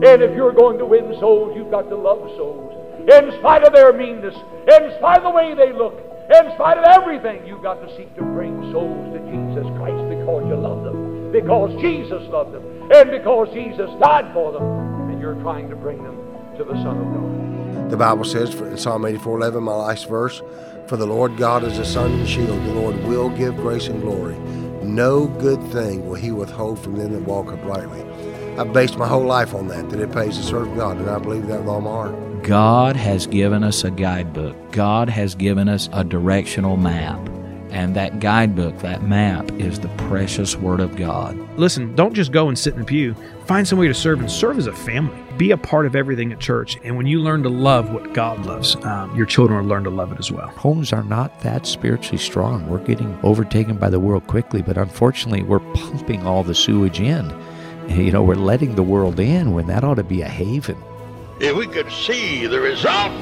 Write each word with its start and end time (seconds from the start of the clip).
And 0.00 0.22
if 0.22 0.34
you're 0.34 0.52
going 0.52 0.78
to 0.78 0.86
win 0.86 1.14
souls, 1.20 1.54
you've 1.56 1.70
got 1.70 1.88
to 1.88 1.96
love 1.96 2.20
souls. 2.36 2.72
In 3.02 3.32
spite 3.38 3.64
of 3.64 3.72
their 3.72 3.92
meanness, 3.92 4.34
in 4.34 4.92
spite 4.98 5.18
of 5.18 5.24
the 5.24 5.30
way 5.30 5.54
they 5.54 5.72
look, 5.72 5.98
in 6.30 6.50
spite 6.54 6.78
of 6.78 6.84
everything, 6.84 7.46
you've 7.46 7.62
got 7.62 7.80
to 7.86 7.96
seek 7.96 8.14
to 8.16 8.22
bring 8.22 8.72
souls 8.72 9.12
to 9.12 9.18
Jesus 9.26 9.66
Christ 9.76 10.08
because 10.08 10.46
you 10.48 10.56
love 10.56 10.84
them, 10.84 11.32
because 11.32 11.74
Jesus 11.80 12.22
loved 12.28 12.52
them, 12.52 12.64
and 12.92 13.10
because 13.10 13.52
Jesus 13.52 13.90
died 14.00 14.32
for 14.32 14.52
them, 14.52 15.10
and 15.10 15.20
you're 15.20 15.40
trying 15.42 15.68
to 15.68 15.76
bring 15.76 16.02
them 16.02 16.16
to 16.56 16.64
the 16.64 16.74
Son 16.82 16.96
of 16.96 17.12
God. 17.12 17.90
The 17.90 17.96
Bible 17.96 18.24
says 18.24 18.54
in 18.54 18.76
Psalm 18.78 19.04
84:11, 19.04 19.62
my 19.62 19.74
last 19.74 20.08
verse, 20.08 20.40
"For 20.86 20.96
the 20.96 21.06
Lord 21.06 21.36
God 21.36 21.64
is 21.64 21.78
a 21.78 21.84
sun 21.84 22.12
and 22.12 22.28
shield; 22.28 22.64
the 22.64 22.80
Lord 22.80 23.04
will 23.04 23.28
give 23.30 23.56
grace 23.56 23.88
and 23.88 24.00
glory. 24.00 24.36
No 24.82 25.26
good 25.26 25.62
thing 25.64 26.08
will 26.08 26.14
He 26.14 26.30
withhold 26.30 26.78
from 26.78 26.96
them 26.96 27.12
that 27.12 27.26
walk 27.26 27.52
uprightly." 27.52 28.04
I've 28.58 28.72
based 28.72 28.98
my 28.98 29.08
whole 29.08 29.24
life 29.24 29.54
on 29.54 29.68
that, 29.68 29.88
that 29.90 30.00
it 30.00 30.12
pays 30.12 30.36
to 30.36 30.42
serve 30.42 30.74
God, 30.76 30.98
and 30.98 31.08
I 31.08 31.18
believe 31.18 31.46
that 31.46 31.60
with 31.60 31.68
all 31.68 31.80
my 31.80 31.90
heart. 31.90 32.42
God 32.42 32.96
has 32.96 33.26
given 33.26 33.64
us 33.64 33.84
a 33.84 33.90
guidebook. 33.90 34.72
God 34.72 35.08
has 35.08 35.34
given 35.34 35.68
us 35.68 35.88
a 35.92 36.04
directional 36.04 36.76
map. 36.76 37.18
And 37.70 37.96
that 37.96 38.20
guidebook, 38.20 38.78
that 38.80 39.02
map, 39.02 39.50
is 39.52 39.80
the 39.80 39.88
precious 39.88 40.56
Word 40.56 40.80
of 40.80 40.94
God. 40.96 41.38
Listen, 41.56 41.94
don't 41.94 42.12
just 42.12 42.30
go 42.30 42.48
and 42.48 42.58
sit 42.58 42.74
in 42.74 42.80
the 42.80 42.84
pew. 42.84 43.14
Find 43.46 43.66
some 43.66 43.78
way 43.78 43.88
to 43.88 43.94
serve 43.94 44.20
and 44.20 44.30
serve 44.30 44.58
as 44.58 44.66
a 44.66 44.72
family. 44.74 45.18
Be 45.38 45.52
a 45.52 45.56
part 45.56 45.86
of 45.86 45.96
everything 45.96 46.32
at 46.32 46.38
church. 46.38 46.78
And 46.84 46.98
when 46.98 47.06
you 47.06 47.20
learn 47.20 47.42
to 47.44 47.48
love 47.48 47.90
what 47.90 48.12
God 48.12 48.44
loves, 48.44 48.76
um, 48.84 49.16
your 49.16 49.24
children 49.24 49.62
will 49.62 49.68
learn 49.68 49.84
to 49.84 49.90
love 49.90 50.12
it 50.12 50.18
as 50.18 50.30
well. 50.30 50.48
Homes 50.48 50.92
are 50.92 51.02
not 51.02 51.40
that 51.40 51.66
spiritually 51.66 52.18
strong. 52.18 52.68
We're 52.68 52.84
getting 52.84 53.18
overtaken 53.22 53.78
by 53.78 53.88
the 53.88 54.00
world 54.00 54.26
quickly, 54.26 54.60
but 54.60 54.76
unfortunately, 54.76 55.42
we're 55.42 55.60
pumping 55.60 56.26
all 56.26 56.42
the 56.44 56.54
sewage 56.54 57.00
in. 57.00 57.32
You 57.88 58.10
know, 58.10 58.22
we're 58.22 58.34
letting 58.34 58.74
the 58.74 58.82
world 58.82 59.20
in 59.20 59.52
when 59.52 59.66
that 59.66 59.84
ought 59.84 59.94
to 59.94 60.04
be 60.04 60.22
a 60.22 60.28
haven. 60.28 60.76
If 61.40 61.56
we 61.56 61.66
could 61.66 61.90
see 61.90 62.46
the 62.46 62.60
result 62.60 63.12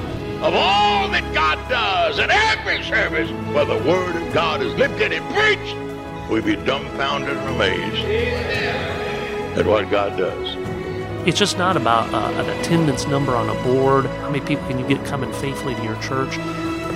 of 0.41 0.53
all 0.53 1.09
that 1.09 1.33
God 1.33 1.57
does 1.69 2.19
in 2.19 2.29
every 2.29 2.83
service 2.83 3.29
where 3.53 3.65
the 3.65 3.77
Word 3.89 4.15
of 4.15 4.33
God 4.33 4.61
is 4.61 4.73
lifted 4.75 5.11
and 5.11 5.25
preached, 5.33 6.29
we'd 6.31 6.45
be 6.45 6.55
dumbfounded 6.65 7.35
and 7.35 7.55
amazed 7.55 8.05
at 9.57 9.65
what 9.65 9.89
God 9.89 10.17
does. 10.17 10.55
It's 11.27 11.37
just 11.37 11.57
not 11.57 11.77
about 11.77 12.11
uh, 12.13 12.31
an 12.41 12.49
attendance 12.59 13.05
number 13.05 13.35
on 13.35 13.49
a 13.49 13.63
board. 13.63 14.05
How 14.05 14.29
many 14.29 14.43
people 14.45 14.67
can 14.67 14.79
you 14.79 14.87
get 14.87 15.05
coming 15.05 15.31
faithfully 15.33 15.75
to 15.75 15.83
your 15.83 16.01
church? 16.01 16.35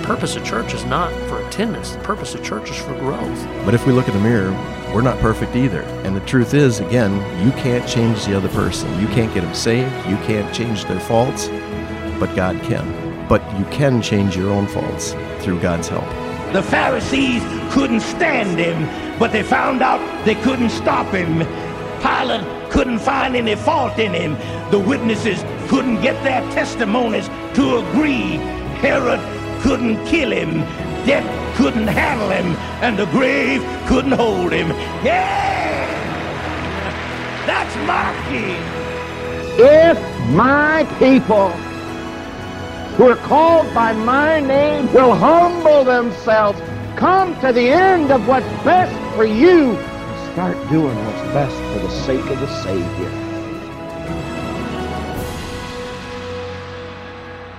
The 0.06 0.14
purpose 0.14 0.36
of 0.36 0.44
church 0.44 0.72
is 0.72 0.84
not 0.84 1.12
for 1.28 1.44
attendance. 1.44 1.90
The 1.90 1.98
purpose 1.98 2.32
of 2.36 2.44
church 2.44 2.70
is 2.70 2.76
for 2.76 2.94
growth. 2.94 3.44
But 3.64 3.74
if 3.74 3.88
we 3.88 3.92
look 3.92 4.06
in 4.06 4.14
the 4.14 4.20
mirror, 4.20 4.52
we're 4.94 5.02
not 5.02 5.18
perfect 5.18 5.56
either. 5.56 5.82
And 6.04 6.14
the 6.14 6.20
truth 6.20 6.54
is, 6.54 6.78
again, 6.78 7.12
you 7.44 7.50
can't 7.60 7.88
change 7.88 8.24
the 8.24 8.36
other 8.36 8.48
person. 8.50 8.88
You 9.00 9.08
can't 9.08 9.34
get 9.34 9.40
them 9.40 9.52
saved. 9.52 9.92
You 10.06 10.14
can't 10.18 10.54
change 10.54 10.84
their 10.84 11.00
faults, 11.00 11.48
but 12.20 12.32
God 12.36 12.62
can. 12.62 13.26
But 13.26 13.42
you 13.58 13.64
can 13.64 14.00
change 14.00 14.36
your 14.36 14.48
own 14.50 14.68
faults 14.68 15.16
through 15.40 15.60
God's 15.60 15.88
help. 15.88 16.06
The 16.52 16.62
Pharisees 16.62 17.42
couldn't 17.72 17.98
stand 17.98 18.60
him, 18.60 19.18
but 19.18 19.32
they 19.32 19.42
found 19.42 19.82
out 19.82 19.98
they 20.24 20.36
couldn't 20.36 20.70
stop 20.70 21.12
him. 21.12 21.38
Pilate 22.00 22.70
couldn't 22.70 23.00
find 23.00 23.34
any 23.34 23.56
fault 23.56 23.98
in 23.98 24.14
him. 24.14 24.34
The 24.70 24.78
witnesses 24.78 25.42
couldn't 25.68 26.00
get 26.00 26.22
their 26.22 26.42
testimonies 26.52 27.26
to 27.54 27.78
agree. 27.78 28.36
Herod 28.76 29.18
couldn't 29.62 30.04
kill 30.06 30.30
him. 30.30 30.60
Death 31.06 31.56
couldn't 31.56 31.88
handle 31.88 32.30
him. 32.30 32.56
And 32.82 32.98
the 32.98 33.06
grave 33.06 33.62
couldn't 33.86 34.12
hold 34.12 34.52
him. 34.52 34.68
Yeah! 35.04 35.86
That's 37.46 37.76
my 37.86 38.12
king. 38.28 38.60
If 39.58 39.98
my 40.34 40.84
people 40.98 41.50
who 42.96 43.10
are 43.10 43.16
called 43.16 43.72
by 43.72 43.92
my 43.92 44.40
name 44.40 44.92
will 44.92 45.14
humble 45.14 45.84
themselves, 45.84 46.60
come 46.96 47.38
to 47.40 47.52
the 47.52 47.68
end 47.68 48.10
of 48.10 48.26
what's 48.26 48.46
best 48.64 48.94
for 49.14 49.24
you, 49.24 49.76
and 49.76 50.32
start 50.32 50.56
doing 50.70 50.96
what's 51.06 51.32
best 51.32 51.56
for 51.72 51.78
the 51.78 51.90
sake 51.90 52.26
of 52.30 52.40
the 52.40 52.62
Savior. 52.62 53.25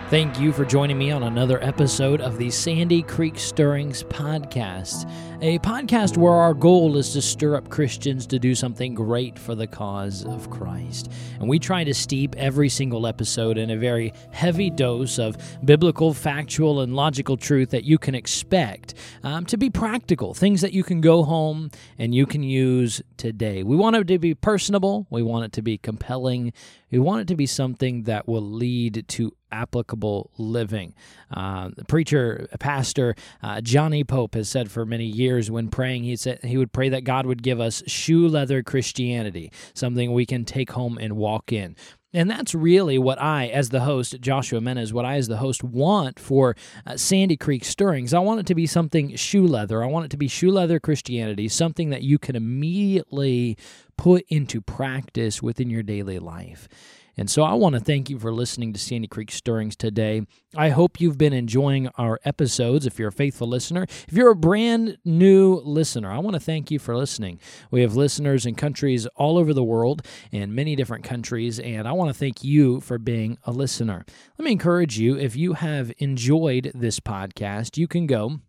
Thank 0.10 0.40
you 0.40 0.54
for 0.54 0.64
joining 0.64 0.98
me 0.98 1.12
on 1.12 1.24
another 1.24 1.62
episode 1.62 2.22
of 2.22 2.38
the 2.38 2.50
Sandy 2.50 3.02
Creek 3.02 3.38
Stirrings 3.38 4.04
podcast, 4.04 5.06
a 5.42 5.60
podcast 5.60 6.16
where 6.16 6.32
our 6.32 6.54
goal 6.54 6.96
is 6.96 7.12
to 7.12 7.22
stir 7.22 7.58
up 7.58 7.68
Christians 7.68 8.26
to 8.28 8.40
do 8.40 8.56
something 8.56 8.94
great 8.94 9.38
for 9.38 9.54
the 9.54 9.68
cause 9.68 10.24
of 10.24 10.50
Christ. 10.50 11.12
And 11.42 11.50
we 11.50 11.60
try 11.60 11.84
to 11.84 11.94
steep 11.94 12.38
every 12.38 12.70
single 12.70 13.06
episode 13.06 13.58
in 13.58 13.70
a 13.70 13.76
very 13.76 14.14
heavy 14.32 14.70
dose 14.70 15.20
of 15.20 15.36
biblical, 15.66 16.14
factual, 16.14 16.80
and 16.80 16.96
logical 16.96 17.36
truth 17.36 17.72
that 17.72 17.84
you 17.84 17.98
can 17.98 18.16
expect 18.16 18.94
um, 19.24 19.46
to 19.48 19.58
be 19.58 19.70
practical, 19.70 20.34
things 20.34 20.62
that 20.62 20.72
you 20.72 20.86
can 20.86 21.02
go 21.02 21.24
home 21.24 21.70
and 21.98 22.16
you 22.16 22.26
can 22.26 22.44
use 22.44 23.02
today. 23.18 23.62
We 23.62 23.76
want 23.76 23.98
it 23.98 24.08
to 24.08 24.20
be 24.20 24.36
personable, 24.36 25.06
we 25.10 25.22
want 25.22 25.44
it 25.44 25.52
to 25.52 25.62
be 25.62 25.78
compelling, 25.78 26.54
we 26.92 27.00
want 27.00 27.24
it 27.24 27.28
to 27.28 27.36
be 27.36 27.46
something 27.46 28.04
that 28.04 28.26
will 28.26 28.42
lead 28.42 29.06
to 29.10 29.34
applicable 29.52 30.32
living. 30.38 30.94
Uh, 31.32 31.70
the 31.76 31.86
preacher, 31.86 32.48
pastor 32.60 33.16
uh, 33.42 33.62
Johnny 33.62 34.04
Pope 34.04 34.36
has 34.36 34.50
said 34.50 34.72
for 34.72 34.86
many 34.86 35.06
years 35.06 35.52
when 35.52 35.70
praying, 35.70 36.04
he 36.04 36.16
said 36.16 36.40
he 36.44 36.58
would 36.58 36.72
pray 36.72 36.90
that 36.90 37.04
God 37.04 37.26
would 37.26 37.44
give 37.44 37.60
us 37.60 37.84
shoe 37.88 38.28
leather 38.28 38.64
Christianity, 38.64 39.52
something 39.74 40.14
we 40.14 40.26
can 40.26 40.46
take 40.46 40.72
home 40.72 40.98
and 40.98 41.18
walk 41.18 41.52
in. 41.52 41.76
And 42.14 42.32
that's 42.32 42.56
really 42.56 42.98
what 42.98 43.22
I, 43.22 43.48
as 43.48 43.70
the 43.70 43.82
host, 43.82 44.20
Joshua 44.22 44.62
Menes, 44.62 44.94
what 44.94 45.06
I, 45.06 45.18
as 45.18 45.28
the 45.28 45.38
host, 45.38 45.64
want 45.64 46.20
for 46.20 46.56
uh, 46.86 46.96
Sandy 46.96 47.36
Creek 47.36 47.66
Stirrings. 47.66 48.14
I 48.14 48.20
want 48.20 48.40
it 48.40 48.46
to 48.48 48.56
be 48.56 48.66
something 48.66 49.16
shoe 49.16 49.46
leather. 49.46 49.84
I 49.84 49.88
want 49.88 50.06
it 50.06 50.12
to 50.12 50.18
be 50.18 50.30
shoe 50.30 50.50
leather 50.50 50.80
Christianity, 50.80 51.50
something 51.50 51.90
that 51.90 52.04
you 52.04 52.18
can 52.18 52.36
immediately 52.36 53.58
put 53.98 54.26
into 54.30 54.62
practice 54.62 55.44
within 55.44 55.70
your 55.70 55.84
daily 55.84 56.18
life. 56.18 56.70
And 57.18 57.30
so 57.30 57.44
I 57.44 57.54
want 57.54 57.74
to 57.74 57.82
thank 57.82 58.10
you 58.10 58.20
for 58.20 58.32
listening 58.32 58.74
to 58.74 58.80
Sandy 58.80 59.08
Creek 59.08 59.32
Stirrings 59.32 59.76
today. 59.76 60.22
I 60.56 60.70
hope 60.70 61.02
you've 61.02 61.18
been 61.18 61.34
enjoying 61.34 61.88
our 61.98 62.20
episodes 62.24 62.86
if 62.86 63.00
you're 63.00 63.10
a 63.10 63.12
faithful 63.12 63.48
listener. 63.48 63.84
If 64.08 64.14
you're 64.14 64.32
a 64.32 64.36
brand 64.36 64.98
new 65.04 65.56
listener, 65.66 66.12
I 66.12 66.20
want 66.20 66.36
to 66.36 66.40
thank 66.40 66.70
you 66.70 66.78
for 66.78 66.96
listening. 66.96 67.40
We 67.72 67.82
have 67.82 67.96
listeners 67.96 68.46
in 68.46 68.56
countries 68.56 69.08
all 69.16 69.38
over 69.38 69.54
the 69.54 69.64
world 69.64 70.06
in 70.32 70.54
many 70.54 70.76
different 70.76 71.04
countries, 71.04 71.60
and 71.60 71.88
I 71.88 71.92
want 71.92 72.10
to 72.10 72.14
thank 72.14 72.44
you 72.44 72.80
for 72.82 72.98
being 72.98 73.38
a 73.46 73.52
listener. 73.52 74.06
Let 74.38 74.46
me 74.46 74.52
encourage 74.52 75.00
you 75.00 75.18
if 75.18 75.36
you 75.36 75.54
have 75.54 75.92
enjoyed 75.98 76.72
this 76.76 77.00
podcast, 77.00 77.78
you 77.78 77.88
can 77.88 78.06
go 78.06 78.40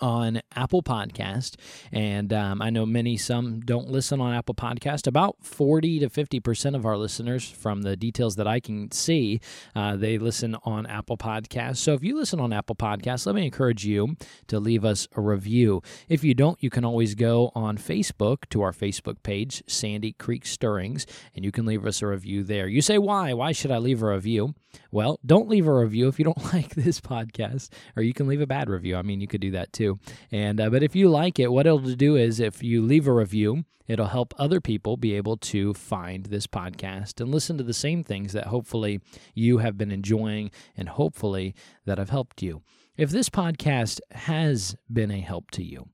on 0.00 0.40
Apple 0.54 0.82
Podcast, 0.82 1.56
and 1.92 2.32
um, 2.32 2.62
I 2.62 2.70
know 2.70 2.86
many 2.86 3.16
some 3.16 3.60
don't 3.60 3.90
listen 3.90 4.20
on 4.20 4.34
Apple 4.34 4.54
Podcast. 4.54 5.06
About 5.06 5.36
forty 5.42 5.98
to 6.00 6.08
fifty 6.08 6.40
percent 6.40 6.76
of 6.76 6.84
our 6.84 6.96
listeners, 6.96 7.48
from 7.48 7.82
the 7.82 7.96
details 7.96 8.36
that 8.36 8.46
I 8.46 8.60
can 8.60 8.90
see, 8.90 9.40
uh, 9.74 9.96
they 9.96 10.18
listen 10.18 10.56
on 10.64 10.86
Apple 10.86 11.16
Podcast. 11.16 11.78
So 11.78 11.94
if 11.94 12.02
you 12.02 12.16
listen 12.16 12.40
on 12.40 12.52
Apple 12.52 12.76
Podcast, 12.76 13.26
let 13.26 13.34
me 13.34 13.44
encourage 13.44 13.84
you 13.84 14.16
to 14.48 14.58
leave 14.58 14.84
us 14.84 15.08
a 15.16 15.20
review. 15.20 15.82
If 16.08 16.24
you 16.24 16.34
don't, 16.34 16.62
you 16.62 16.70
can 16.70 16.84
always 16.84 17.14
go 17.14 17.52
on 17.54 17.78
Facebook 17.78 18.48
to 18.50 18.62
our 18.62 18.72
Facebook 18.72 19.22
page, 19.22 19.62
Sandy 19.66 20.12
Creek 20.12 20.44
Stirrings, 20.44 21.06
and 21.34 21.44
you 21.44 21.52
can 21.52 21.66
leave 21.66 21.86
us 21.86 22.02
a 22.02 22.06
review 22.06 22.42
there. 22.42 22.66
You 22.66 22.82
say 22.82 22.98
why? 22.98 23.32
Why 23.32 23.52
should 23.52 23.70
I 23.70 23.78
leave 23.78 24.02
a 24.02 24.06
review? 24.06 24.54
Well, 24.90 25.20
don't 25.24 25.48
leave 25.48 25.66
a 25.66 25.74
review 25.74 26.08
if 26.08 26.18
you 26.18 26.24
don't 26.24 26.44
like 26.52 26.74
this 26.74 27.00
podcast, 27.00 27.70
or 27.96 28.02
you 28.02 28.12
can 28.12 28.26
leave 28.26 28.40
a 28.40 28.46
bad 28.46 28.68
review. 28.68 28.96
I 28.96 29.02
mean, 29.02 29.20
you 29.20 29.26
could 29.26 29.40
do 29.40 29.52
that 29.52 29.72
too. 29.72 29.85
And 30.30 30.60
uh, 30.60 30.70
but 30.70 30.82
if 30.82 30.94
you 30.96 31.08
like 31.08 31.38
it, 31.38 31.52
what 31.52 31.66
it'll 31.66 31.78
do 31.78 32.16
is 32.16 32.40
if 32.40 32.62
you 32.62 32.82
leave 32.82 33.06
a 33.06 33.12
review, 33.12 33.64
it'll 33.86 34.06
help 34.06 34.34
other 34.38 34.60
people 34.60 34.96
be 34.96 35.14
able 35.14 35.36
to 35.36 35.74
find 35.74 36.26
this 36.26 36.46
podcast 36.46 37.20
and 37.20 37.30
listen 37.30 37.56
to 37.58 37.64
the 37.64 37.74
same 37.74 38.02
things 38.02 38.32
that 38.32 38.46
hopefully 38.46 39.00
you 39.34 39.58
have 39.58 39.78
been 39.78 39.92
enjoying, 39.92 40.50
and 40.76 40.88
hopefully 40.88 41.54
that 41.84 41.98
have 41.98 42.10
helped 42.10 42.42
you. 42.42 42.62
If 42.96 43.10
this 43.10 43.28
podcast 43.28 44.00
has 44.12 44.74
been 44.90 45.10
a 45.10 45.20
help 45.20 45.50
to 45.52 45.62
you, 45.62 45.88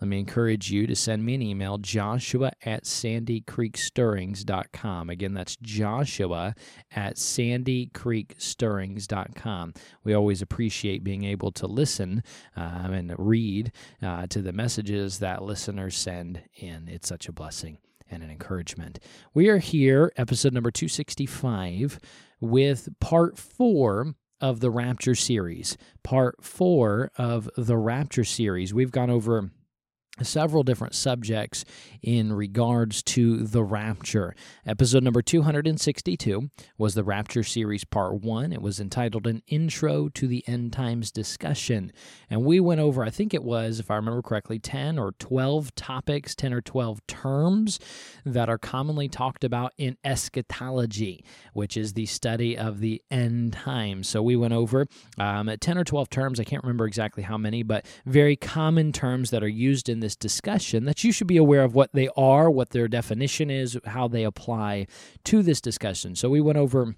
let 0.00 0.08
me 0.08 0.18
encourage 0.18 0.70
you 0.70 0.86
to 0.86 0.94
send 0.94 1.24
me 1.24 1.34
an 1.34 1.42
email, 1.42 1.78
joshua 1.78 2.52
at 2.64 2.84
sandycreekstirrings.com. 2.84 5.10
Again, 5.10 5.32
that's 5.32 5.56
joshua 5.56 6.54
at 6.94 7.16
sandycreekstirrings.com. 7.16 9.72
We 10.04 10.12
always 10.12 10.42
appreciate 10.42 11.02
being 11.02 11.24
able 11.24 11.50
to 11.52 11.66
listen 11.66 12.22
um, 12.56 12.92
and 12.92 13.14
read 13.18 13.72
uh, 14.02 14.26
to 14.26 14.42
the 14.42 14.52
messages 14.52 15.20
that 15.20 15.42
listeners 15.42 15.96
send 15.96 16.42
in. 16.54 16.88
It's 16.88 17.08
such 17.08 17.26
a 17.28 17.32
blessing 17.32 17.78
and 18.10 18.22
an 18.22 18.30
encouragement. 18.30 18.98
We 19.32 19.48
are 19.48 19.56
here, 19.58 20.12
episode 20.16 20.52
number 20.52 20.70
265, 20.70 21.98
with 22.40 22.90
part 23.00 23.38
four 23.38 24.14
of 24.40 24.60
the 24.60 24.70
Rapture 24.70 25.14
series. 25.14 25.78
Part 26.02 26.44
four 26.44 27.10
of 27.16 27.48
the 27.56 27.78
Rapture 27.78 28.24
series. 28.24 28.74
We've 28.74 28.90
gone 28.90 29.10
over 29.10 29.50
several 30.22 30.62
different 30.62 30.94
subjects 30.94 31.64
in 32.02 32.32
regards 32.32 33.02
to 33.02 33.38
the 33.38 33.62
rapture. 33.62 34.34
Episode 34.64 35.02
number 35.02 35.22
262 35.22 36.50
was 36.78 36.94
the 36.94 37.04
Rapture 37.04 37.42
Series 37.42 37.84
Part 37.84 38.20
1. 38.22 38.52
It 38.52 38.62
was 38.62 38.80
entitled 38.80 39.26
An 39.26 39.42
Intro 39.46 40.08
to 40.08 40.26
the 40.26 40.44
End 40.46 40.72
Times 40.72 41.10
Discussion. 41.10 41.92
And 42.30 42.44
we 42.44 42.60
went 42.60 42.80
over, 42.80 43.02
I 43.04 43.10
think 43.10 43.34
it 43.34 43.42
was, 43.42 43.80
if 43.80 43.90
I 43.90 43.96
remember 43.96 44.22
correctly, 44.22 44.58
10 44.58 44.98
or 44.98 45.12
12 45.12 45.74
topics, 45.74 46.34
10 46.34 46.52
or 46.52 46.60
12 46.60 47.06
terms 47.06 47.78
that 48.24 48.48
are 48.48 48.58
commonly 48.58 49.08
talked 49.08 49.44
about 49.44 49.72
in 49.76 49.96
eschatology, 50.04 51.24
which 51.52 51.76
is 51.76 51.92
the 51.92 52.06
study 52.06 52.56
of 52.56 52.80
the 52.80 53.02
end 53.10 53.52
times. 53.52 54.08
So 54.08 54.22
we 54.22 54.36
went 54.36 54.54
over 54.54 54.86
um, 55.18 55.50
10 55.60 55.78
or 55.78 55.84
12 55.84 56.08
terms. 56.08 56.40
I 56.40 56.44
can't 56.44 56.62
remember 56.62 56.86
exactly 56.86 57.22
how 57.22 57.36
many, 57.36 57.62
but 57.62 57.86
very 58.04 58.36
common 58.36 58.92
terms 58.92 59.30
that 59.30 59.42
are 59.42 59.48
used 59.48 59.88
in 59.88 60.00
this 60.00 60.05
discussion 60.14 60.84
that 60.84 61.02
you 61.02 61.10
should 61.10 61.26
be 61.26 61.38
aware 61.38 61.64
of 61.64 61.74
what 61.74 61.92
they 61.94 62.08
are, 62.16 62.50
what 62.50 62.70
their 62.70 62.86
definition 62.86 63.50
is, 63.50 63.78
how 63.86 64.06
they 64.06 64.22
apply 64.22 64.86
to 65.24 65.42
this 65.42 65.60
discussion. 65.60 66.14
So 66.14 66.28
we 66.28 66.40
went 66.40 66.58
over 66.58 66.94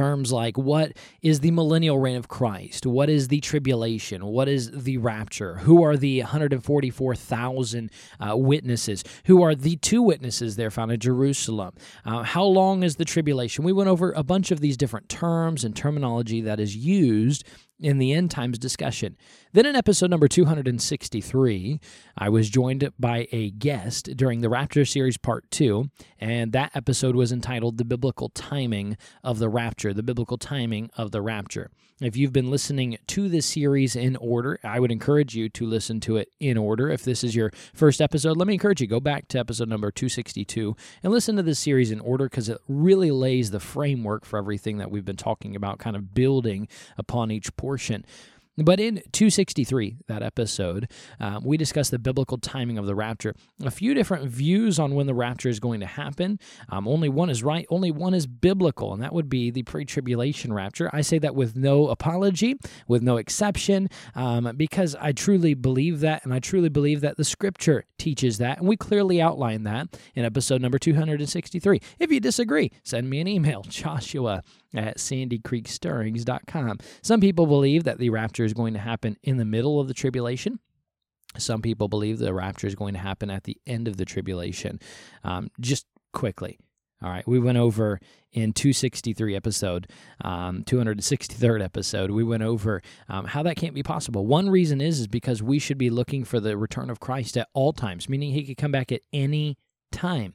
terms 0.00 0.32
like 0.32 0.56
what 0.56 0.92
is 1.20 1.40
the 1.40 1.50
millennial 1.50 1.98
reign 1.98 2.16
of 2.16 2.28
Christ? 2.28 2.86
What 2.86 3.10
is 3.10 3.28
the 3.28 3.40
tribulation? 3.40 4.24
What 4.24 4.48
is 4.48 4.70
the 4.70 4.96
rapture? 4.98 5.56
Who 5.56 5.82
are 5.82 5.96
the 5.96 6.20
144,000 6.20 7.90
uh, 8.18 8.36
witnesses? 8.36 9.04
Who 9.26 9.42
are 9.42 9.54
the 9.54 9.76
two 9.76 10.02
witnesses 10.02 10.56
there 10.56 10.70
found 10.70 10.92
in 10.92 11.00
Jerusalem? 11.00 11.74
Uh, 12.04 12.22
how 12.22 12.44
long 12.44 12.82
is 12.82 12.96
the 12.96 13.04
tribulation? 13.04 13.64
We 13.64 13.72
went 13.72 13.90
over 13.90 14.12
a 14.12 14.22
bunch 14.22 14.50
of 14.50 14.60
these 14.60 14.76
different 14.76 15.08
terms 15.08 15.64
and 15.64 15.76
terminology 15.76 16.40
that 16.40 16.60
is 16.60 16.74
used 16.74 17.44
in 17.80 17.98
the 17.98 18.12
end 18.12 18.30
times 18.30 18.58
discussion. 18.58 19.16
Then 19.52 19.66
in 19.66 19.74
episode 19.74 20.10
number 20.10 20.28
263, 20.28 21.80
I 22.16 22.28
was 22.28 22.50
joined 22.50 22.88
by 22.98 23.26
a 23.32 23.50
guest 23.50 24.16
during 24.16 24.40
the 24.40 24.48
Rapture 24.48 24.84
series 24.84 25.16
part 25.16 25.50
2, 25.50 25.90
and 26.18 26.52
that 26.52 26.70
episode 26.74 27.16
was 27.16 27.32
entitled 27.32 27.78
The 27.78 27.84
Biblical 27.84 28.28
Timing 28.28 28.96
of 29.24 29.38
the 29.38 29.48
Rapture, 29.48 29.92
the 29.92 30.02
biblical 30.02 30.38
timing 30.38 30.90
of 30.96 31.10
the 31.10 31.22
rapture. 31.22 31.70
If 32.00 32.16
you've 32.16 32.32
been 32.32 32.50
listening 32.50 32.96
to 33.08 33.28
this 33.28 33.44
series 33.44 33.94
in 33.94 34.16
order, 34.16 34.58
I 34.64 34.80
would 34.80 34.90
encourage 34.90 35.34
you 35.34 35.50
to 35.50 35.66
listen 35.66 36.00
to 36.00 36.16
it 36.16 36.30
in 36.40 36.56
order. 36.56 36.88
If 36.88 37.04
this 37.04 37.22
is 37.22 37.36
your 37.36 37.52
first 37.74 38.00
episode, 38.00 38.38
let 38.38 38.46
me 38.46 38.54
encourage 38.54 38.80
you 38.80 38.86
go 38.86 39.00
back 39.00 39.28
to 39.28 39.38
episode 39.38 39.68
number 39.68 39.90
262 39.90 40.74
and 41.02 41.12
listen 41.12 41.36
to 41.36 41.42
this 41.42 41.58
series 41.58 41.90
in 41.90 42.00
order 42.00 42.24
because 42.24 42.48
it 42.48 42.58
really 42.68 43.10
lays 43.10 43.50
the 43.50 43.60
framework 43.60 44.24
for 44.24 44.38
everything 44.38 44.78
that 44.78 44.90
we've 44.90 45.04
been 45.04 45.16
talking 45.16 45.54
about, 45.54 45.78
kind 45.78 45.94
of 45.94 46.14
building 46.14 46.68
upon 46.96 47.30
each 47.30 47.54
portion. 47.56 47.69
But 48.62 48.78
in 48.78 48.96
263, 49.12 49.96
that 50.08 50.22
episode, 50.22 50.90
um, 51.18 51.44
we 51.44 51.56
discussed 51.56 51.92
the 51.92 51.98
biblical 51.98 52.36
timing 52.36 52.78
of 52.78 52.86
the 52.86 52.94
rapture. 52.94 53.34
A 53.64 53.70
few 53.70 53.94
different 53.94 54.28
views 54.28 54.78
on 54.78 54.94
when 54.94 55.06
the 55.06 55.14
rapture 55.14 55.48
is 55.48 55.60
going 55.60 55.80
to 55.80 55.86
happen. 55.86 56.38
Um, 56.68 56.86
only 56.86 57.08
one 57.08 57.30
is 57.30 57.42
right, 57.42 57.66
only 57.70 57.90
one 57.90 58.12
is 58.12 58.26
biblical, 58.26 58.92
and 58.92 59.02
that 59.02 59.14
would 59.14 59.28
be 59.28 59.50
the 59.50 59.62
pre 59.62 59.84
tribulation 59.84 60.52
rapture. 60.52 60.90
I 60.92 61.00
say 61.00 61.18
that 61.20 61.34
with 61.34 61.56
no 61.56 61.88
apology, 61.88 62.56
with 62.86 63.02
no 63.02 63.16
exception, 63.16 63.88
um, 64.14 64.52
because 64.56 64.94
I 65.00 65.12
truly 65.12 65.54
believe 65.54 66.00
that, 66.00 66.24
and 66.24 66.34
I 66.34 66.38
truly 66.38 66.68
believe 66.68 67.00
that 67.00 67.16
the 67.16 67.24
scripture 67.24 67.84
teaches 67.98 68.38
that, 68.38 68.58
and 68.58 68.68
we 68.68 68.76
clearly 68.76 69.22
outline 69.22 69.62
that 69.64 69.98
in 70.14 70.24
episode 70.24 70.60
number 70.60 70.78
263. 70.78 71.80
If 71.98 72.12
you 72.12 72.20
disagree, 72.20 72.72
send 72.82 73.08
me 73.08 73.20
an 73.20 73.28
email, 73.28 73.62
Joshua 73.68 74.42
at 74.74 74.98
sandycreekstirrings.com. 74.98 76.78
Some 77.02 77.20
people 77.20 77.46
believe 77.46 77.84
that 77.84 77.98
the 77.98 78.10
rapture 78.10 78.44
is 78.44 78.54
going 78.54 78.74
to 78.74 78.80
happen 78.80 79.16
in 79.22 79.36
the 79.36 79.44
middle 79.44 79.80
of 79.80 79.88
the 79.88 79.94
tribulation. 79.94 80.60
Some 81.38 81.62
people 81.62 81.88
believe 81.88 82.18
the 82.18 82.34
rapture 82.34 82.66
is 82.66 82.74
going 82.74 82.94
to 82.94 83.00
happen 83.00 83.30
at 83.30 83.44
the 83.44 83.56
end 83.66 83.86
of 83.88 83.96
the 83.96 84.04
tribulation. 84.04 84.80
Um, 85.22 85.50
just 85.60 85.86
quickly. 86.12 86.58
All 87.02 87.08
right, 87.08 87.26
we 87.26 87.38
went 87.38 87.56
over 87.56 87.98
in 88.30 88.52
263 88.52 89.34
episode, 89.34 89.88
um, 90.22 90.64
263rd 90.64 91.64
episode. 91.64 92.10
We 92.10 92.22
went 92.22 92.42
over 92.42 92.82
um, 93.08 93.24
how 93.24 93.42
that 93.44 93.56
can't 93.56 93.74
be 93.74 93.82
possible. 93.82 94.26
One 94.26 94.50
reason 94.50 94.82
is 94.82 95.00
is 95.00 95.06
because 95.06 95.42
we 95.42 95.58
should 95.58 95.78
be 95.78 95.88
looking 95.88 96.24
for 96.24 96.40
the 96.40 96.58
return 96.58 96.90
of 96.90 97.00
Christ 97.00 97.38
at 97.38 97.48
all 97.54 97.72
times, 97.72 98.08
meaning 98.08 98.32
He 98.32 98.44
could 98.44 98.58
come 98.58 98.70
back 98.70 98.92
at 98.92 99.00
any 99.14 99.56
time. 99.90 100.34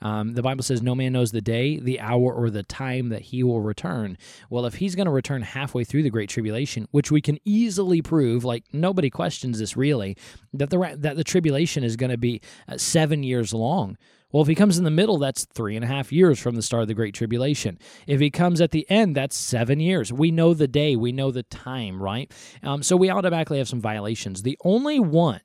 Um, 0.00 0.34
the 0.34 0.42
Bible 0.42 0.62
says, 0.62 0.82
No 0.82 0.94
man 0.94 1.12
knows 1.12 1.32
the 1.32 1.40
day, 1.40 1.78
the 1.78 2.00
hour, 2.00 2.32
or 2.32 2.50
the 2.50 2.62
time 2.62 3.08
that 3.08 3.22
he 3.22 3.42
will 3.42 3.60
return. 3.60 4.16
Well, 4.50 4.66
if 4.66 4.74
he's 4.74 4.94
going 4.94 5.06
to 5.06 5.12
return 5.12 5.42
halfway 5.42 5.84
through 5.84 6.02
the 6.02 6.10
Great 6.10 6.28
Tribulation, 6.28 6.86
which 6.90 7.10
we 7.10 7.20
can 7.20 7.38
easily 7.44 8.02
prove, 8.02 8.44
like 8.44 8.64
nobody 8.72 9.10
questions 9.10 9.58
this 9.58 9.76
really, 9.76 10.16
that 10.52 10.70
the, 10.70 10.96
that 10.98 11.16
the 11.16 11.24
tribulation 11.24 11.84
is 11.84 11.96
going 11.96 12.10
to 12.10 12.18
be 12.18 12.40
uh, 12.68 12.76
seven 12.76 13.22
years 13.22 13.52
long. 13.52 13.96
Well, 14.30 14.42
if 14.42 14.48
he 14.48 14.54
comes 14.54 14.76
in 14.76 14.84
the 14.84 14.90
middle, 14.90 15.16
that's 15.16 15.46
three 15.46 15.74
and 15.74 15.84
a 15.84 15.88
half 15.88 16.12
years 16.12 16.38
from 16.38 16.54
the 16.54 16.62
start 16.62 16.82
of 16.82 16.88
the 16.88 16.94
Great 16.94 17.14
Tribulation. 17.14 17.78
If 18.06 18.20
he 18.20 18.30
comes 18.30 18.60
at 18.60 18.72
the 18.72 18.88
end, 18.90 19.16
that's 19.16 19.34
seven 19.34 19.80
years. 19.80 20.12
We 20.12 20.30
know 20.30 20.52
the 20.52 20.68
day, 20.68 20.96
we 20.96 21.12
know 21.12 21.30
the 21.30 21.44
time, 21.44 22.02
right? 22.02 22.30
Um, 22.62 22.82
so 22.82 22.94
we 22.94 23.08
automatically 23.08 23.56
have 23.56 23.68
some 23.68 23.80
violations. 23.80 24.42
The 24.42 24.58
only 24.64 25.00
one 25.00 25.40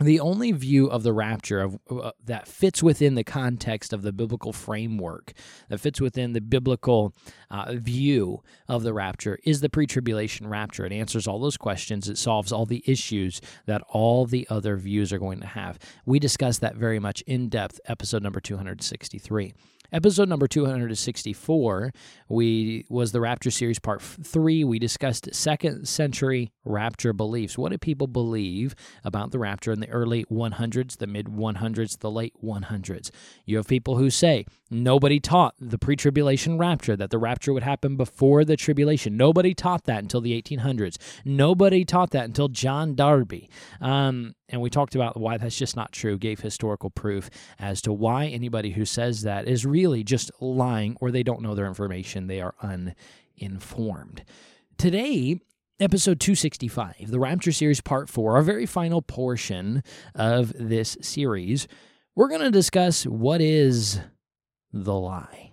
the 0.00 0.20
only 0.20 0.52
view 0.52 0.86
of 0.86 1.02
the 1.02 1.12
rapture 1.12 1.60
of, 1.60 1.78
uh, 1.90 2.12
that 2.24 2.48
fits 2.48 2.82
within 2.82 3.14
the 3.14 3.24
context 3.24 3.92
of 3.92 4.02
the 4.02 4.12
biblical 4.12 4.52
framework, 4.52 5.32
that 5.68 5.78
fits 5.78 6.00
within 6.00 6.32
the 6.32 6.40
biblical 6.40 7.14
uh, 7.50 7.74
view 7.74 8.42
of 8.68 8.82
the 8.82 8.94
rapture, 8.94 9.38
is 9.44 9.60
the 9.60 9.68
pre 9.68 9.86
tribulation 9.86 10.46
rapture. 10.46 10.86
It 10.86 10.92
answers 10.92 11.26
all 11.26 11.38
those 11.38 11.56
questions, 11.56 12.08
it 12.08 12.18
solves 12.18 12.50
all 12.50 12.66
the 12.66 12.82
issues 12.86 13.40
that 13.66 13.82
all 13.88 14.24
the 14.24 14.46
other 14.48 14.76
views 14.76 15.12
are 15.12 15.18
going 15.18 15.40
to 15.40 15.46
have. 15.46 15.78
We 16.06 16.18
discussed 16.18 16.60
that 16.62 16.76
very 16.76 16.98
much 16.98 17.20
in 17.22 17.48
depth, 17.48 17.80
episode 17.86 18.22
number 18.22 18.40
263. 18.40 19.52
Episode 19.92 20.28
number 20.28 20.46
264 20.46 21.92
we 22.28 22.86
was 22.88 23.10
the 23.10 23.20
Rapture 23.20 23.50
series 23.50 23.80
part 23.80 24.00
3. 24.00 24.62
We 24.62 24.78
discussed 24.78 25.34
second 25.34 25.88
century 25.88 26.52
rapture 26.64 27.12
beliefs. 27.12 27.58
What 27.58 27.70
did 27.70 27.80
people 27.80 28.06
believe 28.06 28.76
about 29.02 29.32
the 29.32 29.40
rapture 29.40 29.72
in 29.72 29.80
the 29.80 29.88
early 29.88 30.24
100s, 30.26 30.98
the 30.98 31.08
mid 31.08 31.26
100s, 31.26 31.98
the 31.98 32.10
late 32.10 32.34
100s? 32.40 33.10
You 33.44 33.56
have 33.56 33.66
people 33.66 33.96
who 33.96 34.10
say 34.10 34.46
nobody 34.70 35.20
taught 35.20 35.54
the 35.58 35.78
pre-tribulation 35.78 36.58
rapture 36.58 36.96
that 36.96 37.10
the 37.10 37.18
rapture 37.18 37.52
would 37.52 37.62
happen 37.62 37.96
before 37.96 38.44
the 38.44 38.56
tribulation. 38.56 39.16
Nobody 39.16 39.54
taught 39.54 39.84
that 39.84 40.02
until 40.02 40.20
the 40.20 40.40
1800s. 40.40 40.96
Nobody 41.24 41.84
taught 41.84 42.10
that 42.10 42.24
until 42.24 42.48
John 42.48 42.94
Darby. 42.94 43.50
Um, 43.80 44.34
and 44.48 44.60
we 44.60 44.70
talked 44.70 44.94
about 44.94 45.18
why 45.18 45.36
that's 45.36 45.58
just 45.58 45.76
not 45.76 45.92
true, 45.92 46.18
gave 46.18 46.40
historical 46.40 46.90
proof 46.90 47.30
as 47.58 47.82
to 47.82 47.92
why 47.92 48.26
anybody 48.26 48.70
who 48.70 48.84
says 48.84 49.22
that 49.22 49.48
is 49.48 49.66
really 49.66 50.04
just 50.04 50.30
lying 50.40 50.96
or 51.00 51.10
they 51.10 51.22
don't 51.22 51.42
know 51.42 51.54
their 51.54 51.66
information. 51.66 52.26
They 52.26 52.40
are 52.40 52.54
uninformed. 52.62 54.24
Today, 54.78 55.40
episode 55.78 56.20
265, 56.20 57.10
the 57.10 57.18
Rapture 57.18 57.52
Series 57.52 57.80
Part 57.80 58.08
4, 58.08 58.36
our 58.36 58.42
very 58.42 58.66
final 58.66 59.02
portion 59.02 59.82
of 60.14 60.52
this 60.56 60.96
series, 61.00 61.66
we're 62.14 62.28
going 62.28 62.40
to 62.42 62.50
discuss 62.50 63.04
what 63.04 63.40
is 63.40 64.00
the 64.72 64.94
lie. 64.94 65.52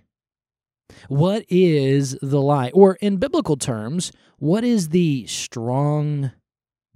What 1.07 1.45
is 1.49 2.17
the 2.21 2.41
lie? 2.41 2.71
Or 2.73 2.95
in 3.01 3.17
biblical 3.17 3.57
terms, 3.57 4.11
what 4.37 4.63
is 4.63 4.89
the 4.89 5.25
strong 5.27 6.31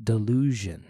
delusion? 0.02 0.86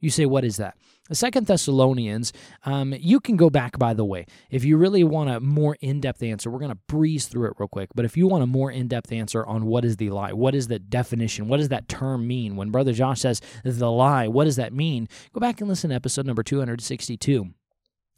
You 0.00 0.10
say, 0.10 0.26
what 0.26 0.44
is 0.44 0.58
that? 0.58 0.76
Second 1.12 1.46
Thessalonians, 1.46 2.32
um, 2.64 2.92
you 2.98 3.20
can 3.20 3.36
go 3.36 3.48
back, 3.48 3.78
by 3.78 3.94
the 3.94 4.04
way. 4.04 4.26
If 4.50 4.64
you 4.64 4.76
really 4.76 5.04
want 5.04 5.30
a 5.30 5.38
more 5.40 5.76
in 5.80 6.00
depth 6.00 6.22
answer, 6.22 6.50
we're 6.50 6.58
going 6.58 6.72
to 6.72 6.78
breeze 6.88 7.26
through 7.26 7.46
it 7.48 7.54
real 7.58 7.68
quick. 7.68 7.90
But 7.94 8.04
if 8.04 8.16
you 8.16 8.26
want 8.26 8.42
a 8.42 8.46
more 8.46 8.72
in 8.72 8.88
depth 8.88 9.12
answer 9.12 9.46
on 9.46 9.66
what 9.66 9.84
is 9.84 9.96
the 9.96 10.10
lie, 10.10 10.32
what 10.32 10.54
is 10.54 10.66
the 10.66 10.80
definition, 10.80 11.46
what 11.48 11.58
does 11.58 11.68
that 11.68 11.88
term 11.88 12.26
mean? 12.26 12.56
When 12.56 12.70
Brother 12.70 12.92
Josh 12.92 13.20
says 13.20 13.40
the 13.64 13.90
lie, 13.90 14.26
what 14.26 14.44
does 14.44 14.56
that 14.56 14.72
mean? 14.72 15.08
Go 15.32 15.40
back 15.40 15.60
and 15.60 15.68
listen 15.68 15.90
to 15.90 15.96
episode 15.96 16.26
number 16.26 16.42
262 16.42 17.54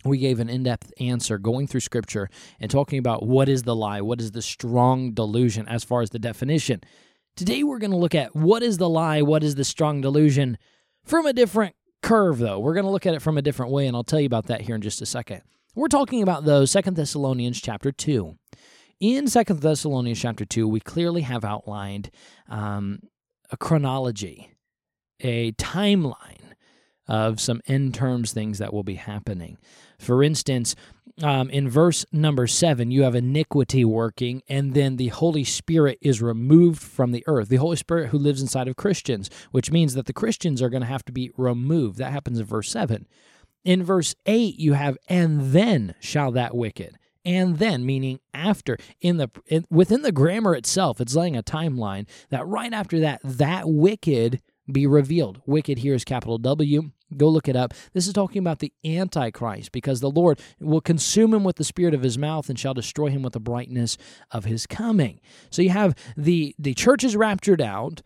we 0.09 0.19
gave 0.19 0.41
an 0.41 0.49
in 0.49 0.63
depth 0.63 0.93
answer 1.01 1.39
going 1.39 1.67
through 1.67 1.81
scripture 1.81 2.29
and 2.61 2.71
talking 2.71 2.99
about 2.99 3.27
what 3.27 3.49
is 3.49 3.63
the 3.63 3.77
lie, 3.77 4.01
what 4.01 4.21
is 4.21 4.33
the 4.33 4.43
strong 4.43 5.13
delusion 5.13 5.67
as 5.69 5.85
far 5.85 6.03
as 6.03 6.11
the 6.11 6.19
definition. 6.19 6.81
Today, 7.37 7.63
we're 7.63 7.79
going 7.79 7.93
to 7.93 7.97
look 7.97 8.15
at 8.15 8.35
what 8.35 8.63
is 8.63 8.79
the 8.79 8.89
lie, 8.89 9.23
what 9.23 9.45
is 9.45 9.55
the 9.55 9.65
strong 9.65 10.01
delusion 10.01 10.59
from 11.05 11.27
a 11.27 11.33
different 11.33 11.75
curve, 12.03 12.39
though. 12.39 12.59
We're 12.59 12.75
going 12.75 12.87
to 12.87 12.91
look 12.91 13.07
at 13.07 13.15
it 13.15 13.23
from 13.23 13.39
a 13.39 13.43
different 13.43 13.73
way, 13.73 13.87
and 13.87 13.97
I'll 13.97 14.05
tell 14.05 14.21
you 14.21 14.27
about 14.27 14.47
that 14.47 14.63
here 14.63 14.75
in 14.75 14.81
just 14.81 15.01
a 15.03 15.07
second. 15.07 15.43
We're 15.75 15.89
talking 15.89 16.23
about, 16.23 16.45
though, 16.45 16.65
Second 16.65 16.97
Thessalonians 16.97 17.61
chapter 17.61 17.93
2. 17.93 18.37
In 19.01 19.29
Second 19.29 19.61
Thessalonians 19.61 20.21
chapter 20.21 20.45
2, 20.45 20.67
we 20.67 20.81
clearly 20.81 21.21
have 21.21 21.45
outlined 21.45 22.11
um, 22.49 23.01
a 23.51 23.57
chronology, 23.57 24.53
a 25.21 25.53
timeline 25.53 26.48
of 27.09 27.41
some 27.41 27.61
end 27.67 27.95
times 27.95 28.33
things 28.33 28.59
that 28.59 28.73
will 28.73 28.83
be 28.83 28.95
happening. 28.95 29.59
For 29.99 30.23
instance, 30.23 30.77
um, 31.23 31.51
in 31.51 31.69
verse 31.69 32.07
number 32.13 32.47
seven, 32.47 32.91
you 32.91 33.03
have 33.03 33.15
iniquity 33.15 33.85
working, 33.85 34.43
and 34.49 34.75
then 34.75 34.97
the 34.97 35.09
Holy 35.09 35.43
Spirit 35.43 35.99
is 36.01 36.23
removed 36.23 36.81
from 36.81 37.11
the 37.11 37.25
earth. 37.27 37.49
The 37.49 37.57
Holy 37.57 37.77
Spirit 37.77 38.11
who 38.11 38.19
lives 38.19 38.41
inside 38.41 38.69
of 38.69 38.77
Christians, 38.77 39.29
which 39.51 39.73
means 39.73 39.95
that 39.95 40.07
the 40.07 40.13
Christians 40.13 40.63
are 40.63 40.69
going 40.69 40.83
to 40.83 40.87
have 40.87 41.05
to 41.07 41.13
be 41.13 41.33
removed. 41.37 41.99
That 41.99 42.13
happens 42.13 42.39
in 42.39 42.45
verse 42.45 42.71
seven. 42.71 43.07
In 43.65 43.83
verse 43.83 44.15
8, 44.25 44.59
you 44.59 44.75
have, 44.75 44.97
and 45.09 45.53
then 45.53 45.95
shall 46.01 46.31
that 46.33 46.55
wicked. 46.57 46.97
And 47.25 47.59
then, 47.59 47.85
meaning 47.85 48.21
after, 48.33 48.79
in 49.01 49.19
the 49.19 49.31
in, 49.47 49.67
within 49.69 50.03
the 50.03 50.13
grammar 50.13 50.55
itself, 50.55 51.01
it's 51.01 51.15
laying 51.15 51.37
a 51.37 51.43
timeline 51.43 52.07
that 52.31 52.47
right 52.47 52.73
after 52.73 53.01
that, 53.01 53.21
that 53.25 53.69
wicked 53.69 54.41
be 54.71 54.87
revealed. 54.87 55.43
Wicked 55.45 55.79
here 55.79 55.95
is 55.95 56.05
capital 56.05 56.39
W. 56.39 56.93
Go 57.17 57.29
look 57.29 57.49
it 57.49 57.57
up. 57.57 57.73
This 57.95 58.07
is 58.07 58.13
talking 58.13 58.41
about 58.41 58.59
the 58.59 58.73
Antichrist 58.85 59.73
because 59.73 60.01
the 60.01 60.11
Lord 60.11 60.41
will 60.61 60.81
consume 60.81 61.33
him 61.33 61.45
with 61.45 61.57
the 61.57 61.65
spirit 61.65 61.95
of 61.95 62.03
his 62.03 62.19
mouth 62.19 62.49
and 62.49 62.59
shall 62.59 62.75
destroy 62.75 63.09
him 63.09 63.23
with 63.23 63.33
the 63.33 63.41
brightness 63.41 63.97
of 64.31 64.45
his 64.45 64.67
coming. 64.67 65.21
So 65.51 65.63
you 65.63 65.71
have 65.71 65.95
the 66.17 66.55
the 66.59 66.75
church 66.75 67.05
is 67.05 67.17
raptured 67.17 67.63
out, 67.63 68.03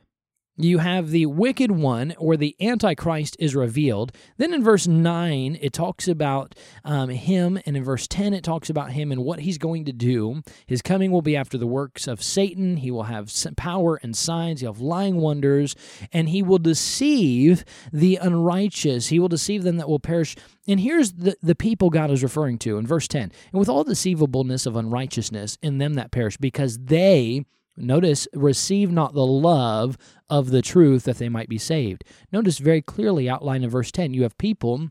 you 0.57 0.79
have 0.79 1.11
the 1.11 1.27
wicked 1.27 1.71
one 1.71 2.15
or 2.19 2.37
the 2.37 2.55
antichrist 2.61 3.37
is 3.39 3.55
revealed. 3.55 4.13
Then 4.37 4.53
in 4.53 4.63
verse 4.63 4.87
9 4.87 5.59
it 5.61 5.73
talks 5.73 6.07
about 6.07 6.55
um, 6.85 7.09
him 7.09 7.59
and 7.65 7.77
in 7.77 7.85
verse 7.85 8.07
10 8.07 8.35
it 8.35 8.45
talks 8.45 8.69
about 8.69 8.93
him 8.93 9.11
and 9.11 9.25
what 9.25 9.41
he's 9.41 9.59
going 9.59 9.87
to 9.87 9.93
do. 9.93 10.43
His 10.67 10.83
coming 10.83 11.11
will 11.11 11.23
be 11.23 11.37
after 11.37 11.57
the 11.57 11.67
works 11.67 12.07
of 12.07 12.23
satan. 12.23 12.77
He 12.79 12.91
will 12.91 13.05
have 13.05 13.33
power 13.57 13.99
and 14.03 14.17
signs. 14.17 14.61
He'll 14.61 14.75
have 14.75 14.83
lying 14.83 15.17
wonders 15.17 15.75
and 16.13 16.29
he 16.29 16.43
will 16.43 16.59
deceive 16.59 17.65
the 17.93 18.17
unrighteous. 18.17 19.09
He 19.09 19.19
will 19.19 19.29
deceive 19.29 19.63
them 19.63 19.79
that 19.79 19.89
will 19.89 20.01
perish. 20.01 20.37
And 20.69 20.79
here's 20.79 21.13
the, 21.13 21.37
the 21.43 21.55
people 21.55 21.89
God 21.89 22.11
is 22.11 22.23
referring 22.23 22.59
to 22.59 22.77
in 22.77 22.87
verse 22.87 23.09
10 23.09 23.23
and 23.23 23.59
with 23.59 23.69
all 23.69 23.85
deceivableness 23.85 24.67
of 24.67 24.77
unrighteousness 24.77 25.57
in 25.63 25.79
them 25.79 25.95
that 25.95 26.11
perish 26.11 26.37
because 26.37 26.79
they 26.79 27.47
Notice, 27.77 28.29
receive 28.35 28.91
not 28.91 29.15
the 29.15 29.27
love 29.27 29.97
of 30.29 30.51
the 30.51 30.63
truth 30.63 31.05
that 31.05 31.19
they 31.19 31.29
might 31.29 31.49
be 31.49 31.59
saved. 31.59 32.05
Notice 32.33 32.59
very 32.59 32.83
clearly 32.83 33.29
outlined 33.29 33.65
in 33.65 33.71
verse 33.71 33.91
10, 33.91 34.15
you 34.15 34.23
have 34.23 34.37
people 34.39 34.91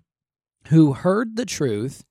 who 0.68 0.94
heard 0.94 1.36
the 1.36 1.46
truth 1.46 2.04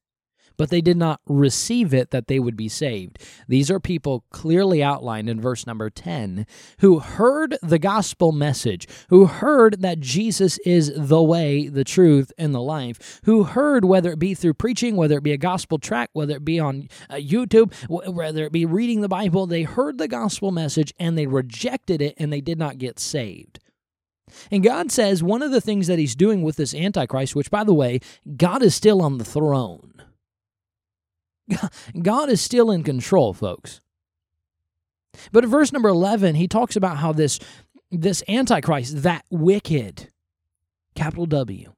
but 0.61 0.69
they 0.69 0.83
did 0.83 0.99
not 0.99 1.23
receive 1.27 1.95
it 1.95 2.11
that 2.11 2.27
they 2.27 2.39
would 2.39 2.55
be 2.55 2.69
saved. 2.69 3.19
These 3.49 3.71
are 3.71 3.81
people 3.81 4.27
clearly 4.31 4.83
outlined 4.83 5.31
in 5.31 5.41
verse 5.41 5.67
number 5.67 5.89
10 5.89 6.47
who 6.81 6.99
heard 6.99 7.57
the 7.63 7.79
gospel 7.79 8.31
message, 8.31 8.87
who 9.09 9.25
heard 9.25 9.81
that 9.81 10.01
Jesus 10.01 10.59
is 10.67 10.93
the 10.95 11.23
way, 11.23 11.69
the 11.69 11.83
truth, 11.83 12.31
and 12.37 12.55
the 12.55 12.61
life, 12.61 13.23
who 13.25 13.45
heard 13.45 13.87
whether 13.87 14.13
it 14.13 14.19
be 14.19 14.35
through 14.35 14.53
preaching, 14.53 14.97
whether 14.97 15.17
it 15.17 15.23
be 15.23 15.33
a 15.33 15.39
gospel 15.39 15.79
tract, 15.79 16.11
whether 16.13 16.37
it 16.37 16.45
be 16.45 16.61
on 16.61 16.91
uh, 17.09 17.15
YouTube, 17.15 17.73
whether 17.89 18.45
it 18.45 18.53
be 18.53 18.67
reading 18.67 19.01
the 19.01 19.09
Bible, 19.09 19.47
they 19.47 19.63
heard 19.63 19.97
the 19.97 20.09
gospel 20.09 20.51
message 20.51 20.93
and 20.99 21.17
they 21.17 21.27
rejected 21.27 22.03
it 22.03 22.13
and 22.19 22.31
they 22.31 22.43
did 22.43 22.59
not 22.59 22.77
get 22.77 22.99
saved. 22.99 23.61
And 24.51 24.63
God 24.63 24.93
says 24.93 25.23
one 25.23 25.41
of 25.41 25.53
the 25.53 25.63
things 25.63 25.87
that 25.87 25.99
He's 25.99 26.15
doing 26.15 26.43
with 26.43 26.57
this 26.57 26.75
Antichrist, 26.75 27.35
which, 27.35 27.51
by 27.51 27.65
the 27.65 27.73
way, 27.73 28.01
God 28.37 28.63
is 28.63 28.75
still 28.75 29.01
on 29.01 29.17
the 29.17 29.25
throne. 29.25 29.91
God 32.03 32.29
is 32.31 32.41
still 32.41 32.71
in 32.71 32.83
control, 32.83 33.33
folks. 33.33 33.81
But 35.33 35.45
in 35.45 35.51
verse 35.51 35.73
number 35.73 35.89
11, 35.89 36.35
he 36.35 36.49
talks 36.49 36.77
about 36.77 36.99
how 36.99 37.13
this, 37.13 37.39
this 37.91 38.23
Antichrist, 38.29 39.03
that 39.03 39.25
wicked, 39.31 40.09
capital 40.95 41.27
W, 41.27 41.73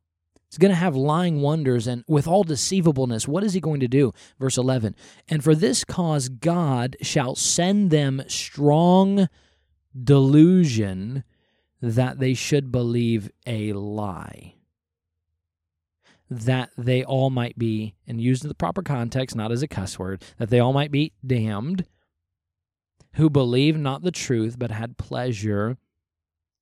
is 0.50 0.58
going 0.58 0.70
to 0.70 0.76
have 0.76 0.94
lying 0.94 1.40
wonders 1.40 1.86
and 1.86 2.04
with 2.06 2.28
all 2.28 2.44
deceivableness. 2.44 3.26
What 3.26 3.42
is 3.42 3.54
he 3.54 3.60
going 3.60 3.80
to 3.80 3.88
do? 3.88 4.12
Verse 4.38 4.58
11, 4.58 4.94
and 5.28 5.42
for 5.42 5.54
this 5.54 5.84
cause 5.84 6.28
God 6.28 6.96
shall 7.00 7.34
send 7.34 7.90
them 7.90 8.22
strong 8.28 9.28
delusion 10.00 11.24
that 11.80 12.18
they 12.18 12.34
should 12.34 12.70
believe 12.70 13.30
a 13.46 13.72
lie 13.72 14.54
that 16.38 16.70
they 16.76 17.04
all 17.04 17.30
might 17.30 17.58
be, 17.58 17.94
and 18.06 18.20
used 18.20 18.44
in 18.44 18.48
the 18.48 18.54
proper 18.54 18.82
context, 18.82 19.36
not 19.36 19.52
as 19.52 19.62
a 19.62 19.68
cuss 19.68 19.98
word, 19.98 20.22
that 20.38 20.50
they 20.50 20.60
all 20.60 20.72
might 20.72 20.90
be 20.90 21.12
damned, 21.26 21.86
who 23.14 23.28
believed 23.28 23.78
not 23.78 24.02
the 24.02 24.10
truth, 24.10 24.58
but 24.58 24.70
had 24.70 24.98
pleasure 24.98 25.76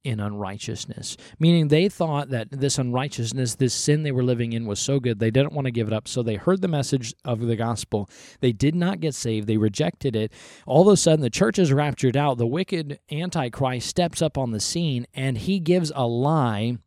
in 0.03 0.19
unrighteousness. 0.19 1.17
Meaning 1.39 1.69
they 1.69 1.89
thought 1.89 2.31
that 2.31 2.51
this 2.51 2.79
unrighteousness, 2.79 3.57
this 3.57 3.75
sin 3.75 4.03
they 4.03 4.13
were 4.13 4.25
living 4.25 4.53
in, 4.53 4.67
was 4.67 4.81
so 4.81 4.99
good, 4.99 5.19
they 5.19 5.31
didn't 5.31 5.53
want 5.53 5.67
to 5.67 5.71
give 5.71 5.87
it 5.87 5.93
up. 5.93 6.09
So 6.09 6.23
they 6.23 6.37
heard 6.37 6.63
the 6.63 6.69
message 6.69 7.15
of 7.25 7.41
the 7.41 7.57
gospel. 7.57 8.09
They 8.41 8.53
did 8.53 8.75
not 8.75 9.01
get 9.01 9.15
saved. 9.15 9.47
They 9.47 9.59
rejected 9.59 10.17
it. 10.17 10.33
All 10.67 10.89
of 10.89 10.93
a 10.93 10.97
sudden, 10.97 11.21
the 11.21 11.31
church 11.31 11.59
is 11.59 11.73
raptured 11.73 12.17
out. 12.17 12.39
The 12.39 12.47
wicked 12.47 12.99
Antichrist 13.11 13.87
steps 13.89 14.23
up 14.23 14.39
on 14.39 14.53
the 14.53 14.61
scene 14.61 15.07
and 15.15 15.37
he 15.37 15.61
gives 15.61 15.93
a 15.95 16.07
lie 16.07 16.79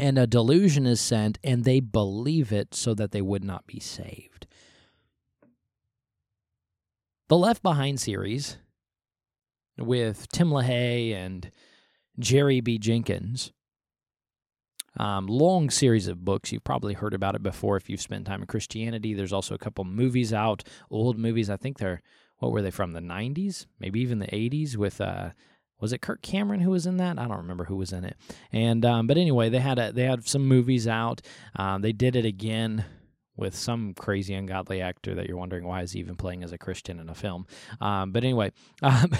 and 0.00 0.18
a 0.18 0.26
delusion 0.26 0.86
is 0.86 0.98
sent, 0.98 1.38
and 1.44 1.64
they 1.64 1.78
believe 1.78 2.52
it 2.52 2.74
so 2.74 2.94
that 2.94 3.12
they 3.12 3.20
would 3.20 3.44
not 3.44 3.66
be 3.66 3.78
saved. 3.78 4.46
The 7.28 7.36
Left 7.36 7.62
Behind 7.62 8.00
series 8.00 8.56
with 9.76 10.26
Tim 10.32 10.48
LaHaye 10.48 11.12
and 11.12 11.50
Jerry 12.18 12.62
B. 12.62 12.78
Jenkins. 12.78 13.52
Um, 14.96 15.26
long 15.26 15.68
series 15.68 16.08
of 16.08 16.24
books. 16.24 16.50
You've 16.50 16.64
probably 16.64 16.94
heard 16.94 17.12
about 17.12 17.34
it 17.34 17.42
before 17.42 17.76
if 17.76 17.90
you've 17.90 18.00
spent 18.00 18.26
time 18.26 18.40
in 18.40 18.46
Christianity. 18.46 19.12
There's 19.12 19.34
also 19.34 19.54
a 19.54 19.58
couple 19.58 19.84
movies 19.84 20.32
out, 20.32 20.64
old 20.90 21.18
movies. 21.18 21.50
I 21.50 21.56
think 21.58 21.76
they're, 21.76 22.00
what 22.38 22.52
were 22.52 22.62
they 22.62 22.70
from, 22.70 22.94
the 22.94 23.00
90s? 23.00 23.66
Maybe 23.78 24.00
even 24.00 24.18
the 24.18 24.26
80s 24.26 24.76
with 24.76 24.98
uh, 25.00 25.30
was 25.80 25.92
it 25.92 26.00
Kirk 26.02 26.22
Cameron 26.22 26.60
who 26.60 26.70
was 26.70 26.86
in 26.86 26.98
that? 26.98 27.18
I 27.18 27.26
don't 27.26 27.38
remember 27.38 27.64
who 27.64 27.76
was 27.76 27.92
in 27.92 28.04
it. 28.04 28.16
And 28.52 28.84
um, 28.84 29.06
but 29.06 29.16
anyway, 29.16 29.48
they 29.48 29.58
had 29.58 29.78
a, 29.78 29.92
they 29.92 30.04
had 30.04 30.26
some 30.26 30.46
movies 30.46 30.86
out. 30.86 31.22
Um, 31.56 31.82
they 31.82 31.92
did 31.92 32.16
it 32.16 32.24
again 32.24 32.84
with 33.36 33.56
some 33.56 33.94
crazy 33.94 34.34
ungodly 34.34 34.82
actor 34.82 35.14
that 35.14 35.26
you're 35.26 35.36
wondering 35.36 35.64
why 35.64 35.82
is 35.82 35.92
he 35.92 35.98
even 35.98 36.14
playing 36.14 36.44
as 36.44 36.52
a 36.52 36.58
Christian 36.58 37.00
in 37.00 37.08
a 37.08 37.14
film. 37.14 37.46
Um, 37.80 38.12
but 38.12 38.22
anyway, 38.22 38.52
um, 38.82 39.10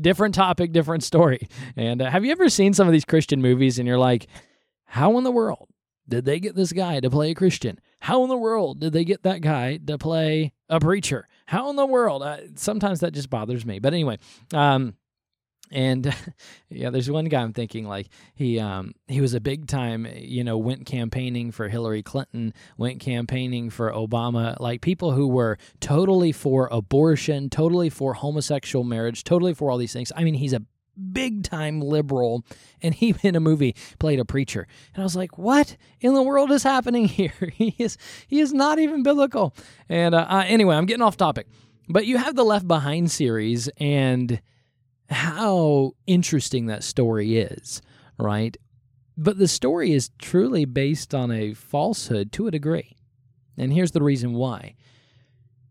different 0.00 0.34
topic, 0.34 0.72
different 0.72 1.04
story. 1.04 1.46
And 1.76 2.00
uh, 2.00 2.10
have 2.10 2.24
you 2.24 2.32
ever 2.32 2.48
seen 2.48 2.72
some 2.72 2.88
of 2.88 2.92
these 2.92 3.04
Christian 3.04 3.42
movies 3.42 3.78
and 3.78 3.86
you're 3.86 3.98
like, 3.98 4.26
how 4.86 5.18
in 5.18 5.24
the 5.24 5.30
world 5.30 5.68
did 6.08 6.24
they 6.24 6.40
get 6.40 6.56
this 6.56 6.72
guy 6.72 6.98
to 7.00 7.10
play 7.10 7.30
a 7.30 7.34
Christian? 7.34 7.78
How 8.00 8.22
in 8.22 8.28
the 8.28 8.36
world 8.36 8.80
did 8.80 8.92
they 8.92 9.04
get 9.04 9.22
that 9.22 9.42
guy 9.42 9.76
to 9.86 9.98
play 9.98 10.52
a 10.68 10.80
preacher? 10.80 11.28
How 11.46 11.70
in 11.70 11.76
the 11.76 11.86
world? 11.86 12.22
Uh, 12.22 12.38
sometimes 12.56 13.00
that 13.00 13.12
just 13.12 13.30
bothers 13.30 13.66
me. 13.66 13.78
But 13.78 13.92
anyway, 13.92 14.18
um, 14.54 14.94
and 15.70 16.14
yeah, 16.68 16.90
there's 16.90 17.10
one 17.10 17.26
guy 17.26 17.42
I'm 17.42 17.52
thinking 17.52 17.86
like 17.86 18.08
he 18.34 18.58
um 18.58 18.94
he 19.08 19.20
was 19.20 19.34
a 19.34 19.40
big 19.40 19.66
time, 19.66 20.06
you 20.16 20.44
know, 20.44 20.58
went 20.58 20.86
campaigning 20.86 21.52
for 21.52 21.68
Hillary 21.68 22.02
Clinton, 22.02 22.52
went 22.76 23.00
campaigning 23.00 23.70
for 23.70 23.92
Obama, 23.92 24.58
like 24.60 24.80
people 24.80 25.12
who 25.12 25.28
were 25.28 25.58
totally 25.80 26.32
for 26.32 26.68
abortion, 26.72 27.50
totally 27.50 27.90
for 27.90 28.14
homosexual 28.14 28.84
marriage, 28.84 29.24
totally 29.24 29.54
for 29.54 29.70
all 29.70 29.78
these 29.78 29.92
things. 29.92 30.12
I 30.16 30.24
mean, 30.24 30.34
he's 30.34 30.52
a 30.52 30.62
big 31.12 31.44
time 31.44 31.80
liberal 31.80 32.44
and 32.82 32.94
he 32.94 33.14
in 33.22 33.34
a 33.34 33.40
movie 33.40 33.74
played 33.98 34.20
a 34.20 34.24
preacher. 34.24 34.66
And 34.94 35.02
i 35.02 35.04
was 35.04 35.16
like 35.16 35.38
what 35.38 35.76
in 36.00 36.14
the 36.14 36.22
world 36.22 36.50
is 36.50 36.62
happening 36.62 37.04
here? 37.08 37.32
He 37.54 37.74
is 37.78 37.96
he 38.26 38.40
is 38.40 38.52
not 38.52 38.78
even 38.78 39.02
biblical. 39.02 39.54
And 39.88 40.14
uh, 40.14 40.26
uh, 40.28 40.44
anyway 40.46 40.76
i'm 40.76 40.86
getting 40.86 41.02
off 41.02 41.16
topic. 41.16 41.46
But 41.88 42.06
you 42.06 42.18
have 42.18 42.36
the 42.36 42.44
left 42.44 42.68
behind 42.68 43.10
series 43.10 43.68
and 43.78 44.40
how 45.10 45.92
interesting 46.06 46.66
that 46.66 46.84
story 46.84 47.38
is, 47.38 47.82
right? 48.18 48.56
But 49.16 49.38
the 49.38 49.48
story 49.48 49.92
is 49.92 50.10
truly 50.18 50.64
based 50.64 51.14
on 51.14 51.30
a 51.30 51.52
falsehood 51.54 52.32
to 52.32 52.46
a 52.46 52.50
degree. 52.50 52.96
And 53.56 53.72
here's 53.72 53.90
the 53.90 54.02
reason 54.02 54.32
why. 54.32 54.76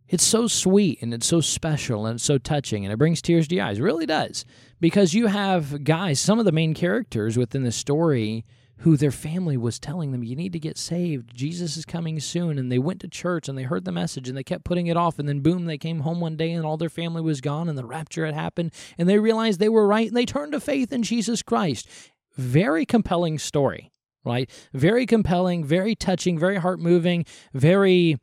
It's 0.08 0.25
so 0.25 0.48
sweet 0.48 1.01
and 1.01 1.13
it's 1.13 1.27
so 1.27 1.39
special 1.39 2.05
and 2.05 2.15
it's 2.15 2.24
so 2.24 2.38
touching 2.38 2.84
and 2.84 2.91
it 2.91 2.98
brings 2.98 3.22
tears 3.22 3.48
to 3.48 3.55
your 3.55 3.65
eyes. 3.65 3.79
It 3.79 3.84
really 3.84 4.05
does. 4.05 4.43
Because 4.79 5.13
you 5.13 5.27
have 5.27 5.84
guys, 5.84 6.19
some 6.19 6.39
of 6.39 6.46
the 6.46 6.51
main 6.51 6.74
characters 6.74 7.38
within 7.38 7.63
the 7.63 7.72
story 7.72 8.46
who 8.79 8.95
their 8.95 9.12
family 9.12 9.57
was 9.57 9.79
telling 9.79 10.12
them, 10.12 10.24
You 10.24 10.36
need 10.36 10.53
to 10.53 10.59
get 10.59 10.77
saved. 10.77 11.36
Jesus 11.36 11.75
is 11.75 11.86
coming 11.86 12.19
soon. 12.19 12.57
And 12.57 12.71
they 12.71 12.79
went 12.79 13.01
to 13.01 13.07
church 13.07 13.50
and 13.50 13.57
they 13.57 13.63
heard 13.63 13.86
the 13.86 13.91
message 13.91 14.29
and 14.29 14.38
they 14.38 14.43
kept 14.43 14.63
putting 14.63 14.88
it 14.88 14.98
off. 14.98 15.19
And 15.19 15.27
then, 15.27 15.41
boom, 15.41 15.65
they 15.65 15.77
came 15.77 16.01
home 16.01 16.21
one 16.21 16.38
day 16.38 16.51
and 16.51 16.65
all 16.65 16.77
their 16.77 16.89
family 16.89 17.21
was 17.21 17.41
gone 17.41 17.67
and 17.67 17.77
the 17.77 17.86
rapture 17.86 18.25
had 18.25 18.36
happened. 18.36 18.71
And 18.98 19.09
they 19.09 19.19
realized 19.19 19.59
they 19.59 19.69
were 19.69 19.88
right 19.88 20.07
and 20.07 20.15
they 20.15 20.25
turned 20.25 20.53
to 20.53 20.59
faith 20.59 20.93
in 20.93 21.03
Jesus 21.03 21.41
Christ. 21.41 21.88
Very 22.36 22.86
compelling 22.86 23.38
story, 23.38 23.91
right? 24.24 24.50
Very 24.74 25.05
compelling, 25.05 25.65
very 25.65 25.93
touching, 25.95 26.39
very 26.39 26.57
heart 26.57 26.79
moving, 26.79 27.25
very 27.53 28.17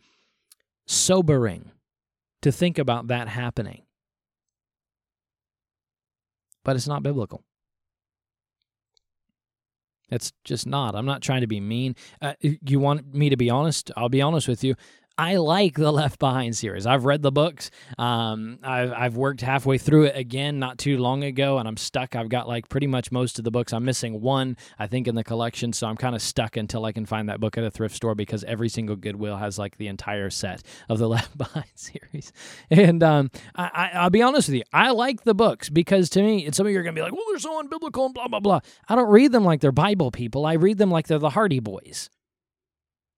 sobering 0.86 1.70
to 2.40 2.50
think 2.50 2.78
about 2.78 3.08
that 3.08 3.28
happening. 3.28 3.82
But 6.64 6.76
it's 6.76 6.88
not 6.88 7.02
biblical. 7.02 7.44
It's 10.08 10.32
just 10.44 10.66
not. 10.66 10.94
I'm 10.94 11.06
not 11.06 11.22
trying 11.22 11.40
to 11.40 11.46
be 11.46 11.60
mean. 11.60 11.96
Uh, 12.22 12.34
you 12.40 12.78
want 12.78 13.14
me 13.14 13.28
to 13.28 13.36
be 13.36 13.50
honest? 13.50 13.90
I'll 13.96 14.08
be 14.08 14.22
honest 14.22 14.46
with 14.48 14.62
you. 14.62 14.74
I 15.18 15.36
like 15.36 15.76
the 15.76 15.90
Left 15.90 16.18
Behind 16.18 16.54
series. 16.54 16.84
I've 16.84 17.06
read 17.06 17.22
the 17.22 17.32
books. 17.32 17.70
Um, 17.96 18.58
I've, 18.62 18.92
I've 18.92 19.16
worked 19.16 19.40
halfway 19.40 19.78
through 19.78 20.04
it 20.04 20.16
again 20.16 20.58
not 20.58 20.76
too 20.76 20.98
long 20.98 21.24
ago, 21.24 21.56
and 21.56 21.66
I'm 21.66 21.78
stuck. 21.78 22.14
I've 22.14 22.28
got 22.28 22.46
like 22.46 22.68
pretty 22.68 22.86
much 22.86 23.10
most 23.10 23.38
of 23.38 23.44
the 23.44 23.50
books. 23.50 23.72
I'm 23.72 23.84
missing 23.84 24.20
one, 24.20 24.58
I 24.78 24.86
think, 24.86 25.08
in 25.08 25.14
the 25.14 25.24
collection, 25.24 25.72
so 25.72 25.86
I'm 25.86 25.96
kind 25.96 26.14
of 26.14 26.20
stuck 26.20 26.58
until 26.58 26.84
I 26.84 26.92
can 26.92 27.06
find 27.06 27.30
that 27.30 27.40
book 27.40 27.56
at 27.56 27.64
a 27.64 27.70
thrift 27.70 27.94
store 27.94 28.14
because 28.14 28.44
every 28.44 28.68
single 28.68 28.94
Goodwill 28.94 29.38
has 29.38 29.58
like 29.58 29.78
the 29.78 29.88
entire 29.88 30.28
set 30.28 30.62
of 30.90 30.98
the 30.98 31.08
Left 31.16 31.36
Behind 31.38 31.64
series. 31.74 32.30
And 32.70 33.02
um, 33.02 33.30
I, 33.54 33.90
I, 33.94 34.02
will 34.02 34.10
be 34.10 34.22
honest 34.22 34.48
with 34.48 34.56
you, 34.56 34.64
I 34.70 34.90
like 34.90 35.24
the 35.24 35.34
books 35.34 35.70
because 35.70 36.10
to 36.10 36.22
me, 36.22 36.44
and 36.44 36.54
some 36.54 36.66
of 36.66 36.72
you 36.72 36.78
are 36.78 36.82
going 36.82 36.94
to 36.94 36.98
be 36.98 37.02
like, 37.02 37.12
well, 37.12 37.24
they're 37.30 37.38
so 37.38 37.62
unbiblical 37.62 38.04
and 38.04 38.14
blah, 38.14 38.28
blah, 38.28 38.40
blah. 38.40 38.60
I 38.86 38.94
don't 38.94 39.08
read 39.08 39.32
them 39.32 39.44
like 39.44 39.62
they're 39.62 39.72
Bible 39.72 40.10
people. 40.10 40.44
I 40.44 40.54
read 40.54 40.76
them 40.76 40.90
like 40.90 41.06
they're 41.06 41.18
the 41.18 41.30
Hardy 41.30 41.60
Boys. 41.60 42.10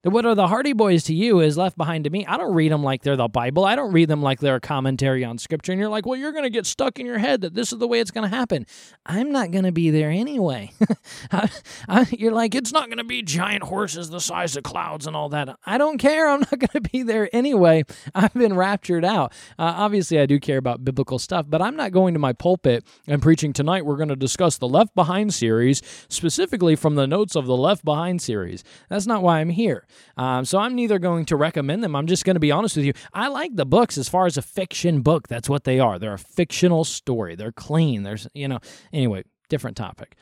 What 0.04 0.24
are 0.24 0.36
the 0.36 0.46
Hardy 0.46 0.74
Boys 0.74 1.02
to 1.04 1.14
you 1.14 1.40
is 1.40 1.58
left 1.58 1.76
behind 1.76 2.04
to 2.04 2.10
me. 2.10 2.24
I 2.24 2.36
don't 2.36 2.54
read 2.54 2.70
them 2.70 2.84
like 2.84 3.02
they're 3.02 3.16
the 3.16 3.26
Bible. 3.26 3.64
I 3.64 3.74
don't 3.74 3.92
read 3.92 4.08
them 4.08 4.22
like 4.22 4.38
they're 4.38 4.54
a 4.54 4.60
commentary 4.60 5.24
on 5.24 5.38
Scripture. 5.38 5.72
And 5.72 5.80
you're 5.80 5.88
like, 5.88 6.06
well, 6.06 6.16
you're 6.16 6.30
going 6.30 6.44
to 6.44 6.50
get 6.50 6.66
stuck 6.66 7.00
in 7.00 7.06
your 7.06 7.18
head 7.18 7.40
that 7.40 7.54
this 7.54 7.72
is 7.72 7.80
the 7.80 7.88
way 7.88 7.98
it's 7.98 8.12
going 8.12 8.22
to 8.22 8.34
happen. 8.34 8.64
I'm 9.04 9.32
not 9.32 9.50
going 9.50 9.64
to 9.64 9.72
be 9.72 9.90
there 9.90 10.08
anyway. 10.08 10.70
I, 11.32 11.50
I, 11.88 12.06
you're 12.12 12.30
like, 12.30 12.54
it's 12.54 12.72
not 12.72 12.86
going 12.86 12.98
to 12.98 13.04
be 13.04 13.22
giant 13.22 13.64
horses 13.64 14.08
the 14.08 14.20
size 14.20 14.56
of 14.56 14.62
clouds 14.62 15.08
and 15.08 15.16
all 15.16 15.30
that. 15.30 15.58
I 15.66 15.78
don't 15.78 15.98
care. 15.98 16.28
I'm 16.28 16.40
not 16.40 16.50
going 16.60 16.68
to 16.74 16.80
be 16.80 17.02
there 17.02 17.28
anyway. 17.32 17.82
I've 18.14 18.34
been 18.34 18.54
raptured 18.54 19.04
out. 19.04 19.32
Uh, 19.58 19.74
obviously, 19.78 20.20
I 20.20 20.26
do 20.26 20.38
care 20.38 20.58
about 20.58 20.84
biblical 20.84 21.18
stuff, 21.18 21.46
but 21.48 21.60
I'm 21.60 21.74
not 21.74 21.90
going 21.90 22.14
to 22.14 22.20
my 22.20 22.32
pulpit 22.32 22.86
and 23.08 23.20
preaching 23.20 23.52
tonight. 23.52 23.84
We're 23.84 23.96
going 23.96 24.10
to 24.10 24.16
discuss 24.16 24.58
the 24.58 24.68
Left 24.68 24.94
Behind 24.94 25.34
series, 25.34 25.82
specifically 26.08 26.76
from 26.76 26.94
the 26.94 27.08
notes 27.08 27.34
of 27.34 27.46
the 27.46 27.56
Left 27.56 27.84
Behind 27.84 28.22
series. 28.22 28.62
That's 28.88 29.04
not 29.04 29.24
why 29.24 29.40
I'm 29.40 29.50
here. 29.50 29.87
Um, 30.16 30.44
so 30.44 30.58
I'm 30.58 30.74
neither 30.74 30.98
going 30.98 31.24
to 31.26 31.36
recommend 31.36 31.82
them. 31.82 31.96
I'm 31.96 32.06
just 32.06 32.24
going 32.24 32.36
to 32.36 32.40
be 32.40 32.50
honest 32.50 32.76
with 32.76 32.84
you. 32.84 32.92
I 33.12 33.28
like 33.28 33.56
the 33.56 33.66
books 33.66 33.98
as 33.98 34.08
far 34.08 34.26
as 34.26 34.36
a 34.36 34.42
fiction 34.42 35.02
book. 35.02 35.28
That's 35.28 35.48
what 35.48 35.64
they 35.64 35.78
are. 35.80 35.98
They're 35.98 36.14
a 36.14 36.18
fictional 36.18 36.84
story. 36.84 37.34
They're 37.34 37.52
clean. 37.52 38.02
There's, 38.02 38.26
you 38.34 38.48
know, 38.48 38.58
anyway, 38.92 39.24
different 39.48 39.76
topic. 39.76 40.16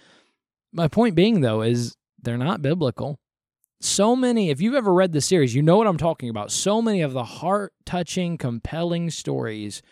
My 0.73 0.89
point 0.89 1.15
being, 1.15 1.41
though, 1.41 1.63
is 1.63 1.97
they're 2.21 2.39
not 2.39 2.63
biblical. 2.63 3.19
So 3.81 4.17
many, 4.17 4.51
if 4.51 4.61
you've 4.61 4.75
ever 4.75 4.93
read 4.93 5.13
the 5.13 5.21
series, 5.21 5.55
you 5.55 5.63
know 5.63 5.77
what 5.77 5.87
I'm 5.87 5.99
talking 5.99 6.31
about. 6.31 6.51
So 6.51 6.81
many 6.81 7.03
of 7.03 7.13
the 7.13 7.25
heart 7.25 7.73
touching, 7.85 8.39
compelling 8.39 9.11
stories 9.11 9.83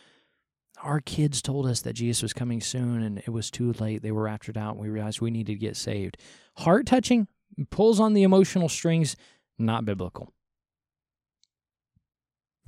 our 0.84 1.00
kids 1.00 1.40
told 1.40 1.66
us 1.66 1.80
that 1.80 1.94
Jesus 1.94 2.22
was 2.22 2.32
coming 2.32 2.60
soon 2.60 3.02
and 3.02 3.18
it 3.18 3.30
was 3.30 3.50
too 3.50 3.72
late. 3.72 4.02
They 4.02 4.12
were 4.12 4.24
raptured 4.24 4.58
out 4.58 4.74
and 4.74 4.80
we 4.80 4.90
realized 4.90 5.20
we 5.20 5.30
needed 5.30 5.52
to 5.54 5.58
get 5.58 5.76
saved. 5.76 6.18
Heart 6.58 6.86
touching, 6.86 7.26
pulls 7.70 7.98
on 7.98 8.12
the 8.12 8.22
emotional 8.22 8.68
strings 8.68 9.16
not 9.58 9.84
biblical. 9.84 10.32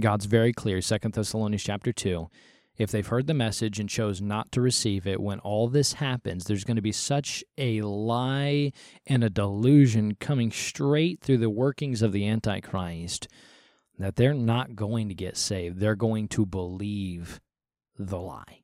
God's 0.01 0.27
very 0.27 0.53
clear, 0.53 0.81
Second 0.81 1.15
Thessalonians 1.15 1.63
chapter 1.63 1.93
2. 1.93 2.29
If 2.77 2.91
they've 2.91 3.07
heard 3.07 3.27
the 3.27 3.35
message 3.35 3.81
and 3.81 3.89
chose 3.89 4.21
not 4.21 4.53
to 4.53 4.61
receive 4.61 5.07
it, 5.07 5.21
when 5.21 5.39
all 5.39 5.69
this 5.69 5.95
happens, 5.95 6.45
there's 6.45 6.65
going 6.65 6.77
to 6.77 6.83
be 6.83 6.93
such 6.93 7.43
a 7.57 7.81
lie 7.81 8.73
and 9.07 9.25
a 9.25 9.31
delusion 9.31 10.17
coming 10.17 10.51
straight 10.51 11.21
through 11.23 11.39
the 11.39 11.49
workings 11.49 12.03
of 12.03 12.13
the 12.13 12.29
Antichrist 12.29 13.29
that 13.99 14.17
they're 14.17 14.35
not 14.35 14.77
going 14.77 15.09
to 15.09 15.15
get 15.15 15.39
saved. 15.39 15.81
They're 15.81 15.97
going 15.97 16.29
to 16.29 16.45
believe 16.45 17.41
the 17.99 18.19
lie. 18.19 18.63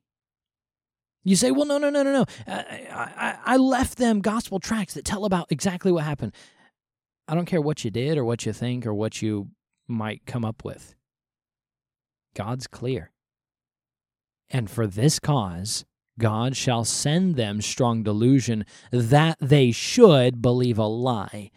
You 1.23 1.35
say, 1.35 1.49
well, 1.49 1.65
no, 1.65 1.79
no, 1.79 1.89
no, 1.89 2.03
no, 2.03 2.11
no. 2.11 2.25
I, 2.45 2.57
I, 2.91 3.37
I 3.45 3.57
left 3.57 3.97
them 3.97 4.19
gospel 4.19 4.59
tracts 4.59 4.93
that 4.93 5.05
tell 5.05 5.25
about 5.25 5.47
exactly 5.51 5.91
what 5.91 6.03
happened. 6.03 6.33
I 7.27 7.35
don't 7.35 7.45
care 7.45 7.61
what 7.61 7.83
you 7.85 7.91
did 7.91 8.17
or 8.17 8.25
what 8.25 8.45
you 8.45 8.53
think 8.53 8.85
or 8.85 8.93
what 8.93 9.21
you 9.21 9.49
might 9.87 10.25
come 10.25 10.43
up 10.43 10.63
with. 10.63 10.95
God's 12.35 12.67
clear. 12.67 13.11
And 14.49 14.69
for 14.69 14.87
this 14.87 15.19
cause, 15.19 15.85
God 16.19 16.55
shall 16.55 16.83
send 16.83 17.35
them 17.35 17.61
strong 17.61 18.03
delusion 18.03 18.65
that 18.91 19.37
they 19.39 19.71
should 19.71 20.41
believe 20.41 20.77
a 20.77 20.85
lie, 20.85 21.49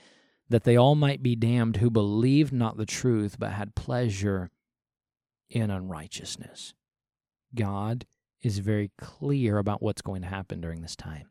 that 0.48 0.64
they 0.64 0.76
all 0.76 0.94
might 0.94 1.22
be 1.22 1.36
damned 1.36 1.78
who 1.78 1.90
believed 1.90 2.52
not 2.52 2.76
the 2.76 2.86
truth, 2.86 3.36
but 3.38 3.52
had 3.52 3.74
pleasure 3.74 4.50
in 5.50 5.70
unrighteousness. 5.70 6.74
God 7.54 8.06
is 8.42 8.58
very 8.58 8.90
clear 8.98 9.58
about 9.58 9.82
what's 9.82 10.02
going 10.02 10.22
to 10.22 10.28
happen 10.28 10.60
during 10.60 10.82
this 10.82 10.96
time. 10.96 11.28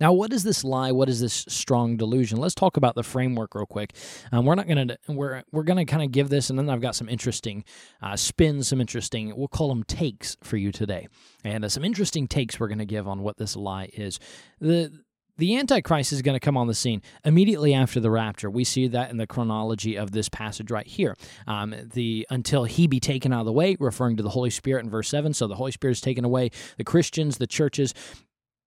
Now, 0.00 0.12
what 0.12 0.32
is 0.32 0.44
this 0.44 0.62
lie? 0.62 0.92
What 0.92 1.08
is 1.08 1.20
this 1.20 1.44
strong 1.48 1.96
delusion? 1.96 2.38
Let's 2.38 2.54
talk 2.54 2.76
about 2.76 2.94
the 2.94 3.02
framework 3.02 3.54
real 3.54 3.66
quick. 3.66 3.94
Um, 4.30 4.44
we're 4.44 4.54
not 4.54 4.68
gonna 4.68 4.96
we're 5.08 5.42
we're 5.50 5.64
gonna 5.64 5.84
kind 5.84 6.02
of 6.02 6.12
give 6.12 6.28
this, 6.28 6.50
and 6.50 6.58
then 6.58 6.70
I've 6.70 6.80
got 6.80 6.94
some 6.94 7.08
interesting 7.08 7.64
uh, 8.00 8.16
spins, 8.16 8.68
some 8.68 8.80
interesting 8.80 9.36
we'll 9.36 9.48
call 9.48 9.68
them 9.68 9.82
takes 9.82 10.36
for 10.42 10.56
you 10.56 10.70
today, 10.70 11.08
and 11.42 11.64
uh, 11.64 11.68
some 11.68 11.84
interesting 11.84 12.28
takes 12.28 12.60
we're 12.60 12.68
gonna 12.68 12.84
give 12.84 13.08
on 13.08 13.22
what 13.22 13.38
this 13.38 13.56
lie 13.56 13.90
is. 13.92 14.20
the 14.60 14.92
the 15.38 15.56
Antichrist 15.56 16.12
is 16.12 16.20
going 16.20 16.34
to 16.34 16.40
come 16.40 16.56
on 16.56 16.66
the 16.66 16.74
scene 16.74 17.00
immediately 17.24 17.72
after 17.72 18.00
the 18.00 18.10
rapture. 18.10 18.50
We 18.50 18.64
see 18.64 18.88
that 18.88 19.10
in 19.12 19.18
the 19.18 19.26
chronology 19.26 19.94
of 19.94 20.10
this 20.10 20.28
passage 20.28 20.72
right 20.72 20.86
here. 20.86 21.16
Um, 21.46 21.74
the 21.94 22.26
until 22.28 22.64
he 22.64 22.88
be 22.88 22.98
taken 22.98 23.32
out 23.32 23.40
of 23.40 23.46
the 23.46 23.52
way, 23.52 23.76
referring 23.78 24.16
to 24.16 24.24
the 24.24 24.30
Holy 24.30 24.50
Spirit 24.50 24.84
in 24.84 24.90
verse 24.90 25.08
seven. 25.08 25.32
So 25.32 25.46
the 25.46 25.54
Holy 25.54 25.70
Spirit 25.70 25.92
is 25.92 26.00
taken 26.00 26.24
away. 26.24 26.50
The 26.76 26.82
Christians, 26.82 27.38
the 27.38 27.46
churches, 27.46 27.94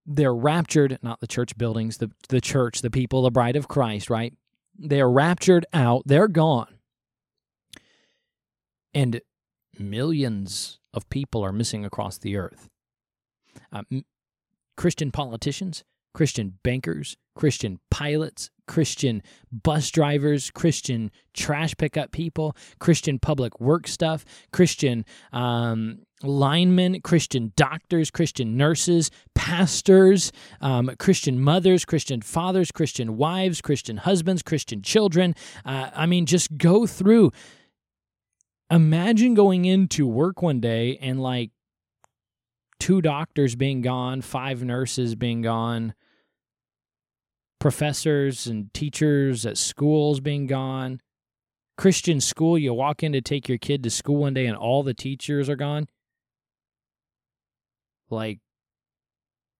they're 0.05 0.33
raptured, 0.33 0.99
not 1.01 1.19
the 1.19 1.27
church 1.27 1.57
buildings, 1.57 1.97
the, 1.97 2.11
the 2.29 2.41
church, 2.41 2.81
the 2.81 2.89
people, 2.89 3.21
the 3.21 3.31
bride 3.31 3.55
of 3.55 3.67
Christ, 3.67 4.09
right? 4.09 4.33
They 4.77 4.99
are 5.01 5.11
raptured 5.11 5.65
out, 5.73 6.03
they're 6.05 6.27
gone. 6.27 6.75
And 8.93 9.21
millions 9.77 10.79
of 10.93 11.09
people 11.09 11.43
are 11.43 11.53
missing 11.53 11.85
across 11.85 12.17
the 12.17 12.35
earth. 12.35 12.69
Uh, 13.71 13.83
Christian 14.75 15.11
politicians, 15.11 15.83
Christian 16.13 16.57
bankers, 16.63 17.15
Christian 17.35 17.79
pilots, 17.89 18.49
Christian 18.67 19.21
bus 19.51 19.89
drivers, 19.91 20.51
Christian 20.51 21.11
trash 21.33 21.75
pickup 21.77 22.11
people, 22.11 22.55
Christian 22.79 23.19
public 23.19 23.59
work 23.59 23.87
stuff, 23.87 24.25
Christian 24.51 25.05
um, 25.33 25.99
linemen, 26.23 27.01
Christian 27.01 27.53
doctors, 27.55 28.11
Christian 28.11 28.57
nurses, 28.57 29.11
pastors, 29.35 30.31
um, 30.61 30.91
Christian 30.99 31.39
mothers, 31.39 31.85
Christian 31.85 32.21
fathers, 32.21 32.71
Christian 32.71 33.17
wives, 33.17 33.61
Christian 33.61 33.97
husbands, 33.97 34.41
Christian 34.41 34.81
children. 34.81 35.35
Uh, 35.65 35.89
I 35.95 36.05
mean, 36.05 36.25
just 36.25 36.57
go 36.57 36.85
through. 36.87 37.31
Imagine 38.69 39.33
going 39.33 39.65
into 39.65 40.07
work 40.07 40.41
one 40.41 40.61
day 40.61 40.97
and 41.01 41.21
like 41.21 41.51
two 42.81 42.99
doctors 42.99 43.55
being 43.55 43.81
gone, 43.81 44.21
five 44.21 44.63
nurses 44.63 45.13
being 45.13 45.43
gone, 45.43 45.93
professors 47.59 48.47
and 48.47 48.73
teachers 48.73 49.45
at 49.45 49.55
schools 49.55 50.19
being 50.19 50.47
gone. 50.47 50.99
Christian 51.77 52.19
school, 52.19 52.57
you 52.57 52.73
walk 52.73 53.03
in 53.03 53.11
to 53.11 53.21
take 53.21 53.47
your 53.47 53.59
kid 53.59 53.83
to 53.83 53.91
school 53.91 54.17
one 54.17 54.33
day 54.33 54.47
and 54.47 54.57
all 54.57 54.81
the 54.81 54.95
teachers 54.95 55.47
are 55.47 55.55
gone. 55.55 55.87
Like, 58.09 58.39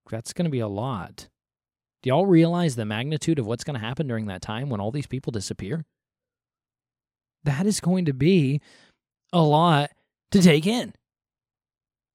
that's 0.10 0.34
going 0.34 0.46
to 0.46 0.52
be 0.52 0.60
a 0.60 0.68
lot. 0.68 1.30
Do 2.02 2.10
y'all 2.10 2.26
realize 2.26 2.76
the 2.76 2.86
magnitude 2.86 3.38
of 3.38 3.46
what's 3.46 3.64
going 3.64 3.80
to 3.80 3.86
happen 3.86 4.08
during 4.08 4.26
that 4.26 4.42
time 4.42 4.68
when 4.68 4.82
all 4.82 4.92
these 4.92 5.06
people 5.06 5.30
disappear? 5.30 5.86
That 7.44 7.68
is 7.68 7.80
going 7.80 8.06
to 8.06 8.14
be 8.14 8.62
a 9.32 9.44
lot 9.44 9.92
to 10.32 10.42
take 10.42 10.66
in. 10.66 10.94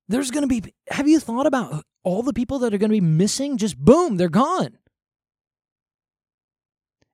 There's 0.08 0.30
going 0.30 0.48
to 0.48 0.48
be, 0.48 0.72
have 0.88 1.08
you 1.08 1.18
thought 1.18 1.46
about 1.46 1.84
all 2.04 2.22
the 2.22 2.32
people 2.32 2.58
that 2.60 2.72
are 2.72 2.78
going 2.78 2.90
to 2.90 2.96
be 2.96 3.00
missing? 3.00 3.56
Just 3.56 3.76
boom, 3.78 4.16
they're 4.16 4.28
gone. 4.28 4.78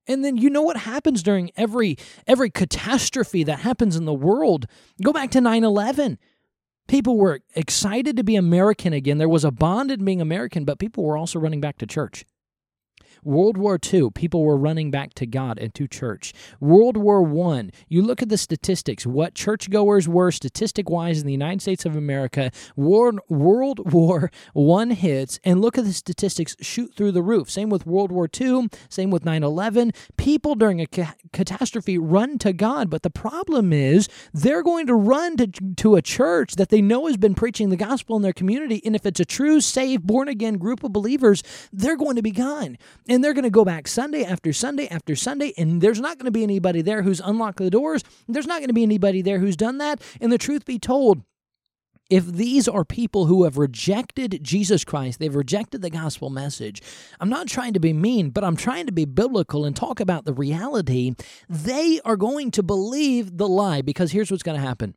And 0.06 0.24
then 0.24 0.36
you 0.36 0.50
know 0.50 0.62
what 0.62 0.78
happens 0.78 1.22
during 1.22 1.50
every 1.56 1.96
every 2.26 2.50
catastrophe 2.50 3.44
that 3.44 3.60
happens 3.60 3.96
in 3.96 4.04
the 4.04 4.12
world. 4.12 4.66
Go 5.00 5.12
back 5.12 5.30
to 5.30 5.38
9/11. 5.38 6.18
People 6.88 7.16
were 7.16 7.40
excited 7.54 8.16
to 8.16 8.24
be 8.24 8.34
American 8.34 8.92
again. 8.92 9.18
There 9.18 9.28
was 9.28 9.44
a 9.44 9.52
bond 9.52 9.92
in 9.92 10.04
being 10.04 10.20
American, 10.20 10.64
but 10.64 10.80
people 10.80 11.04
were 11.04 11.16
also 11.16 11.38
running 11.38 11.60
back 11.60 11.78
to 11.78 11.86
church. 11.86 12.24
World 13.24 13.56
War 13.56 13.78
II, 13.92 14.10
people 14.10 14.42
were 14.42 14.56
running 14.56 14.90
back 14.90 15.14
to 15.14 15.26
God 15.26 15.58
and 15.58 15.72
to 15.74 15.86
church. 15.86 16.32
World 16.60 16.96
War 16.96 17.22
I, 17.52 17.70
you 17.88 18.02
look 18.02 18.22
at 18.22 18.28
the 18.28 18.38
statistics, 18.38 19.06
what 19.06 19.34
churchgoers 19.34 20.08
were 20.08 20.30
statistic 20.32 20.90
wise 20.90 21.20
in 21.20 21.26
the 21.26 21.32
United 21.32 21.62
States 21.62 21.84
of 21.84 21.96
America. 21.96 22.50
World, 22.76 23.20
World 23.28 23.92
War 23.92 24.30
I 24.56 24.94
hits, 24.94 25.38
and 25.44 25.60
look 25.60 25.78
at 25.78 25.84
the 25.84 25.92
statistics 25.92 26.56
shoot 26.60 26.94
through 26.96 27.12
the 27.12 27.22
roof. 27.22 27.50
Same 27.50 27.70
with 27.70 27.86
World 27.86 28.10
War 28.10 28.28
II, 28.40 28.68
same 28.88 29.10
with 29.10 29.24
9 29.24 29.42
11. 29.42 29.92
People 30.16 30.54
during 30.54 30.80
a 30.80 30.86
ca- 30.86 31.14
catastrophe 31.32 31.98
run 31.98 32.38
to 32.38 32.52
God, 32.52 32.90
but 32.90 33.02
the 33.02 33.10
problem 33.10 33.72
is 33.72 34.08
they're 34.32 34.62
going 34.62 34.86
to 34.86 34.94
run 34.94 35.36
to, 35.36 35.46
to 35.46 35.96
a 35.96 36.02
church 36.02 36.56
that 36.56 36.70
they 36.70 36.82
know 36.82 37.06
has 37.06 37.16
been 37.16 37.34
preaching 37.34 37.70
the 37.70 37.76
gospel 37.76 38.16
in 38.16 38.22
their 38.22 38.32
community. 38.32 38.82
And 38.84 38.96
if 38.96 39.06
it's 39.06 39.20
a 39.20 39.24
true, 39.24 39.60
saved, 39.60 40.06
born 40.06 40.28
again 40.28 40.58
group 40.58 40.82
of 40.82 40.92
believers, 40.92 41.42
they're 41.72 41.96
going 41.96 42.16
to 42.16 42.22
be 42.22 42.30
gone. 42.30 42.76
And 43.12 43.22
they're 43.22 43.34
going 43.34 43.44
to 43.44 43.50
go 43.50 43.66
back 43.66 43.88
Sunday 43.88 44.24
after 44.24 44.54
Sunday 44.54 44.88
after 44.88 45.14
Sunday, 45.14 45.52
and 45.58 45.82
there's 45.82 46.00
not 46.00 46.16
going 46.16 46.24
to 46.24 46.30
be 46.30 46.42
anybody 46.42 46.80
there 46.80 47.02
who's 47.02 47.20
unlocked 47.20 47.58
the 47.58 47.68
doors. 47.68 48.02
There's 48.26 48.46
not 48.46 48.60
going 48.60 48.68
to 48.68 48.72
be 48.72 48.82
anybody 48.82 49.20
there 49.20 49.38
who's 49.38 49.54
done 49.54 49.76
that. 49.78 50.00
And 50.22 50.32
the 50.32 50.38
truth 50.38 50.64
be 50.64 50.78
told, 50.78 51.20
if 52.08 52.24
these 52.24 52.66
are 52.66 52.86
people 52.86 53.26
who 53.26 53.44
have 53.44 53.58
rejected 53.58 54.38
Jesus 54.42 54.82
Christ, 54.82 55.18
they've 55.18 55.34
rejected 55.34 55.82
the 55.82 55.90
gospel 55.90 56.30
message, 56.30 56.80
I'm 57.20 57.28
not 57.28 57.48
trying 57.48 57.74
to 57.74 57.80
be 57.80 57.92
mean, 57.92 58.30
but 58.30 58.44
I'm 58.44 58.56
trying 58.56 58.86
to 58.86 58.92
be 58.92 59.04
biblical 59.04 59.66
and 59.66 59.76
talk 59.76 60.00
about 60.00 60.24
the 60.24 60.32
reality. 60.32 61.14
They 61.50 62.00
are 62.06 62.16
going 62.16 62.50
to 62.52 62.62
believe 62.62 63.36
the 63.36 63.46
lie 63.46 63.82
because 63.82 64.12
here's 64.12 64.30
what's 64.30 64.42
going 64.42 64.58
to 64.58 64.66
happen 64.66 64.94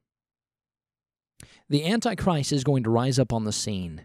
the 1.67 1.85
Antichrist 1.85 2.53
is 2.53 2.63
going 2.63 2.83
to 2.83 2.89
rise 2.89 3.19
up 3.19 3.33
on 3.33 3.43
the 3.43 3.51
scene. 3.51 4.03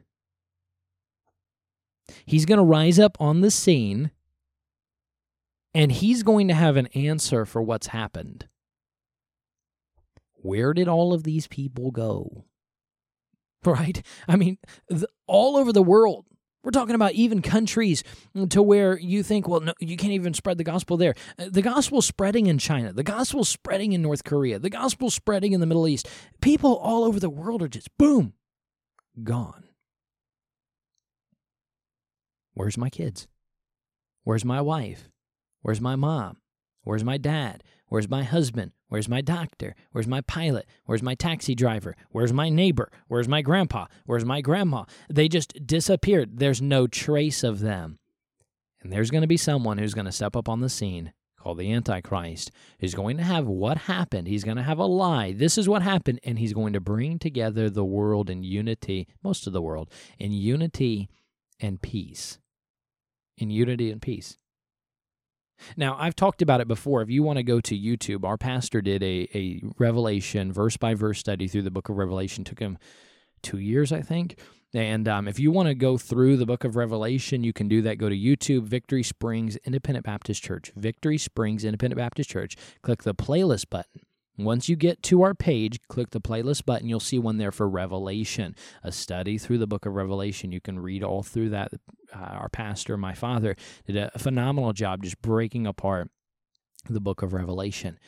He's 2.26 2.46
going 2.46 2.58
to 2.58 2.64
rise 2.64 2.98
up 2.98 3.16
on 3.20 3.40
the 3.40 3.50
scene 3.50 4.10
and 5.74 5.92
he's 5.92 6.22
going 6.22 6.48
to 6.48 6.54
have 6.54 6.76
an 6.76 6.86
answer 6.88 7.44
for 7.44 7.62
what's 7.62 7.88
happened. 7.88 8.48
Where 10.34 10.72
did 10.72 10.88
all 10.88 11.12
of 11.12 11.22
these 11.22 11.46
people 11.46 11.90
go? 11.90 12.44
right? 13.64 14.02
I 14.26 14.36
mean, 14.36 14.58
the, 14.88 15.08
all 15.26 15.56
over 15.56 15.72
the 15.72 15.82
world. 15.82 16.26
We're 16.62 16.72
talking 16.72 16.94
about 16.94 17.12
even 17.12 17.40
countries 17.40 18.04
to 18.50 18.62
where 18.62 18.98
you 18.98 19.22
think, 19.22 19.48
well, 19.48 19.60
no, 19.60 19.72
you 19.80 19.96
can't 19.96 20.12
even 20.12 20.34
spread 20.34 20.58
the 20.58 20.64
gospel 20.64 20.98
there. 20.98 21.14
Uh, 21.38 21.46
the 21.50 21.62
gospel's 21.62 22.04
spreading 22.04 22.48
in 22.48 22.58
China. 22.58 22.92
The 22.92 23.02
gospel's 23.02 23.48
spreading 23.48 23.92
in 23.92 24.02
North 24.02 24.24
Korea. 24.24 24.58
The 24.58 24.68
gospel's 24.68 25.14
spreading 25.14 25.52
in 25.52 25.60
the 25.60 25.66
Middle 25.66 25.88
East. 25.88 26.06
People 26.42 26.76
all 26.76 27.04
over 27.04 27.18
the 27.18 27.30
world 27.30 27.62
are 27.62 27.68
just 27.68 27.88
boom, 27.96 28.34
gone. 29.22 29.69
Where's 32.54 32.78
my 32.78 32.90
kids? 32.90 33.28
Where's 34.24 34.44
my 34.44 34.60
wife? 34.60 35.08
Where's 35.62 35.80
my 35.80 35.96
mom? 35.96 36.38
Where's 36.82 37.04
my 37.04 37.18
dad? 37.18 37.62
Where's 37.88 38.08
my 38.08 38.22
husband? 38.22 38.72
Where's 38.88 39.08
my 39.08 39.20
doctor? 39.20 39.74
Where's 39.92 40.06
my 40.06 40.20
pilot? 40.22 40.66
Where's 40.86 41.02
my 41.02 41.14
taxi 41.14 41.54
driver? 41.54 41.96
Where's 42.10 42.32
my 42.32 42.48
neighbor? 42.48 42.90
Where's 43.08 43.28
my 43.28 43.42
grandpa? 43.42 43.86
Where's 44.06 44.24
my 44.24 44.40
grandma? 44.40 44.84
They 45.08 45.28
just 45.28 45.66
disappeared. 45.66 46.38
There's 46.38 46.62
no 46.62 46.86
trace 46.86 47.44
of 47.44 47.60
them. 47.60 47.98
And 48.82 48.92
there's 48.92 49.10
going 49.10 49.22
to 49.22 49.28
be 49.28 49.36
someone 49.36 49.78
who's 49.78 49.94
going 49.94 50.06
to 50.06 50.12
step 50.12 50.36
up 50.36 50.48
on 50.48 50.60
the 50.60 50.68
scene 50.68 51.12
called 51.38 51.58
the 51.58 51.72
Antichrist, 51.72 52.50
who's 52.80 52.94
going 52.94 53.16
to 53.16 53.22
have 53.22 53.46
what 53.46 53.78
happened. 53.78 54.28
He's 54.28 54.44
going 54.44 54.56
to 54.56 54.62
have 54.62 54.78
a 54.78 54.86
lie. 54.86 55.32
This 55.32 55.58
is 55.58 55.68
what 55.68 55.82
happened. 55.82 56.20
And 56.24 56.38
he's 56.38 56.52
going 56.52 56.72
to 56.72 56.80
bring 56.80 57.18
together 57.18 57.68
the 57.68 57.84
world 57.84 58.30
in 58.30 58.42
unity, 58.42 59.08
most 59.22 59.46
of 59.46 59.52
the 59.52 59.62
world, 59.62 59.90
in 60.18 60.32
unity 60.32 61.08
and 61.60 61.80
peace. 61.80 62.38
In 63.36 63.50
unity 63.50 63.90
and 63.90 64.02
peace. 64.02 64.36
Now, 65.76 65.96
I've 65.98 66.16
talked 66.16 66.42
about 66.42 66.60
it 66.60 66.68
before. 66.68 67.02
If 67.02 67.10
you 67.10 67.22
want 67.22 67.38
to 67.38 67.42
go 67.42 67.60
to 67.60 67.78
YouTube, 67.78 68.24
our 68.24 68.36
pastor 68.36 68.80
did 68.80 69.02
a, 69.02 69.28
a 69.34 69.62
Revelation 69.78 70.52
verse 70.52 70.76
by 70.76 70.94
verse 70.94 71.18
study 71.18 71.48
through 71.48 71.62
the 71.62 71.70
book 71.70 71.88
of 71.88 71.96
Revelation. 71.96 72.44
Took 72.44 72.60
him 72.60 72.78
two 73.42 73.58
years, 73.58 73.92
I 73.92 74.02
think. 74.02 74.38
And 74.72 75.08
um, 75.08 75.26
if 75.26 75.40
you 75.40 75.50
want 75.50 75.68
to 75.68 75.74
go 75.74 75.98
through 75.98 76.36
the 76.36 76.46
book 76.46 76.64
of 76.64 76.76
Revelation, 76.76 77.42
you 77.42 77.52
can 77.52 77.66
do 77.68 77.82
that. 77.82 77.98
Go 77.98 78.08
to 78.08 78.16
YouTube, 78.16 78.62
Victory 78.64 79.02
Springs 79.02 79.56
Independent 79.64 80.06
Baptist 80.06 80.42
Church. 80.42 80.72
Victory 80.76 81.18
Springs 81.18 81.64
Independent 81.64 81.98
Baptist 81.98 82.30
Church. 82.30 82.56
Click 82.82 83.02
the 83.02 83.14
playlist 83.14 83.68
button. 83.68 84.02
Once 84.44 84.68
you 84.68 84.76
get 84.76 85.02
to 85.02 85.22
our 85.22 85.34
page, 85.34 85.78
click 85.88 86.10
the 86.10 86.20
playlist 86.20 86.64
button. 86.64 86.88
You'll 86.88 87.00
see 87.00 87.18
one 87.18 87.38
there 87.38 87.52
for 87.52 87.68
Revelation, 87.68 88.54
a 88.82 88.92
study 88.92 89.38
through 89.38 89.58
the 89.58 89.66
book 89.66 89.86
of 89.86 89.94
Revelation. 89.94 90.52
You 90.52 90.60
can 90.60 90.78
read 90.78 91.02
all 91.02 91.22
through 91.22 91.50
that. 91.50 91.72
Uh, 92.12 92.18
our 92.18 92.48
pastor, 92.48 92.96
my 92.96 93.14
father, 93.14 93.54
did 93.86 93.96
a 93.96 94.18
phenomenal 94.18 94.72
job 94.72 95.02
just 95.04 95.22
breaking 95.22 95.66
apart 95.66 96.10
the 96.88 97.00
book 97.00 97.22
of 97.22 97.32
Revelation. 97.32 97.98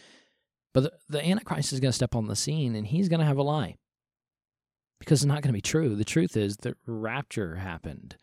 But 0.73 0.85
the, 0.85 0.93
the 1.09 1.25
Antichrist 1.25 1.73
is 1.73 1.81
going 1.81 1.91
to 1.91 1.97
step 1.97 2.15
on 2.15 2.27
the 2.27 2.37
scene 2.37 2.75
and 2.75 2.87
he's 2.87 3.09
going 3.09 3.21
to 3.21 3.27
have 3.27 3.39
a 3.39 3.43
lie 3.43 3.77
because 4.99 5.21
it's 5.21 5.27
not 5.27 5.43
going 5.43 5.51
to 5.51 5.53
be 5.53 5.61
true. 5.61 5.95
The 5.95 6.05
truth 6.05 6.37
is 6.37 6.57
that 6.59 6.77
rapture 6.87 7.57
happened. 7.57 8.17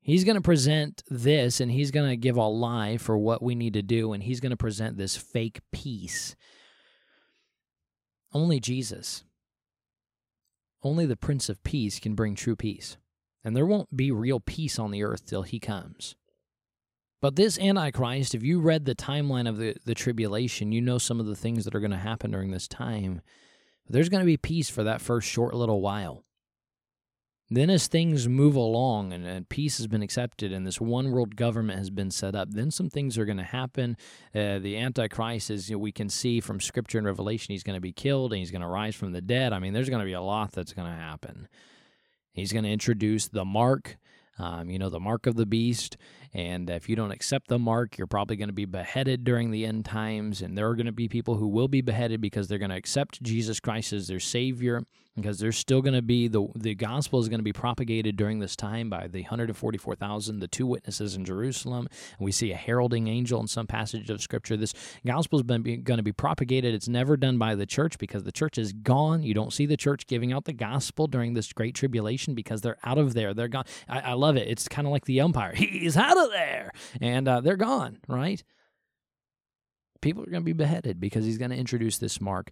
He's 0.00 0.24
going 0.24 0.36
to 0.36 0.40
present 0.40 1.02
this 1.08 1.60
and 1.60 1.70
he's 1.70 1.90
going 1.90 2.08
to 2.08 2.16
give 2.16 2.36
a 2.36 2.46
lie 2.46 2.96
for 2.96 3.18
what 3.18 3.42
we 3.42 3.54
need 3.54 3.74
to 3.74 3.82
do, 3.82 4.12
and 4.12 4.22
he's 4.22 4.40
going 4.40 4.50
to 4.50 4.56
present 4.56 4.96
this 4.96 5.16
fake 5.16 5.60
peace 5.72 6.36
only 8.32 8.60
Jesus, 8.60 9.24
only 10.82 11.06
the 11.06 11.16
Prince 11.16 11.48
of 11.48 11.62
Peace 11.62 11.98
can 11.98 12.14
bring 12.14 12.34
true 12.34 12.56
peace. 12.56 12.96
And 13.42 13.56
there 13.56 13.66
won't 13.66 13.96
be 13.96 14.10
real 14.10 14.40
peace 14.40 14.78
on 14.78 14.90
the 14.90 15.02
earth 15.02 15.26
till 15.26 15.42
he 15.42 15.58
comes. 15.58 16.14
But 17.22 17.36
this 17.36 17.58
Antichrist, 17.58 18.34
if 18.34 18.42
you 18.42 18.60
read 18.60 18.84
the 18.84 18.94
timeline 18.94 19.48
of 19.48 19.58
the, 19.58 19.76
the 19.84 19.94
tribulation, 19.94 20.72
you 20.72 20.80
know 20.80 20.98
some 20.98 21.20
of 21.20 21.26
the 21.26 21.36
things 21.36 21.64
that 21.64 21.74
are 21.74 21.80
going 21.80 21.90
to 21.90 21.96
happen 21.98 22.30
during 22.30 22.50
this 22.50 22.68
time. 22.68 23.20
There's 23.88 24.08
going 24.08 24.20
to 24.22 24.26
be 24.26 24.36
peace 24.36 24.70
for 24.70 24.84
that 24.84 25.00
first 25.00 25.28
short 25.28 25.54
little 25.54 25.80
while. 25.80 26.24
Then, 27.52 27.68
as 27.68 27.88
things 27.88 28.28
move 28.28 28.54
along 28.54 29.12
and, 29.12 29.26
and, 29.26 29.48
peace 29.48 29.78
has 29.78 29.88
been 29.88 30.02
accepted 30.02 30.52
and 30.52 30.64
this 30.64 30.80
one 30.80 31.10
world 31.10 31.34
government 31.34 31.80
has 31.80 31.90
been 31.90 32.12
set 32.12 32.36
up, 32.36 32.52
then 32.52 32.70
some 32.70 32.88
things 32.88 33.18
are 33.18 33.24
going 33.24 33.38
to 33.38 33.42
happen. 33.42 33.96
Uh, 34.32 34.60
the 34.60 34.78
Antichrist, 34.78 35.50
as 35.50 35.68
you 35.68 35.74
know, 35.74 35.80
we 35.80 35.90
can 35.90 36.08
see 36.08 36.38
from 36.38 36.60
Scripture 36.60 36.98
and 36.98 37.08
Revelation, 37.08 37.52
he's 37.52 37.64
going 37.64 37.76
to 37.76 37.80
be 37.80 37.92
killed 37.92 38.32
and 38.32 38.38
he's 38.38 38.52
going 38.52 38.60
to 38.60 38.68
rise 38.68 38.94
from 38.94 39.10
the 39.10 39.20
dead. 39.20 39.52
I 39.52 39.58
mean, 39.58 39.72
there's 39.72 39.88
going 39.88 39.98
to 39.98 40.06
be 40.06 40.12
a 40.12 40.22
lot 40.22 40.52
that's 40.52 40.72
going 40.72 40.86
to 40.86 40.96
happen. 40.96 41.48
He's 42.32 42.52
going 42.52 42.62
to 42.62 42.70
introduce 42.70 43.26
the 43.26 43.44
mark, 43.44 43.96
um, 44.38 44.70
you 44.70 44.78
know, 44.78 44.88
the 44.88 45.00
mark 45.00 45.26
of 45.26 45.34
the 45.34 45.44
beast. 45.44 45.96
And 46.32 46.70
if 46.70 46.88
you 46.88 46.94
don't 46.94 47.10
accept 47.10 47.48
the 47.48 47.58
mark, 47.58 47.98
you're 47.98 48.06
probably 48.06 48.36
going 48.36 48.48
to 48.48 48.54
be 48.54 48.64
beheaded 48.64 49.24
during 49.24 49.50
the 49.50 49.66
end 49.66 49.84
times. 49.84 50.40
And 50.40 50.56
there 50.56 50.68
are 50.68 50.76
going 50.76 50.86
to 50.86 50.92
be 50.92 51.08
people 51.08 51.34
who 51.34 51.48
will 51.48 51.66
be 51.66 51.80
beheaded 51.80 52.20
because 52.20 52.46
they're 52.46 52.58
going 52.58 52.70
to 52.70 52.76
accept 52.76 53.20
Jesus 53.24 53.58
Christ 53.58 53.92
as 53.92 54.06
their 54.06 54.20
Savior 54.20 54.84
because 55.20 55.38
there's 55.38 55.56
still 55.56 55.82
going 55.82 55.94
to 55.94 56.02
be 56.02 56.28
the 56.28 56.46
the 56.54 56.74
gospel 56.74 57.20
is 57.20 57.28
going 57.28 57.40
to 57.40 57.44
be 57.44 57.52
propagated 57.52 58.16
during 58.16 58.38
this 58.40 58.56
time 58.56 58.90
by 58.90 59.06
the 59.06 59.22
144,000 59.22 60.40
the 60.40 60.48
two 60.48 60.66
witnesses 60.66 61.14
in 61.14 61.24
Jerusalem. 61.24 61.88
And 62.18 62.24
we 62.24 62.32
see 62.32 62.52
a 62.52 62.56
heralding 62.56 63.08
angel 63.08 63.40
in 63.40 63.46
some 63.46 63.66
passage 63.66 64.10
of 64.10 64.20
scripture. 64.20 64.56
This 64.56 64.74
gospel 65.06 65.38
is 65.38 65.44
going 65.44 65.84
to 65.84 66.02
be 66.02 66.12
propagated. 66.12 66.74
It's 66.74 66.88
never 66.88 67.16
done 67.16 67.38
by 67.38 67.54
the 67.54 67.66
church 67.66 67.98
because 67.98 68.24
the 68.24 68.32
church 68.32 68.58
is 68.58 68.72
gone. 68.72 69.22
You 69.22 69.34
don't 69.34 69.52
see 69.52 69.66
the 69.66 69.76
church 69.76 70.06
giving 70.06 70.32
out 70.32 70.44
the 70.44 70.52
gospel 70.52 71.06
during 71.06 71.34
this 71.34 71.52
great 71.52 71.74
tribulation 71.74 72.34
because 72.34 72.60
they're 72.60 72.78
out 72.84 72.98
of 72.98 73.14
there. 73.14 73.34
They're 73.34 73.48
gone. 73.48 73.64
I, 73.88 74.00
I 74.00 74.12
love 74.14 74.36
it. 74.36 74.48
It's 74.48 74.68
kind 74.68 74.86
of 74.86 74.92
like 74.92 75.04
the 75.04 75.20
umpire. 75.20 75.54
He's 75.54 75.96
out 75.96 76.18
of 76.18 76.30
there. 76.30 76.72
And 77.00 77.28
uh, 77.28 77.40
they're 77.40 77.56
gone 77.56 77.98
right? 78.08 78.42
People 80.00 80.22
are 80.22 80.30
going 80.30 80.42
to 80.42 80.44
be 80.44 80.52
beheaded 80.52 81.00
because 81.00 81.24
he's 81.24 81.38
going 81.38 81.50
to 81.50 81.56
introduce 81.56 81.98
this 81.98 82.20
mark 82.20 82.50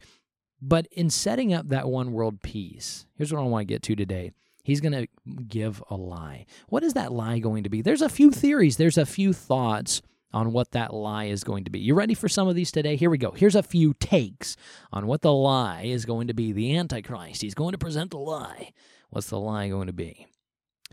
but 0.61 0.87
in 0.92 1.11
setting 1.11 1.53
up 1.53 1.68
that 1.68 1.88
one 1.88 2.12
world 2.12 2.42
peace, 2.42 3.07
here's 3.16 3.33
what 3.33 3.40
I 3.40 3.44
want 3.44 3.68
to 3.68 3.75
get 3.75 3.83
to 3.85 3.97
today. 3.97 4.33
He's 4.62 4.81
going 4.81 4.92
to 4.92 5.07
give 5.49 5.83
a 5.88 5.97
lie. 5.97 6.44
What 6.68 6.83
is 6.83 6.94
that 6.94 7.12
lie 7.12 7.38
going 7.38 7.64
to 7.64 7.71
be? 7.71 7.81
There's 7.81 8.03
a 8.03 8.09
few 8.09 8.31
theories, 8.31 8.77
there's 8.77 8.99
a 8.99 9.07
few 9.07 9.33
thoughts 9.33 10.03
on 10.33 10.53
what 10.53 10.73
that 10.73 10.92
lie 10.92 11.25
is 11.25 11.42
going 11.42 11.64
to 11.64 11.71
be. 11.71 11.79
You 11.79 11.94
ready 11.94 12.14
for 12.14 12.29
some 12.29 12.49
of 12.49 12.55
these 12.55 12.71
today? 12.71 12.97
Here 12.97 13.09
we 13.09 13.18
go. 13.18 13.31
Here's 13.31 13.55
a 13.55 13.62
few 13.62 13.94
takes 13.94 14.57
on 14.92 15.07
what 15.07 15.23
the 15.23 15.33
lie 15.33 15.85
is 15.85 16.05
going 16.05 16.27
to 16.27 16.35
be. 16.35 16.53
The 16.53 16.77
Antichrist, 16.77 17.40
he's 17.40 17.55
going 17.55 17.73
to 17.73 17.79
present 17.79 18.11
the 18.11 18.18
lie. 18.18 18.73
What's 19.11 19.31
the 19.31 19.38
lie 19.38 19.68
going 19.68 19.87
to 19.87 19.92
be? 19.92 20.27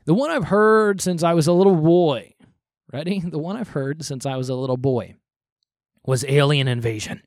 The 0.05 0.13
one 0.13 0.31
I've 0.31 0.45
heard 0.45 1.01
since 1.01 1.21
I 1.23 1.33
was 1.33 1.47
a 1.47 1.53
little 1.53 1.75
boy. 1.75 2.33
Ready? 2.93 3.19
The 3.19 3.39
one 3.39 3.57
I've 3.57 3.69
heard 3.69 4.05
since 4.05 4.25
I 4.25 4.37
was 4.37 4.47
a 4.47 4.55
little 4.55 4.77
boy 4.77 5.15
was 6.05 6.23
alien 6.25 6.67
invasion. 6.67 7.21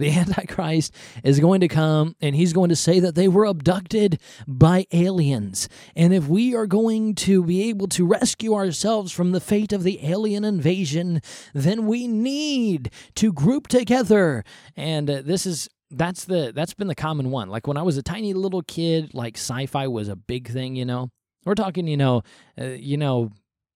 The 0.00 0.10
Antichrist 0.18 0.94
is 1.22 1.40
going 1.40 1.60
to 1.60 1.68
come 1.68 2.16
and 2.20 2.34
he's 2.34 2.52
going 2.52 2.70
to 2.70 2.76
say 2.76 3.00
that 3.00 3.14
they 3.14 3.28
were 3.28 3.44
abducted 3.44 4.20
by 4.46 4.86
aliens. 4.92 5.68
And 5.94 6.12
if 6.12 6.26
we 6.26 6.54
are 6.54 6.66
going 6.66 7.14
to 7.16 7.44
be 7.44 7.68
able 7.68 7.86
to 7.88 8.06
rescue 8.06 8.54
ourselves 8.54 9.12
from 9.12 9.32
the 9.32 9.40
fate 9.40 9.72
of 9.72 9.82
the 9.82 10.04
alien 10.04 10.44
invasion, 10.44 11.20
then 11.54 11.86
we 11.86 12.08
need 12.08 12.90
to 13.16 13.32
group 13.32 13.68
together. 13.68 14.44
And 14.76 15.08
uh, 15.08 15.22
this 15.22 15.46
is 15.46 15.68
that's 15.90 16.24
the 16.24 16.52
that's 16.54 16.74
been 16.74 16.88
the 16.88 16.94
common 16.94 17.30
one. 17.30 17.48
Like 17.48 17.66
when 17.66 17.76
I 17.76 17.82
was 17.82 17.96
a 17.96 18.02
tiny 18.02 18.32
little 18.32 18.62
kid, 18.62 19.12
like 19.12 19.36
sci-fi 19.36 19.86
was 19.88 20.08
a 20.08 20.16
big 20.16 20.48
thing, 20.48 20.76
you 20.76 20.84
know. 20.84 21.10
We're 21.44 21.54
talking, 21.54 21.86
you 21.86 21.96
know, 21.96 22.22
uh, 22.60 22.64
you 22.64 22.98
know, 22.98 23.30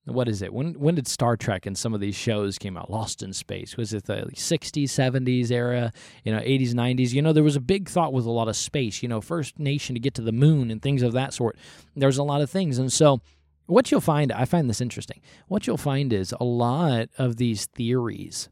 what 0.06 0.28
is 0.28 0.42
it? 0.42 0.52
When 0.52 0.74
when 0.74 0.94
did 0.96 1.08
Star 1.08 1.36
Trek 1.36 1.64
and 1.64 1.78
some 1.78 1.94
of 1.94 2.00
these 2.00 2.14
shows 2.14 2.58
came 2.58 2.76
out? 2.76 2.90
Lost 2.90 3.22
in 3.22 3.32
Space 3.32 3.76
was 3.76 3.94
it 3.94 4.04
the 4.04 4.30
'60s, 4.34 4.84
'70s 4.84 5.50
era? 5.50 5.92
You 6.24 6.32
know, 6.32 6.40
'80s, 6.40 6.74
'90s. 6.74 7.12
You 7.12 7.22
know, 7.22 7.32
there 7.32 7.42
was 7.42 7.56
a 7.56 7.60
big 7.60 7.88
thought 7.88 8.12
with 8.12 8.26
a 8.26 8.30
lot 8.30 8.48
of 8.48 8.56
space. 8.56 9.02
You 9.02 9.08
know, 9.08 9.20
first 9.20 9.58
nation 9.58 9.94
to 9.94 10.00
get 10.00 10.14
to 10.14 10.22
the 10.22 10.32
moon 10.32 10.70
and 10.70 10.82
things 10.82 11.02
of 11.02 11.12
that 11.12 11.32
sort. 11.32 11.56
There's 11.96 12.18
a 12.18 12.22
lot 12.22 12.42
of 12.42 12.50
things, 12.50 12.78
and 12.78 12.92
so 12.92 13.20
what 13.66 13.90
you'll 13.90 14.00
find, 14.00 14.30
I 14.30 14.44
find 14.44 14.68
this 14.68 14.80
interesting. 14.80 15.20
What 15.48 15.66
you'll 15.66 15.78
find 15.78 16.12
is 16.12 16.34
a 16.38 16.44
lot 16.44 17.08
of 17.16 17.36
these 17.36 17.66
theories 17.66 18.50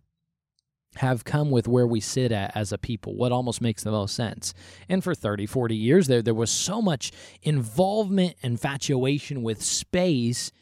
have 0.96 1.24
come 1.24 1.50
with 1.50 1.68
where 1.68 1.86
we 1.86 2.00
sit 2.00 2.32
at 2.32 2.54
as 2.54 2.72
a 2.72 2.78
people, 2.78 3.14
what 3.14 3.32
almost 3.32 3.60
makes 3.60 3.82
the 3.82 3.90
most 3.90 4.14
sense. 4.14 4.52
And 4.88 5.02
for 5.02 5.14
30, 5.14 5.46
40 5.46 5.74
years 5.74 6.06
there, 6.06 6.22
there 6.22 6.34
was 6.34 6.50
so 6.50 6.82
much 6.82 7.12
involvement, 7.42 8.36
infatuation 8.42 9.42
with 9.42 9.62
space 9.62 10.52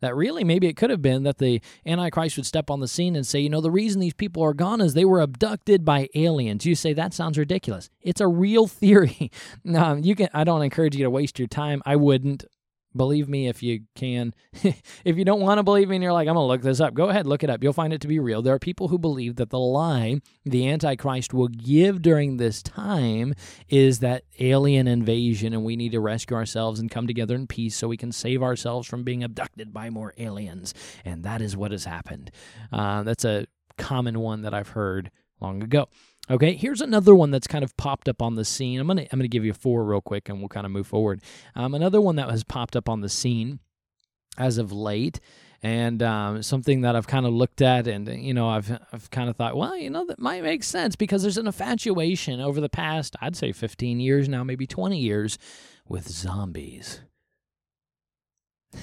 That 0.00 0.16
really, 0.16 0.44
maybe 0.44 0.66
it 0.66 0.76
could 0.76 0.90
have 0.90 1.02
been 1.02 1.24
that 1.24 1.38
the 1.38 1.60
Antichrist 1.84 2.36
would 2.36 2.46
step 2.46 2.70
on 2.70 2.80
the 2.80 2.88
scene 2.88 3.16
and 3.16 3.26
say, 3.26 3.40
you 3.40 3.50
know, 3.50 3.60
the 3.60 3.70
reason 3.70 4.00
these 4.00 4.14
people 4.14 4.42
are 4.42 4.54
gone 4.54 4.80
is 4.80 4.94
they 4.94 5.04
were 5.04 5.20
abducted 5.20 5.84
by 5.84 6.08
aliens. 6.14 6.64
You 6.64 6.74
say 6.74 6.92
that 6.92 7.12
sounds 7.12 7.36
ridiculous. 7.38 7.90
It's 8.00 8.20
a 8.20 8.28
real 8.28 8.66
theory. 8.66 9.30
you 9.64 10.14
can. 10.14 10.28
I 10.32 10.44
don't 10.44 10.62
encourage 10.62 10.96
you 10.96 11.04
to 11.04 11.10
waste 11.10 11.38
your 11.38 11.48
time. 11.48 11.82
I 11.84 11.96
wouldn't. 11.96 12.44
Believe 12.94 13.28
me 13.28 13.48
if 13.48 13.62
you 13.62 13.82
can. 13.94 14.34
if 15.04 15.16
you 15.16 15.24
don't 15.24 15.40
want 15.40 15.58
to 15.58 15.62
believe 15.62 15.88
me 15.88 15.96
and 15.96 16.02
you're 16.02 16.12
like, 16.12 16.26
I'm 16.26 16.34
going 16.34 16.44
to 16.44 16.48
look 16.48 16.62
this 16.62 16.80
up, 16.80 16.94
go 16.94 17.08
ahead, 17.08 17.26
look 17.26 17.44
it 17.44 17.50
up. 17.50 17.62
You'll 17.62 17.72
find 17.72 17.92
it 17.92 18.00
to 18.00 18.08
be 18.08 18.18
real. 18.18 18.42
There 18.42 18.54
are 18.54 18.58
people 18.58 18.88
who 18.88 18.98
believe 18.98 19.36
that 19.36 19.50
the 19.50 19.58
lie 19.58 20.20
the 20.44 20.68
Antichrist 20.68 21.32
will 21.32 21.48
give 21.48 22.02
during 22.02 22.36
this 22.36 22.62
time 22.62 23.34
is 23.68 24.00
that 24.00 24.24
alien 24.40 24.88
invasion 24.88 25.52
and 25.52 25.64
we 25.64 25.76
need 25.76 25.92
to 25.92 26.00
rescue 26.00 26.36
ourselves 26.36 26.80
and 26.80 26.90
come 26.90 27.06
together 27.06 27.34
in 27.34 27.46
peace 27.46 27.76
so 27.76 27.86
we 27.86 27.96
can 27.96 28.10
save 28.10 28.42
ourselves 28.42 28.88
from 28.88 29.04
being 29.04 29.22
abducted 29.22 29.72
by 29.72 29.90
more 29.90 30.12
aliens. 30.18 30.74
And 31.04 31.22
that 31.24 31.40
is 31.40 31.56
what 31.56 31.70
has 31.70 31.84
happened. 31.84 32.30
Uh, 32.72 33.04
that's 33.04 33.24
a 33.24 33.46
common 33.78 34.18
one 34.18 34.42
that 34.42 34.54
I've 34.54 34.70
heard 34.70 35.10
long 35.40 35.62
ago. 35.62 35.88
Okay, 36.30 36.54
here's 36.54 36.80
another 36.80 37.12
one 37.12 37.32
that's 37.32 37.48
kind 37.48 37.64
of 37.64 37.76
popped 37.76 38.08
up 38.08 38.22
on 38.22 38.36
the 38.36 38.44
scene. 38.44 38.78
I'm 38.78 38.86
gonna 38.86 39.02
I'm 39.02 39.18
gonna 39.18 39.26
give 39.26 39.44
you 39.44 39.52
four 39.52 39.82
real 39.84 40.00
quick, 40.00 40.28
and 40.28 40.38
we'll 40.38 40.48
kind 40.48 40.64
of 40.64 40.70
move 40.70 40.86
forward. 40.86 41.22
Um, 41.56 41.74
another 41.74 42.00
one 42.00 42.14
that 42.16 42.30
has 42.30 42.44
popped 42.44 42.76
up 42.76 42.88
on 42.88 43.00
the 43.00 43.08
scene 43.08 43.58
as 44.38 44.56
of 44.56 44.70
late, 44.70 45.18
and 45.60 46.00
um, 46.04 46.40
something 46.44 46.82
that 46.82 46.94
I've 46.94 47.08
kind 47.08 47.26
of 47.26 47.32
looked 47.32 47.60
at, 47.62 47.88
and 47.88 48.06
you 48.06 48.32
know 48.32 48.48
I've 48.48 48.70
I've 48.92 49.10
kind 49.10 49.28
of 49.28 49.34
thought, 49.34 49.56
well, 49.56 49.76
you 49.76 49.90
know 49.90 50.06
that 50.06 50.20
might 50.20 50.44
make 50.44 50.62
sense 50.62 50.94
because 50.94 51.22
there's 51.22 51.36
an 51.36 51.48
infatuation 51.48 52.40
over 52.40 52.60
the 52.60 52.68
past, 52.68 53.16
I'd 53.20 53.34
say 53.34 53.50
15 53.50 53.98
years 53.98 54.28
now, 54.28 54.44
maybe 54.44 54.68
20 54.68 54.96
years, 54.98 55.36
with 55.88 56.08
zombies. 56.08 57.00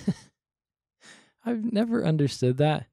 I've 1.45 1.71
never 1.71 2.03
understood 2.03 2.57
that. 2.57 2.87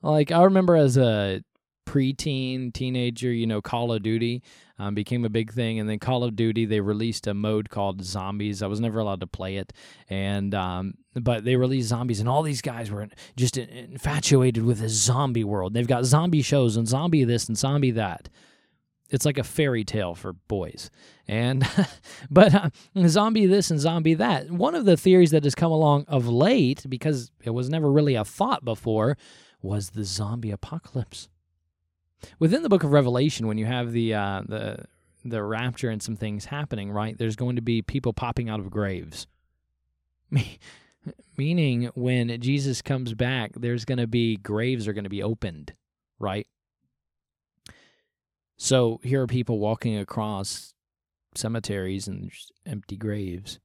Like 0.00 0.32
I 0.32 0.44
remember 0.44 0.76
as 0.76 0.96
a 0.96 1.42
preteen, 1.86 2.72
teenager, 2.74 3.32
you 3.32 3.46
know, 3.46 3.62
Call 3.62 3.92
of 3.92 4.02
Duty 4.02 4.42
um, 4.78 4.94
became 4.94 5.24
a 5.24 5.30
big 5.30 5.52
thing. 5.52 5.78
And 5.78 5.88
then 5.88 5.98
Call 5.98 6.24
of 6.24 6.36
Duty, 6.36 6.66
they 6.66 6.80
released 6.80 7.26
a 7.26 7.32
mode 7.32 7.70
called 7.70 8.04
Zombies. 8.04 8.62
I 8.62 8.66
was 8.66 8.80
never 8.80 8.98
allowed 8.98 9.20
to 9.20 9.26
play 9.26 9.56
it. 9.56 9.72
And, 10.10 10.54
um, 10.54 10.94
but 11.14 11.44
they 11.44 11.56
released 11.56 11.88
Zombies, 11.88 12.20
and 12.20 12.28
all 12.28 12.42
these 12.42 12.60
guys 12.60 12.90
were 12.90 13.08
just 13.36 13.56
infatuated 13.56 14.64
with 14.64 14.80
this 14.80 14.92
zombie 14.92 15.44
world. 15.44 15.72
They've 15.72 15.86
got 15.86 16.04
zombie 16.04 16.42
shows 16.42 16.76
and 16.76 16.86
zombie 16.86 17.24
this 17.24 17.48
and 17.48 17.56
zombie 17.56 17.92
that. 17.92 18.28
It's 19.08 19.24
like 19.24 19.38
a 19.38 19.44
fairy 19.44 19.84
tale 19.84 20.16
for 20.16 20.32
boys. 20.32 20.90
And, 21.28 21.66
but 22.30 22.54
uh, 22.54 22.70
zombie 23.06 23.46
this 23.46 23.70
and 23.70 23.80
zombie 23.80 24.14
that. 24.14 24.50
One 24.50 24.74
of 24.74 24.84
the 24.84 24.96
theories 24.96 25.30
that 25.30 25.44
has 25.44 25.54
come 25.54 25.70
along 25.70 26.04
of 26.08 26.28
late, 26.28 26.84
because 26.88 27.30
it 27.44 27.50
was 27.50 27.70
never 27.70 27.90
really 27.90 28.16
a 28.16 28.24
thought 28.24 28.64
before, 28.64 29.16
was 29.62 29.90
the 29.90 30.04
zombie 30.04 30.50
apocalypse 30.50 31.28
within 32.38 32.62
the 32.62 32.68
book 32.68 32.84
of 32.84 32.92
Revelation, 32.92 33.46
when 33.46 33.58
you 33.58 33.66
have 33.66 33.92
the 33.92 34.14
uh, 34.14 34.42
the 34.46 34.84
the 35.24 35.42
rapture 35.42 35.90
and 35.90 36.02
some 36.02 36.16
things 36.16 36.44
happening, 36.44 36.90
right? 36.90 37.16
There's 37.18 37.36
going 37.36 37.56
to 37.56 37.62
be 37.62 37.82
people 37.82 38.12
popping 38.12 38.48
out 38.48 38.60
of 38.60 38.70
graves. 38.70 39.26
Meaning, 41.36 41.90
when 41.94 42.40
Jesus 42.40 42.82
comes 42.82 43.14
back, 43.14 43.52
there's 43.54 43.84
going 43.84 43.98
to 43.98 44.06
be 44.06 44.36
graves 44.36 44.88
are 44.88 44.92
going 44.92 45.04
to 45.04 45.10
be 45.10 45.22
opened, 45.22 45.72
right? 46.18 46.46
So 48.56 49.00
here 49.02 49.22
are 49.22 49.26
people 49.26 49.58
walking 49.58 49.96
across 49.98 50.74
cemeteries 51.34 52.08
and 52.08 52.30
empty 52.64 52.96
graves. 52.96 53.60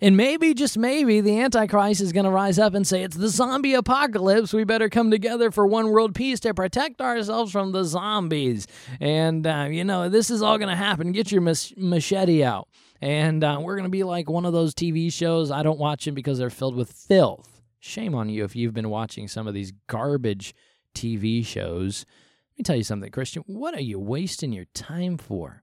And 0.00 0.16
maybe, 0.16 0.54
just 0.54 0.78
maybe, 0.78 1.20
the 1.20 1.40
Antichrist 1.40 2.00
is 2.00 2.12
going 2.12 2.24
to 2.24 2.30
rise 2.30 2.58
up 2.58 2.74
and 2.74 2.86
say, 2.86 3.02
It's 3.02 3.16
the 3.16 3.28
zombie 3.28 3.74
apocalypse. 3.74 4.52
We 4.52 4.64
better 4.64 4.88
come 4.88 5.10
together 5.10 5.50
for 5.50 5.66
one 5.66 5.90
world 5.90 6.14
peace 6.14 6.40
to 6.40 6.54
protect 6.54 7.00
ourselves 7.00 7.52
from 7.52 7.72
the 7.72 7.84
zombies. 7.84 8.66
And, 8.98 9.46
uh, 9.46 9.68
you 9.70 9.84
know, 9.84 10.08
this 10.08 10.30
is 10.30 10.42
all 10.42 10.56
going 10.58 10.70
to 10.70 10.76
happen. 10.76 11.12
Get 11.12 11.30
your 11.30 11.42
machete 11.42 12.42
out. 12.42 12.68
And 13.02 13.44
uh, 13.44 13.58
we're 13.62 13.76
going 13.76 13.84
to 13.84 13.90
be 13.90 14.04
like 14.04 14.28
one 14.28 14.46
of 14.46 14.52
those 14.52 14.74
TV 14.74 15.12
shows. 15.12 15.50
I 15.50 15.62
don't 15.62 15.78
watch 15.78 16.04
them 16.04 16.14
because 16.14 16.38
they're 16.38 16.50
filled 16.50 16.76
with 16.76 16.92
filth. 16.92 17.62
Shame 17.78 18.14
on 18.14 18.28
you 18.28 18.44
if 18.44 18.54
you've 18.54 18.74
been 18.74 18.90
watching 18.90 19.26
some 19.28 19.46
of 19.46 19.54
these 19.54 19.72
garbage 19.86 20.54
TV 20.94 21.44
shows. 21.44 22.04
Let 22.52 22.58
me 22.58 22.62
tell 22.64 22.76
you 22.76 22.84
something, 22.84 23.10
Christian. 23.10 23.42
What 23.46 23.74
are 23.74 23.80
you 23.80 23.98
wasting 23.98 24.52
your 24.52 24.66
time 24.74 25.16
for? 25.16 25.62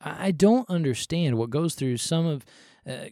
I 0.00 0.30
don't 0.30 0.68
understand 0.68 1.38
what 1.38 1.50
goes 1.50 1.74
through 1.74 1.96
some 1.96 2.26
of 2.26 2.44
uh, 2.86 3.06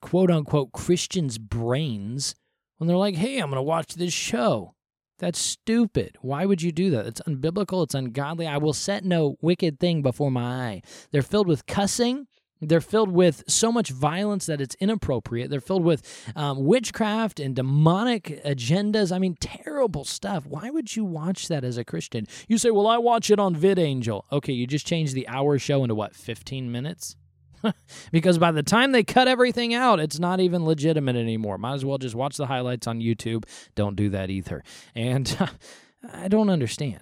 quote 0.00 0.30
unquote 0.30 0.72
Christians' 0.72 1.38
brains 1.38 2.34
when 2.78 2.88
they're 2.88 2.96
like, 2.96 3.14
hey, 3.14 3.38
I'm 3.38 3.50
going 3.50 3.56
to 3.56 3.62
watch 3.62 3.94
this 3.94 4.12
show. 4.12 4.74
That's 5.18 5.38
stupid. 5.38 6.16
Why 6.20 6.44
would 6.44 6.60
you 6.60 6.72
do 6.72 6.90
that? 6.90 7.06
It's 7.06 7.20
unbiblical. 7.22 7.84
It's 7.84 7.94
ungodly. 7.94 8.46
I 8.46 8.58
will 8.58 8.72
set 8.72 9.04
no 9.04 9.36
wicked 9.40 9.78
thing 9.78 10.02
before 10.02 10.30
my 10.30 10.42
eye. 10.42 10.82
They're 11.12 11.22
filled 11.22 11.46
with 11.46 11.66
cussing. 11.66 12.26
They're 12.60 12.80
filled 12.80 13.10
with 13.10 13.44
so 13.46 13.70
much 13.70 13.90
violence 13.90 14.46
that 14.46 14.60
it's 14.60 14.76
inappropriate. 14.76 15.50
They're 15.50 15.60
filled 15.60 15.84
with 15.84 16.02
um, 16.34 16.64
witchcraft 16.64 17.40
and 17.40 17.54
demonic 17.54 18.42
agendas. 18.44 19.14
I 19.14 19.18
mean, 19.18 19.36
terrible 19.40 20.04
stuff. 20.04 20.46
Why 20.46 20.70
would 20.70 20.96
you 20.96 21.04
watch 21.04 21.48
that 21.48 21.64
as 21.64 21.76
a 21.76 21.84
Christian? 21.84 22.26
You 22.48 22.58
say, 22.58 22.70
well, 22.70 22.86
I 22.86 22.98
watch 22.98 23.30
it 23.30 23.38
on 23.38 23.54
VidAngel. 23.54 24.22
Okay, 24.32 24.52
you 24.52 24.66
just 24.66 24.86
changed 24.86 25.14
the 25.14 25.28
hour 25.28 25.58
show 25.58 25.82
into 25.82 25.94
what, 25.94 26.14
15 26.14 26.70
minutes? 26.70 27.16
because 28.12 28.38
by 28.38 28.52
the 28.52 28.62
time 28.62 28.92
they 28.92 29.02
cut 29.04 29.28
everything 29.28 29.74
out, 29.74 30.00
it's 30.00 30.18
not 30.18 30.40
even 30.40 30.64
legitimate 30.64 31.16
anymore. 31.16 31.58
Might 31.58 31.74
as 31.74 31.84
well 31.84 31.98
just 31.98 32.14
watch 32.14 32.36
the 32.36 32.46
highlights 32.46 32.86
on 32.86 33.00
YouTube. 33.00 33.44
Don't 33.74 33.96
do 33.96 34.10
that 34.10 34.30
either. 34.30 34.62
And 34.94 35.36
I 36.12 36.28
don't 36.28 36.50
understand. 36.50 37.00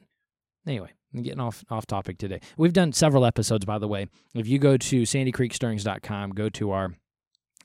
Anyway, 0.67 0.91
I'm 1.15 1.23
getting 1.23 1.41
off 1.41 1.65
off 1.71 1.87
topic 1.87 2.19
today. 2.19 2.41
We've 2.57 2.73
done 2.73 2.93
several 2.93 3.25
episodes, 3.25 3.65
by 3.65 3.79
the 3.79 3.89
way. 3.89 4.09
If 4.35 4.47
you 4.47 4.59
go 4.59 4.77
to 4.77 5.03
sandycreekstirrings.com, 5.03 6.31
go 6.31 6.49
to 6.51 6.71
our 6.71 6.95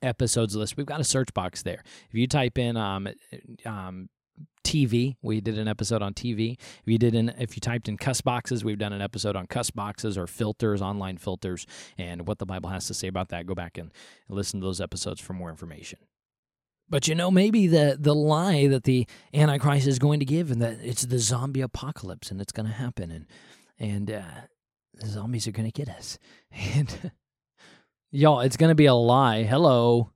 episodes 0.01 0.55
list. 0.55 0.77
We've 0.77 0.85
got 0.85 0.99
a 0.99 1.05
search 1.05 1.33
box 1.33 1.63
there. 1.63 1.83
If 2.09 2.15
you 2.15 2.27
type 2.27 2.57
in 2.57 2.77
um, 2.77 3.07
um, 3.65 4.09
TV, 4.63 5.15
we 5.21 5.41
did 5.41 5.57
an 5.57 5.67
episode 5.67 6.01
on 6.01 6.13
TV. 6.13 6.53
If 6.59 6.83
you 6.85 6.97
did 6.97 7.15
in, 7.15 7.29
if 7.39 7.55
you 7.55 7.61
typed 7.61 7.87
in 7.87 7.97
cuss 7.97 8.21
boxes, 8.21 8.63
we've 8.63 8.77
done 8.77 8.93
an 8.93 9.01
episode 9.01 9.35
on 9.35 9.47
cuss 9.47 9.71
boxes 9.71 10.17
or 10.17 10.27
filters, 10.27 10.81
online 10.81 11.17
filters, 11.17 11.65
and 11.97 12.27
what 12.27 12.39
the 12.39 12.45
Bible 12.45 12.69
has 12.69 12.87
to 12.87 12.93
say 12.93 13.07
about 13.07 13.29
that. 13.29 13.45
Go 13.45 13.55
back 13.55 13.77
and 13.77 13.91
listen 14.29 14.59
to 14.59 14.65
those 14.65 14.81
episodes 14.81 15.21
for 15.21 15.33
more 15.33 15.49
information. 15.49 15.99
But 16.89 17.07
you 17.07 17.15
know, 17.15 17.29
maybe 17.29 17.67
the 17.67 17.97
the 17.99 18.15
lie 18.15 18.67
that 18.67 18.83
the 18.83 19.07
Antichrist 19.33 19.87
is 19.87 19.99
going 19.99 20.19
to 20.19 20.25
give, 20.25 20.51
and 20.51 20.61
that 20.61 20.79
it's 20.81 21.03
the 21.03 21.19
zombie 21.19 21.61
apocalypse, 21.61 22.31
and 22.31 22.39
it's 22.39 22.51
going 22.51 22.67
to 22.67 22.73
happen, 22.73 23.11
and 23.11 23.25
and 23.77 24.11
uh, 24.11 24.41
the 24.93 25.07
zombies 25.07 25.47
are 25.47 25.51
going 25.51 25.69
to 25.69 25.85
get 25.85 25.93
us, 25.93 26.17
and 26.51 27.11
y'all, 28.11 28.39
it's 28.39 28.57
going 28.57 28.69
to 28.69 28.75
be 28.75 28.85
a 28.85 28.93
lie. 28.93 29.43
Hello, 29.43 30.11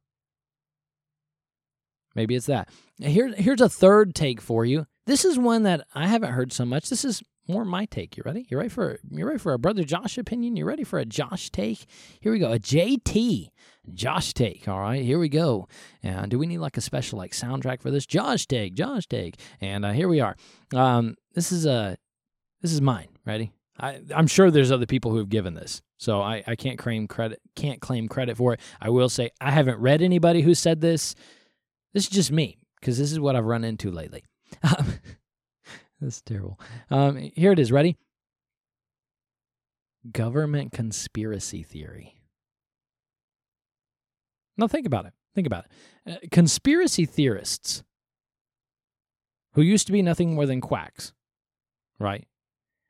maybe 2.16 2.36
it's 2.36 2.48
that. 2.48 2.70
Here, 3.00 3.34
here's 3.36 3.62
a 3.62 3.70
third 3.70 4.16
take 4.16 4.40
for 4.40 4.64
you. 4.64 4.88
This 5.08 5.26
is 5.26 5.38
one 5.38 5.64
that 5.64 5.86
I 5.94 6.08
haven't 6.08 6.34
heard 6.34 6.54
so 6.54 6.66
much. 6.66 6.90
This 6.90 7.04
is 7.04 7.22
more 7.48 7.66
my 7.66 7.86
take. 7.86 8.16
You 8.16 8.24
ready? 8.26 8.46
You 8.50 8.58
ready 8.58 8.70
for 8.70 8.98
you 9.10 9.26
ready 9.26 9.40
for 9.40 9.54
a 9.54 9.60
brother 9.60 9.84
Josh 9.84 10.18
opinion? 10.18 10.56
You 10.56 10.66
ready 10.66 10.84
for 10.84 11.00
a 11.00 11.06
Josh 11.06 11.50
take? 11.50 11.86
Here 12.22 12.32
we 12.32 12.40
go. 12.40 12.54
A 12.54 12.60
JT 12.60 13.50
Josh 13.94 14.34
take. 14.34 14.68
All 14.68 14.80
right, 14.80 15.04
here 15.04 15.20
we 15.20 15.30
go. 15.30 15.68
And 16.04 16.30
do 16.30 16.38
we 16.38 16.48
need 16.48 16.60
like 16.60 16.78
a 16.78 16.82
special 16.82 17.18
like 17.18 17.32
soundtrack 17.32 17.82
for 17.82 17.92
this? 17.92 18.06
Josh 18.06 18.46
take, 18.46 18.74
Josh 18.74 19.08
take. 19.08 19.40
And 19.60 19.86
uh, 19.86 19.92
here 19.92 20.08
we 20.08 20.20
are. 20.20 20.36
Um, 20.74 21.16
this 21.34 21.52
is 21.52 21.66
a 21.66 21.72
uh, 21.72 21.96
this 22.62 22.72
is 22.72 22.82
mine. 22.82 23.08
Ready? 23.26 23.52
I, 23.80 24.02
I'm 24.16 24.28
sure 24.28 24.52
there's 24.52 24.72
other 24.72 24.86
people 24.86 25.12
who 25.12 25.18
have 25.18 25.30
given 25.30 25.56
this, 25.56 25.82
so 25.98 26.22
I, 26.22 26.44
I 26.46 26.56
can't 26.56 26.78
claim 26.78 27.08
credit 27.08 27.42
can't 27.56 27.82
claim 27.82 28.08
credit 28.08 28.38
for 28.38 28.54
it. 28.54 28.60
I 28.80 28.90
will 28.90 29.10
say 29.10 29.32
I 29.40 29.52
haven't 29.52 29.80
read 29.80 30.02
anybody 30.02 30.42
who 30.42 30.54
said 30.54 30.82
this. 30.82 31.16
This 31.94 32.04
is 32.04 32.10
just 32.10 32.32
me 32.32 32.60
because 32.80 32.98
this 32.98 33.12
is 33.12 33.20
what 33.20 33.36
I've 33.36 33.46
run 33.46 33.64
into 33.64 33.92
lately. 33.92 34.24
That's 36.02 36.22
terrible. 36.22 36.60
Um, 36.90 37.32
here 37.36 37.52
it 37.52 37.60
is. 37.60 37.72
Ready? 37.72 37.98
Government 40.12 40.72
conspiracy 40.72 41.64
theory. 41.64 42.21
Now, 44.62 44.68
think 44.68 44.86
about 44.86 45.08
it. 45.08 45.14
Think 45.34 45.48
about 45.48 45.66
it. 45.66 46.14
Uh, 46.14 46.28
conspiracy 46.32 47.06
theorists, 47.06 47.84
who 49.54 49.64
used 49.64 49.88
to 49.88 49.92
be 49.92 50.04
nothing 50.04 50.36
more 50.36 50.46
than 50.46 50.62
quacks, 50.62 51.14
right? 52.00 52.28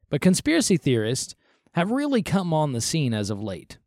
But 0.10 0.20
conspiracy 0.20 0.76
theorists 0.76 1.34
have 1.74 1.90
really 1.90 2.22
come 2.22 2.54
on 2.54 2.74
the 2.74 2.82
scene 2.82 3.14
as 3.14 3.30
of 3.30 3.42
late. 3.42 3.80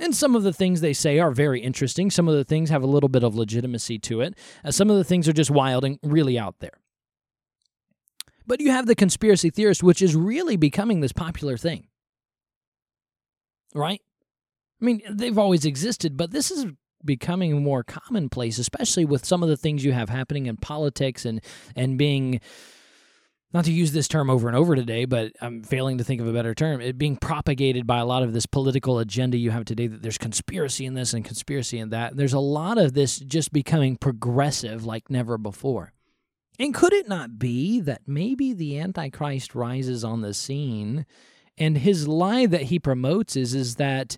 And 0.00 0.16
some 0.16 0.34
of 0.34 0.42
the 0.42 0.52
things 0.52 0.80
they 0.80 0.92
say 0.92 1.20
are 1.20 1.30
very 1.30 1.60
interesting. 1.60 2.10
Some 2.10 2.26
of 2.26 2.34
the 2.34 2.42
things 2.42 2.70
have 2.70 2.82
a 2.82 2.88
little 2.88 3.08
bit 3.08 3.22
of 3.22 3.36
legitimacy 3.36 4.00
to 4.00 4.20
it. 4.20 4.36
Uh, 4.64 4.72
some 4.72 4.90
of 4.90 4.96
the 4.96 5.04
things 5.04 5.28
are 5.28 5.32
just 5.32 5.50
wild 5.50 5.84
and 5.84 6.00
really 6.02 6.36
out 6.36 6.58
there. 6.58 6.80
But 8.48 8.60
you 8.60 8.72
have 8.72 8.86
the 8.86 8.96
conspiracy 8.96 9.50
theorist, 9.50 9.84
which 9.84 10.02
is 10.02 10.16
really 10.16 10.56
becoming 10.56 11.00
this 11.00 11.12
popular 11.12 11.56
thing. 11.56 11.86
Right? 13.76 14.00
I 14.80 14.84
mean, 14.84 15.02
they've 15.08 15.38
always 15.38 15.64
existed, 15.64 16.16
but 16.16 16.32
this 16.32 16.50
is 16.50 16.66
becoming 17.04 17.62
more 17.62 17.82
commonplace, 17.82 18.58
especially 18.58 19.04
with 19.04 19.24
some 19.24 19.42
of 19.42 19.48
the 19.48 19.56
things 19.56 19.84
you 19.84 19.92
have 19.92 20.08
happening 20.08 20.46
in 20.46 20.56
politics 20.56 21.24
and 21.24 21.40
and 21.76 21.98
being 21.98 22.40
not 23.52 23.66
to 23.66 23.72
use 23.72 23.92
this 23.92 24.08
term 24.08 24.30
over 24.30 24.48
and 24.48 24.56
over 24.56 24.74
today, 24.74 25.04
but 25.04 25.32
I'm 25.40 25.62
failing 25.62 25.98
to 25.98 26.04
think 26.04 26.20
of 26.20 26.26
a 26.26 26.32
better 26.32 26.54
term. 26.54 26.80
It 26.80 26.96
being 26.96 27.16
propagated 27.16 27.86
by 27.86 27.98
a 27.98 28.06
lot 28.06 28.22
of 28.22 28.32
this 28.32 28.46
political 28.46 28.98
agenda 28.98 29.36
you 29.36 29.50
have 29.50 29.66
today 29.66 29.86
that 29.88 30.02
there's 30.02 30.18
conspiracy 30.18 30.86
in 30.86 30.94
this 30.94 31.12
and 31.12 31.24
conspiracy 31.24 31.78
in 31.78 31.90
that. 31.90 32.16
There's 32.16 32.32
a 32.32 32.40
lot 32.40 32.78
of 32.78 32.94
this 32.94 33.18
just 33.18 33.52
becoming 33.52 33.96
progressive 33.96 34.86
like 34.86 35.10
never 35.10 35.36
before. 35.36 35.92
And 36.58 36.74
could 36.74 36.92
it 36.92 37.08
not 37.08 37.38
be 37.38 37.80
that 37.80 38.02
maybe 38.06 38.52
the 38.52 38.78
Antichrist 38.78 39.54
rises 39.54 40.04
on 40.04 40.22
the 40.22 40.34
scene 40.34 41.04
and 41.58 41.78
his 41.78 42.08
lie 42.08 42.46
that 42.46 42.62
he 42.62 42.78
promotes 42.78 43.36
is, 43.36 43.54
is 43.54 43.76
that 43.76 44.16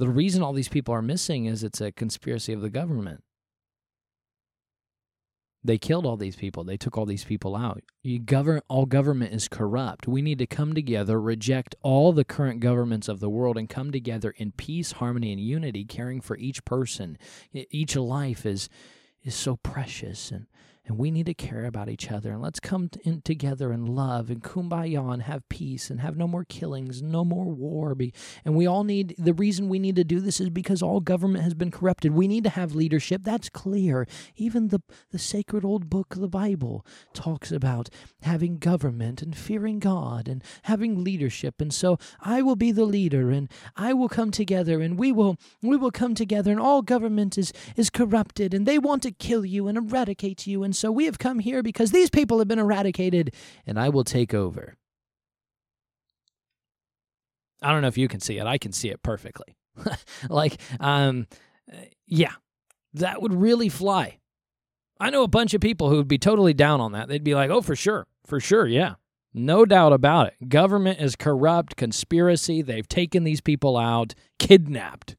the 0.00 0.08
reason 0.08 0.42
all 0.42 0.54
these 0.54 0.68
people 0.68 0.94
are 0.94 1.02
missing 1.02 1.44
is 1.44 1.62
it's 1.62 1.80
a 1.80 1.92
conspiracy 1.92 2.54
of 2.54 2.62
the 2.62 2.70
government? 2.70 3.22
They 5.62 5.76
killed 5.76 6.06
all 6.06 6.16
these 6.16 6.36
people. 6.36 6.64
They 6.64 6.78
took 6.78 6.96
all 6.96 7.04
these 7.04 7.24
people 7.24 7.54
out. 7.54 7.82
Govern 8.24 8.62
all 8.66 8.86
government 8.86 9.34
is 9.34 9.46
corrupt. 9.46 10.08
We 10.08 10.22
need 10.22 10.38
to 10.38 10.46
come 10.46 10.72
together, 10.74 11.20
reject 11.20 11.74
all 11.82 12.14
the 12.14 12.24
current 12.24 12.60
governments 12.60 13.08
of 13.08 13.20
the 13.20 13.28
world, 13.28 13.58
and 13.58 13.68
come 13.68 13.92
together 13.92 14.32
in 14.38 14.52
peace, 14.52 14.92
harmony, 14.92 15.32
and 15.32 15.40
unity, 15.40 15.84
caring 15.84 16.22
for 16.22 16.38
each 16.38 16.64
person. 16.64 17.18
Each 17.52 17.94
life 17.94 18.46
is 18.46 18.70
is 19.22 19.34
so 19.34 19.56
precious 19.56 20.30
and 20.30 20.46
and 20.90 20.98
we 20.98 21.12
need 21.12 21.26
to 21.26 21.34
care 21.34 21.66
about 21.66 21.88
each 21.88 22.10
other 22.10 22.32
and 22.32 22.42
let's 22.42 22.58
come 22.58 22.90
in 23.04 23.22
together 23.22 23.70
and 23.70 23.88
love 23.88 24.28
and 24.28 24.42
kumbaya 24.42 25.12
and 25.12 25.22
have 25.22 25.48
peace 25.48 25.88
and 25.88 26.00
have 26.00 26.16
no 26.16 26.26
more 26.26 26.44
killings 26.44 27.00
no 27.00 27.24
more 27.24 27.46
war 27.46 27.94
and 28.44 28.56
we 28.56 28.66
all 28.66 28.82
need 28.82 29.14
the 29.16 29.32
reason 29.32 29.68
we 29.68 29.78
need 29.78 29.94
to 29.96 30.02
do 30.02 30.18
this 30.18 30.40
is 30.40 30.50
because 30.50 30.82
all 30.82 31.00
government 31.00 31.44
has 31.44 31.54
been 31.54 31.70
corrupted. 31.70 32.12
We 32.12 32.26
need 32.26 32.44
to 32.44 32.50
have 32.50 32.74
leadership. 32.74 33.22
That's 33.22 33.48
clear. 33.48 34.06
Even 34.36 34.68
the 34.68 34.80
the 35.10 35.18
sacred 35.18 35.64
old 35.64 35.88
book 35.90 36.14
the 36.16 36.28
bible 36.28 36.84
talks 37.12 37.52
about 37.52 37.88
having 38.22 38.58
government 38.58 39.22
and 39.22 39.36
fearing 39.36 39.78
god 39.78 40.28
and 40.28 40.42
having 40.62 41.04
leadership 41.04 41.60
and 41.60 41.72
so 41.72 41.98
i 42.20 42.42
will 42.42 42.56
be 42.56 42.72
the 42.72 42.84
leader 42.84 43.30
and 43.30 43.48
i 43.76 43.92
will 43.92 44.08
come 44.08 44.30
together 44.30 44.80
and 44.80 44.98
we 44.98 45.12
will 45.12 45.36
we 45.62 45.76
will 45.76 45.90
come 45.90 46.14
together 46.14 46.50
and 46.50 46.60
all 46.60 46.82
government 46.82 47.38
is 47.38 47.52
is 47.76 47.90
corrupted 47.90 48.52
and 48.54 48.66
they 48.66 48.78
want 48.78 49.02
to 49.02 49.10
kill 49.10 49.44
you 49.44 49.68
and 49.68 49.78
eradicate 49.78 50.46
you 50.46 50.62
and 50.62 50.74
so 50.80 50.90
we 50.90 51.04
have 51.04 51.18
come 51.18 51.40
here 51.40 51.62
because 51.62 51.90
these 51.90 52.08
people 52.08 52.38
have 52.38 52.48
been 52.48 52.58
eradicated, 52.58 53.34
and 53.66 53.78
I 53.78 53.90
will 53.90 54.02
take 54.02 54.32
over. 54.32 54.76
I 57.62 57.70
don't 57.70 57.82
know 57.82 57.88
if 57.88 57.98
you 57.98 58.08
can 58.08 58.20
see 58.20 58.38
it. 58.38 58.46
I 58.46 58.56
can 58.56 58.72
see 58.72 58.88
it 58.88 59.02
perfectly. 59.02 59.56
like, 60.30 60.58
um, 60.80 61.26
yeah, 62.06 62.32
that 62.94 63.20
would 63.20 63.34
really 63.34 63.68
fly. 63.68 64.20
I 64.98 65.10
know 65.10 65.22
a 65.22 65.28
bunch 65.28 65.52
of 65.52 65.60
people 65.60 65.90
who 65.90 65.96
would 65.96 66.08
be 66.08 66.16
totally 66.16 66.54
down 66.54 66.80
on 66.80 66.92
that. 66.92 67.08
They'd 67.08 67.22
be 67.22 67.34
like, 67.34 67.50
oh, 67.50 67.60
for 67.60 67.76
sure. 67.76 68.06
For 68.24 68.40
sure. 68.40 68.66
Yeah. 68.66 68.94
No 69.34 69.66
doubt 69.66 69.92
about 69.92 70.28
it. 70.28 70.48
Government 70.48 70.98
is 70.98 71.14
corrupt, 71.14 71.76
conspiracy. 71.76 72.62
They've 72.62 72.88
taken 72.88 73.24
these 73.24 73.42
people 73.42 73.76
out, 73.76 74.14
kidnapped. 74.38 75.14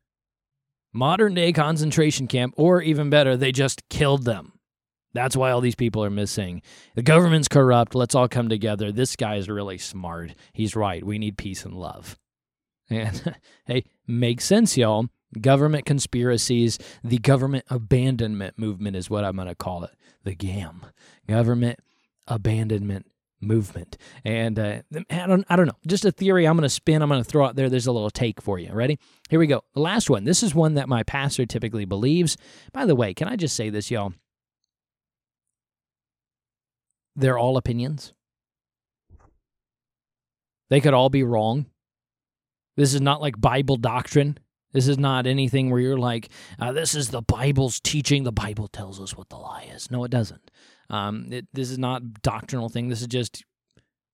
Modern 0.91 1.35
day 1.35 1.53
concentration 1.53 2.27
camp, 2.27 2.55
or 2.57 2.81
even 2.81 3.11
better, 3.11 3.37
they 3.37 3.51
just 3.51 3.87
killed 3.89 4.25
them. 4.25 4.53
That's 5.13 5.35
why 5.35 5.51
all 5.51 5.61
these 5.61 5.75
people 5.75 6.03
are 6.03 6.09
missing. 6.09 6.61
The 6.95 7.01
government's 7.01 7.47
corrupt. 7.47 7.95
Let's 7.95 8.15
all 8.15 8.27
come 8.27 8.49
together. 8.49 8.91
This 8.91 9.15
guy 9.15 9.35
is 9.35 9.49
really 9.49 9.77
smart. 9.77 10.35
He's 10.53 10.75
right. 10.75 11.05
We 11.05 11.17
need 11.17 11.37
peace 11.37 11.65
and 11.65 11.73
love. 11.73 12.17
And 12.89 13.37
hey, 13.67 13.85
makes 14.05 14.43
sense, 14.43 14.75
y'all. 14.75 15.05
Government 15.39 15.85
conspiracies, 15.85 16.77
the 17.01 17.19
government 17.19 17.63
abandonment 17.69 18.59
movement 18.59 18.97
is 18.97 19.09
what 19.09 19.23
I'm 19.23 19.37
going 19.37 19.47
to 19.47 19.55
call 19.55 19.85
it. 19.85 19.91
The 20.25 20.35
GAM, 20.35 20.85
government 21.25 21.79
abandonment 22.27 23.05
movement. 23.41 23.97
And 24.23 24.59
uh, 24.59 24.81
I, 25.09 25.25
don't, 25.25 25.45
I 25.49 25.55
don't 25.55 25.67
know, 25.67 25.77
just 25.87 26.05
a 26.05 26.11
theory 26.11 26.45
I'm 26.45 26.55
going 26.55 26.63
to 26.63 26.69
spin. 26.69 27.01
I'm 27.01 27.09
going 27.09 27.23
to 27.23 27.29
throw 27.29 27.45
out 27.45 27.55
there. 27.55 27.69
There's 27.69 27.87
a 27.87 27.91
little 27.91 28.09
take 28.09 28.41
for 28.41 28.59
you. 28.59 28.71
Ready? 28.73 28.99
Here 29.29 29.39
we 29.39 29.47
go. 29.47 29.63
The 29.73 29.81
last 29.81 30.09
one. 30.09 30.25
This 30.25 30.43
is 30.43 30.53
one 30.53 30.75
that 30.75 30.89
my 30.89 31.03
pastor 31.03 31.45
typically 31.45 31.85
believes. 31.85 32.37
By 32.73 32.85
the 32.85 32.95
way, 32.95 33.13
can 33.13 33.27
I 33.27 33.35
just 33.35 33.55
say 33.55 33.69
this, 33.69 33.89
y'all? 33.89 34.13
They're 37.15 37.37
all 37.37 37.57
opinions. 37.57 38.13
They 40.69 40.79
could 40.79 40.93
all 40.93 41.09
be 41.09 41.23
wrong. 41.23 41.65
This 42.77 42.93
is 42.93 43.01
not 43.01 43.21
like 43.21 43.39
Bible 43.39 43.75
doctrine. 43.75 44.37
This 44.73 44.87
is 44.87 44.97
not 44.97 45.27
anything 45.27 45.69
where 45.69 45.81
you're 45.81 45.97
like, 45.97 46.29
uh, 46.59 46.71
this 46.71 46.95
is 46.95 47.09
the 47.09 47.21
Bible's 47.21 47.79
teaching. 47.81 48.23
The 48.23 48.31
Bible 48.31 48.69
tells 48.69 49.01
us 49.01 49.17
what 49.17 49.27
the 49.29 49.35
lie 49.35 49.69
is. 49.73 49.91
No, 49.91 50.03
it 50.05 50.11
doesn't. 50.11 50.49
Um, 50.89 51.27
it, 51.31 51.47
this 51.53 51.69
is 51.69 51.77
not 51.77 52.21
doctrinal 52.21 52.69
thing. 52.69 52.87
This 52.87 53.01
is 53.01 53.07
just 53.07 53.43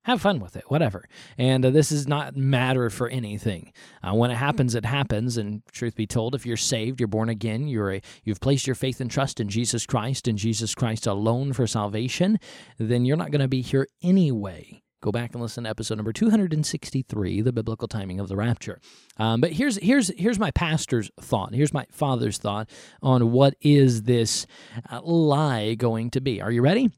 have 0.07 0.21
fun 0.21 0.39
with 0.39 0.55
it, 0.55 0.63
whatever. 0.69 1.03
And 1.37 1.65
uh, 1.65 1.69
this 1.69 1.91
is 1.91 2.07
not 2.07 2.37
matter 2.37 2.89
for 2.89 3.09
anything. 3.09 3.73
Uh, 4.01 4.13
when 4.13 4.31
it 4.31 4.35
happens, 4.35 4.73
it 4.73 4.85
happens. 4.85 5.35
And 5.35 5.61
truth 5.73 5.95
be 5.95 6.07
told, 6.07 6.33
if 6.33 6.45
you're 6.45 6.55
saved, 6.55 7.01
you're 7.01 7.07
born 7.09 7.27
again, 7.27 7.67
you're 7.67 7.95
a, 7.95 8.01
you've 8.23 8.39
placed 8.39 8.65
your 8.65 8.75
faith 8.75 9.01
and 9.01 9.11
trust 9.11 9.41
in 9.41 9.49
Jesus 9.49 9.85
Christ 9.85 10.29
and 10.29 10.37
Jesus 10.37 10.73
Christ 10.73 11.07
alone 11.07 11.51
for 11.51 11.67
salvation, 11.67 12.39
then 12.77 13.03
you're 13.03 13.17
not 13.17 13.31
going 13.31 13.41
to 13.41 13.49
be 13.49 13.61
here 13.61 13.85
anyway. 14.01 14.81
Go 15.01 15.11
back 15.11 15.33
and 15.33 15.41
listen 15.41 15.65
to 15.65 15.69
episode 15.69 15.95
number 15.95 16.13
263, 16.13 17.41
the 17.41 17.51
biblical 17.51 17.89
timing 17.89 18.21
of 18.21 18.29
the 18.29 18.37
rapture. 18.37 18.79
Um, 19.17 19.41
but 19.41 19.51
here's 19.51 19.75
here's 19.77 20.07
here's 20.17 20.39
my 20.39 20.51
pastor's 20.51 21.11
thought. 21.19 21.53
Here's 21.53 21.73
my 21.73 21.85
father's 21.91 22.37
thought 22.37 22.69
on 23.03 23.31
what 23.31 23.55
is 23.61 24.03
this 24.03 24.47
uh, 24.89 25.01
lie 25.01 25.75
going 25.75 26.09
to 26.11 26.21
be. 26.21 26.41
Are 26.41 26.51
you 26.51 26.61
ready? 26.61 26.89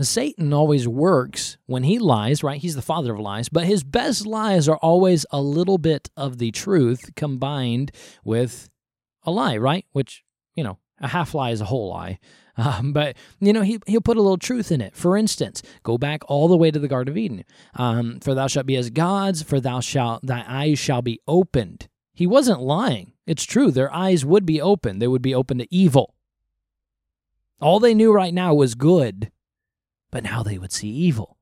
Satan 0.00 0.52
always 0.52 0.86
works 0.86 1.58
when 1.66 1.82
he 1.82 1.98
lies, 1.98 2.42
right? 2.42 2.60
He's 2.60 2.76
the 2.76 2.82
father 2.82 3.14
of 3.14 3.20
lies, 3.20 3.48
but 3.48 3.64
his 3.64 3.82
best 3.82 4.26
lies 4.26 4.68
are 4.68 4.76
always 4.76 5.26
a 5.30 5.40
little 5.40 5.78
bit 5.78 6.08
of 6.16 6.38
the 6.38 6.52
truth 6.52 7.10
combined 7.16 7.90
with 8.24 8.70
a 9.24 9.30
lie, 9.30 9.56
right? 9.56 9.84
Which, 9.92 10.24
you 10.54 10.62
know, 10.62 10.78
a 11.00 11.08
half 11.08 11.34
lie 11.34 11.50
is 11.50 11.60
a 11.60 11.66
whole 11.66 11.88
lie. 11.88 12.18
Um, 12.60 12.92
but, 12.92 13.16
you 13.38 13.52
know, 13.52 13.62
he, 13.62 13.78
he'll 13.86 14.00
put 14.00 14.16
a 14.16 14.20
little 14.20 14.36
truth 14.36 14.72
in 14.72 14.80
it. 14.80 14.96
For 14.96 15.16
instance, 15.16 15.62
go 15.84 15.96
back 15.96 16.28
all 16.28 16.48
the 16.48 16.56
way 16.56 16.72
to 16.72 16.78
the 16.80 16.88
Garden 16.88 17.12
of 17.12 17.16
Eden. 17.16 17.44
Um, 17.76 18.18
for 18.18 18.34
thou 18.34 18.48
shalt 18.48 18.66
be 18.66 18.74
as 18.74 18.90
gods, 18.90 19.44
for 19.44 19.60
thou 19.60 19.78
shalt, 19.78 20.26
thy 20.26 20.44
eyes 20.44 20.76
shall 20.76 21.00
be 21.00 21.20
opened. 21.28 21.86
He 22.12 22.26
wasn't 22.26 22.60
lying. 22.60 23.12
It's 23.28 23.44
true. 23.44 23.70
Their 23.70 23.94
eyes 23.94 24.24
would 24.24 24.44
be 24.44 24.60
open, 24.60 24.98
they 24.98 25.06
would 25.06 25.22
be 25.22 25.36
open 25.36 25.58
to 25.58 25.72
evil. 25.72 26.16
All 27.60 27.78
they 27.78 27.94
knew 27.94 28.12
right 28.12 28.34
now 28.34 28.54
was 28.54 28.74
good 28.74 29.30
but 30.10 30.24
now 30.24 30.42
they 30.42 30.58
would 30.58 30.72
see 30.72 30.88
evil. 30.88 31.38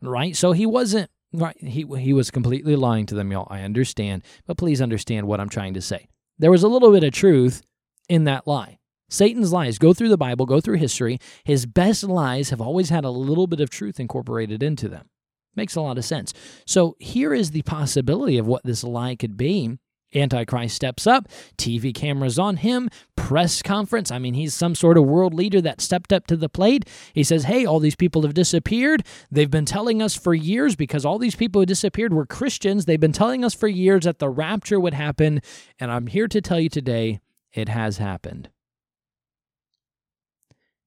Right? 0.00 0.36
So 0.36 0.52
he 0.52 0.66
wasn't 0.66 1.10
right 1.32 1.56
he 1.62 1.84
he 1.98 2.12
was 2.12 2.30
completely 2.30 2.76
lying 2.76 3.06
to 3.06 3.14
them, 3.14 3.32
y'all. 3.32 3.48
I 3.50 3.62
understand, 3.62 4.22
but 4.46 4.56
please 4.56 4.80
understand 4.80 5.26
what 5.26 5.40
I'm 5.40 5.48
trying 5.48 5.74
to 5.74 5.82
say. 5.82 6.08
There 6.38 6.50
was 6.50 6.62
a 6.62 6.68
little 6.68 6.92
bit 6.92 7.04
of 7.04 7.12
truth 7.12 7.62
in 8.08 8.24
that 8.24 8.46
lie. 8.46 8.78
Satan's 9.10 9.52
lies, 9.52 9.78
go 9.78 9.94
through 9.94 10.10
the 10.10 10.18
Bible, 10.18 10.44
go 10.44 10.60
through 10.60 10.76
history, 10.76 11.18
his 11.44 11.64
best 11.66 12.04
lies 12.04 12.50
have 12.50 12.60
always 12.60 12.90
had 12.90 13.04
a 13.04 13.10
little 13.10 13.46
bit 13.46 13.60
of 13.60 13.70
truth 13.70 13.98
incorporated 13.98 14.62
into 14.62 14.88
them. 14.88 15.08
Makes 15.56 15.76
a 15.76 15.80
lot 15.80 15.98
of 15.98 16.04
sense. 16.04 16.34
So 16.66 16.94
here 16.98 17.32
is 17.32 17.50
the 17.50 17.62
possibility 17.62 18.38
of 18.38 18.46
what 18.46 18.64
this 18.64 18.84
lie 18.84 19.16
could 19.16 19.36
be 19.36 19.78
Antichrist 20.14 20.74
steps 20.74 21.06
up, 21.06 21.28
TV 21.56 21.94
cameras 21.94 22.38
on 22.38 22.56
him, 22.56 22.88
press 23.16 23.62
conference. 23.62 24.10
I 24.10 24.18
mean, 24.18 24.34
he's 24.34 24.54
some 24.54 24.74
sort 24.74 24.96
of 24.96 25.04
world 25.04 25.34
leader 25.34 25.60
that 25.60 25.80
stepped 25.80 26.12
up 26.12 26.26
to 26.28 26.36
the 26.36 26.48
plate. 26.48 26.88
He 27.12 27.22
says, 27.22 27.44
Hey, 27.44 27.66
all 27.66 27.80
these 27.80 27.96
people 27.96 28.22
have 28.22 28.34
disappeared. 28.34 29.04
They've 29.30 29.50
been 29.50 29.66
telling 29.66 30.00
us 30.00 30.16
for 30.16 30.34
years 30.34 30.76
because 30.76 31.04
all 31.04 31.18
these 31.18 31.36
people 31.36 31.60
who 31.60 31.66
disappeared 31.66 32.14
were 32.14 32.26
Christians. 32.26 32.84
They've 32.86 32.98
been 32.98 33.12
telling 33.12 33.44
us 33.44 33.54
for 33.54 33.68
years 33.68 34.04
that 34.04 34.18
the 34.18 34.30
rapture 34.30 34.80
would 34.80 34.94
happen. 34.94 35.40
And 35.78 35.90
I'm 35.90 36.06
here 36.06 36.28
to 36.28 36.40
tell 36.40 36.60
you 36.60 36.68
today 36.68 37.20
it 37.52 37.68
has 37.68 37.98
happened. 37.98 38.48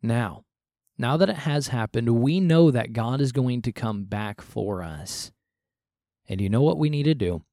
Now, 0.01 0.45
now 0.97 1.17
that 1.17 1.29
it 1.29 1.37
has 1.37 1.67
happened, 1.67 2.21
we 2.21 2.39
know 2.39 2.71
that 2.71 2.93
God 2.93 3.21
is 3.21 3.31
going 3.31 3.61
to 3.63 3.71
come 3.71 4.05
back 4.05 4.41
for 4.41 4.81
us. 4.81 5.31
And 6.27 6.41
you 6.41 6.49
know 6.49 6.61
what 6.61 6.77
we 6.77 6.89
need 6.89 7.03
to 7.03 7.13
do? 7.13 7.43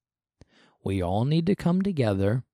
We 0.88 1.02
all 1.02 1.26
need 1.26 1.44
to 1.48 1.54
come 1.54 1.82
together. 1.82 2.44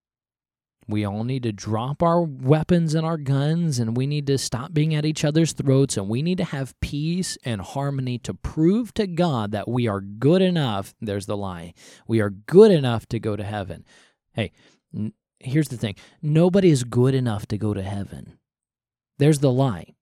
We 0.88 1.04
all 1.04 1.22
need 1.22 1.44
to 1.44 1.52
drop 1.52 2.02
our 2.02 2.20
weapons 2.20 2.92
and 2.92 3.06
our 3.06 3.16
guns, 3.16 3.78
and 3.78 3.96
we 3.96 4.08
need 4.08 4.26
to 4.26 4.38
stop 4.38 4.74
being 4.74 4.92
at 4.92 5.04
each 5.04 5.24
other's 5.24 5.52
throats, 5.52 5.96
and 5.96 6.08
we 6.08 6.20
need 6.20 6.38
to 6.38 6.44
have 6.44 6.74
peace 6.80 7.38
and 7.44 7.60
harmony 7.60 8.18
to 8.18 8.34
prove 8.34 8.92
to 8.94 9.06
God 9.06 9.52
that 9.52 9.68
we 9.68 9.86
are 9.86 10.00
good 10.00 10.42
enough. 10.42 10.96
There's 11.00 11.26
the 11.26 11.36
lie. 11.36 11.74
We 12.08 12.20
are 12.20 12.30
good 12.30 12.72
enough 12.72 13.06
to 13.10 13.20
go 13.20 13.36
to 13.36 13.44
heaven. 13.44 13.84
Hey, 14.32 14.50
n- 14.92 15.12
here's 15.38 15.68
the 15.68 15.76
thing 15.76 15.94
nobody 16.20 16.70
is 16.70 16.82
good 16.82 17.14
enough 17.14 17.46
to 17.46 17.56
go 17.56 17.72
to 17.72 17.82
heaven. 17.82 18.40
There's 19.16 19.38
the 19.38 19.52
lie 19.52 19.93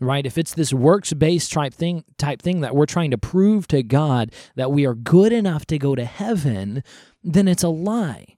right 0.00 0.26
if 0.26 0.36
it's 0.36 0.54
this 0.54 0.72
works 0.72 1.12
based 1.12 1.52
type 1.52 1.74
thing 1.74 2.04
type 2.18 2.42
thing 2.42 2.60
that 2.60 2.74
we're 2.74 2.86
trying 2.86 3.10
to 3.10 3.18
prove 3.18 3.66
to 3.66 3.82
god 3.82 4.32
that 4.54 4.70
we 4.70 4.86
are 4.86 4.94
good 4.94 5.32
enough 5.32 5.66
to 5.66 5.78
go 5.78 5.94
to 5.94 6.04
heaven 6.04 6.82
then 7.22 7.48
it's 7.48 7.62
a 7.62 7.68
lie 7.68 8.36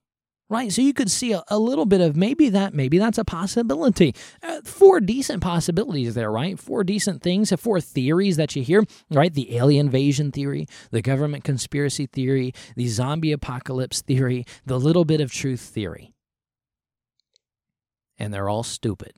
right? 0.48 0.72
So 0.72 0.82
you 0.82 0.94
could 0.94 1.10
see 1.10 1.32
a, 1.32 1.42
a, 1.48 1.58
little 1.58 1.86
bit 1.86 2.00
of 2.00 2.16
maybe 2.16 2.48
that, 2.50 2.74
maybe 2.74 2.98
that's 2.98 3.18
a 3.18 3.24
possibility. 3.24 4.14
Uh, 4.42 4.60
four 4.62 5.00
decent 5.00 5.42
possibilities 5.42 6.14
there, 6.14 6.30
right? 6.30 6.58
Four 6.58 6.84
decent 6.84 7.22
things, 7.22 7.52
four 7.58 7.80
theories 7.80 8.36
that 8.36 8.56
you 8.56 8.62
hear, 8.62 8.84
right? 9.10 9.32
The 9.32 9.56
alien 9.56 9.86
invasion 9.86 10.32
theory, 10.32 10.66
the 10.90 11.02
government 11.02 11.44
conspiracy 11.44 12.06
theory, 12.06 12.52
the 12.76 12.88
zombie 12.88 13.32
apocalypse 13.32 14.02
theory, 14.02 14.44
the 14.66 14.78
little 14.78 15.04
bit 15.04 15.20
of 15.20 15.32
truth 15.32 15.60
theory. 15.60 16.12
And 18.18 18.34
they're 18.34 18.48
all 18.48 18.64
stupid. 18.64 19.12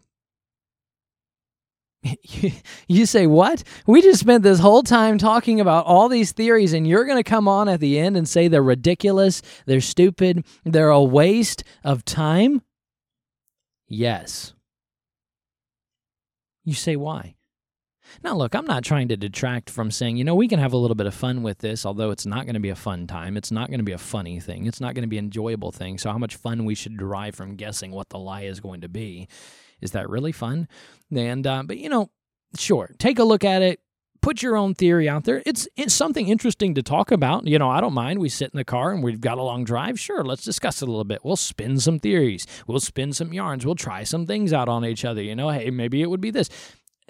you 2.89 3.07
say, 3.07 3.27
What? 3.27 3.63
We 3.87 4.03
just 4.03 4.21
spent 4.21 4.43
this 4.43 4.59
whole 4.59 4.83
time 4.83 5.19
talking 5.19 5.61
about 5.61 5.87
all 5.87 6.09
these 6.09 6.33
theories, 6.33 6.73
and 6.73 6.87
you're 6.87 7.05
going 7.05 7.23
to 7.23 7.29
come 7.29 7.49
on 7.49 7.69
at 7.69 7.81
the 7.81 7.99
end 7.99 8.17
and 8.17 8.29
say 8.29 8.49
they're 8.49 8.63
ridiculous, 8.63 9.43
they're 9.67 9.81
stupid, 9.81 10.45
they're 10.65 10.91
a 10.91 11.03
waste 11.03 11.65
of 11.85 12.05
time? 12.05 12.63
Yes. 13.87 14.55
You 16.65 16.75
say, 16.75 16.97
Why? 16.97 17.37
Now, 18.25 18.35
look, 18.35 18.55
I'm 18.55 18.67
not 18.67 18.83
trying 18.83 19.09
to 19.09 19.17
detract 19.17 19.71
from 19.71 19.93
saying, 19.93 20.17
you 20.17 20.25
know, 20.25 20.35
we 20.35 20.49
can 20.49 20.59
have 20.59 20.73
a 20.73 20.77
little 20.77 20.97
bit 20.97 21.07
of 21.07 21.15
fun 21.15 21.45
with 21.45 21.59
this, 21.59 21.87
although 21.87 22.11
it's 22.11 22.27
not 22.27 22.45
going 22.45 22.55
to 22.55 22.61
be 22.61 22.71
a 22.71 22.75
fun 22.75 23.07
time. 23.07 23.37
It's 23.37 23.53
not 23.53 23.69
going 23.69 23.79
to 23.79 23.85
be 23.85 23.93
a 23.93 23.99
funny 23.99 24.41
thing. 24.41 24.67
It's 24.67 24.81
not 24.81 24.95
going 24.95 25.03
to 25.03 25.09
be 25.09 25.19
an 25.19 25.27
enjoyable 25.27 25.71
thing. 25.71 25.97
So, 25.97 26.11
how 26.11 26.19
much 26.19 26.37
fun 26.37 26.65
we 26.65 26.75
should 26.75 26.97
derive 26.97 27.35
from 27.35 27.57
guessing 27.57 27.93
what 27.93 28.09
the 28.09 28.19
lie 28.19 28.43
is 28.43 28.59
going 28.59 28.81
to 28.81 28.89
be 28.89 29.29
is 29.81 29.93
that 29.93 30.09
really 30.09 30.33
fun? 30.33 30.69
And 31.15 31.47
uh, 31.47 31.63
but 31.65 31.79
you 31.79 31.89
know, 31.89 32.11
sure, 32.59 32.95
take 32.99 33.19
a 33.19 33.25
look 33.25 33.45
at 33.45 33.63
it. 33.63 33.81
Put 34.23 34.43
your 34.43 34.55
own 34.55 34.75
theory 34.75 35.09
out 35.09 35.25
there. 35.25 35.43
It's 35.47 35.67
it's 35.77 35.95
something 35.95 36.29
interesting 36.29 36.75
to 36.75 36.83
talk 36.83 37.11
about. 37.11 37.47
You 37.47 37.59
know, 37.59 37.71
I 37.71 37.81
don't 37.81 37.95
mind. 37.95 38.19
We 38.19 38.29
sit 38.29 38.51
in 38.53 38.59
the 38.59 38.65
car 38.65 38.93
and 38.93 39.03
we've 39.03 39.21
got 39.21 39.39
a 39.39 39.43
long 39.43 39.65
drive. 39.65 39.99
Sure, 39.99 40.23
let's 40.23 40.45
discuss 40.45 40.83
it 40.83 40.89
a 40.89 40.91
little 40.91 41.05
bit. 41.05 41.25
We'll 41.25 41.37
spin 41.37 41.81
some 41.81 41.99
theories. 41.99 42.47
We'll 42.67 42.81
spin 42.81 43.15
some 43.15 43.33
yarns. 43.33 43.65
We'll 43.65 43.77
try 43.77 44.05
some 44.05 44.27
things 44.27 44.53
out 44.53 44.69
on 44.69 44.85
each 44.85 45.07
other. 45.07 45.23
You 45.23 45.35
know, 45.35 45.49
hey, 45.49 45.71
maybe 45.71 46.03
it 46.03 46.11
would 46.11 46.21
be 46.21 46.31
this. 46.31 46.51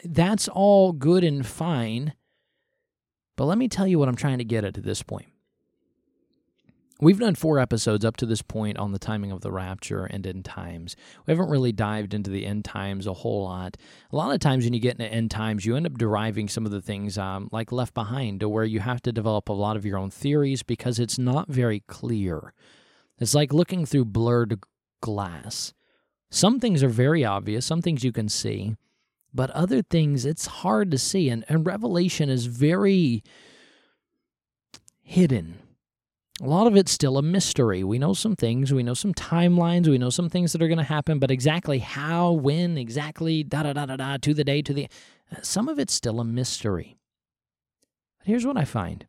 That's 0.05 0.47
all 0.49 0.93
good 0.93 1.25
and 1.25 1.45
fine. 1.45 2.15
But 3.37 3.47
let 3.47 3.59
me 3.59 3.69
tell 3.69 3.87
you 3.87 3.99
what 3.99 4.09
I'm 4.09 4.17
trying 4.17 4.39
to 4.39 4.45
get 4.45 4.65
at 4.65 4.79
at 4.79 4.85
this 4.85 5.03
point. 5.03 5.31
We've 7.03 7.19
done 7.19 7.35
four 7.35 7.59
episodes 7.59 8.05
up 8.05 8.19
to 8.19 8.27
this 8.27 8.43
point 8.43 8.77
on 8.77 8.93
the 8.93 8.99
timing 8.99 9.33
of 9.33 9.41
the 9.41 9.51
rapture 9.51 10.05
and 10.05 10.27
end 10.27 10.45
times. 10.45 10.97
We 11.27 11.31
haven't 11.31 11.49
really 11.49 11.73
dived 11.73 12.13
into 12.13 12.31
the 12.31 12.45
end 12.45 12.67
times 12.67 13.07
a 13.07 13.15
whole 13.15 13.45
lot. 13.45 13.79
A 14.13 14.17
lot 14.17 14.35
of 14.35 14.41
times 14.41 14.65
when 14.65 14.75
you 14.75 14.81
get 14.81 15.01
into 15.01 15.11
end 15.11 15.31
times, 15.31 15.65
you 15.65 15.77
end 15.77 15.87
up 15.87 15.97
deriving 15.97 16.47
some 16.47 16.67
of 16.67 16.73
the 16.73 16.83
things 16.83 17.17
um, 17.17 17.49
like 17.53 17.73
Left 17.73 17.95
Behind, 17.95 18.41
to 18.41 18.51
where 18.51 18.67
you 18.67 18.81
have 18.81 19.01
to 19.03 19.13
develop 19.13 19.49
a 19.49 19.55
lot 19.55 19.79
of 19.79 19.87
your 19.87 19.97
own 19.97 20.11
theories 20.11 20.63
because 20.63 20.99
it's 20.99 21.19
not 21.19 21.49
very 21.49 21.81
clear. 21.87 22.53
It's 23.19 23.35
like 23.35 23.55
looking 23.55 23.87
through 23.87 24.05
blurred 24.07 24.61
glass. 25.01 25.73
Some 26.31 26.61
things 26.61 26.83
are 26.83 26.89
very 26.89 27.25
obvious, 27.25 27.65
some 27.65 27.81
things 27.81 28.05
you 28.05 28.13
can 28.13 28.29
see, 28.29 28.77
but 29.33 29.51
other 29.53 29.81
things 29.81 30.27
it's 30.27 30.47
hard 30.47 30.91
to 30.91 30.99
see. 30.99 31.31
And, 31.31 31.47
and 31.49 31.65
Revelation 31.65 32.29
is 32.29 32.45
very 32.45 33.23
hidden 35.01 35.61
a 36.43 36.47
lot 36.47 36.67
of 36.67 36.77
it's 36.77 36.91
still 36.91 37.19
a 37.19 37.23
mystery. 37.23 37.85
We 37.85 37.99
know 37.99 38.15
some 38.15 38.35
things, 38.35 38.73
we 38.73 38.83
know 38.83 38.95
some 38.95 39.13
timelines, 39.13 39.89
we 39.89 39.99
know 39.99 40.09
some 40.09 40.31
things 40.31 40.53
that 40.53 40.63
are 40.63 40.69
going 40.69 40.79
to 40.79 40.85
happen, 40.85 41.19
but 41.19 41.31
exactly 41.31 41.81
how, 41.81 42.33
when, 42.33 42.79
exactly, 42.79 43.45
da 43.45 43.63
da 43.63 43.75
da 43.75 43.87
da 43.87 43.97
da, 43.97 44.17
to 44.17 44.33
the 44.33 44.45
day, 44.45 44.63
to 44.63 44.73
the. 44.73 44.89
Uh, 45.31 45.37
some 45.43 45.69
of 45.69 45.79
it's 45.79 45.93
still 45.93 46.19
a 46.19 46.25
mystery. 46.25 46.97
But 48.19 48.29
here's 48.29 48.47
what 48.47 48.57
I 48.57 48.65
find 48.65 49.07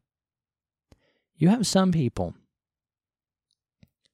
you 1.38 1.50
have 1.50 1.66
some 1.66 1.92
people 1.92 2.36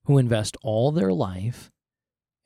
who 0.05 0.18
invest 0.18 0.55
all 0.61 0.91
their 0.91 1.11
life 1.11 1.72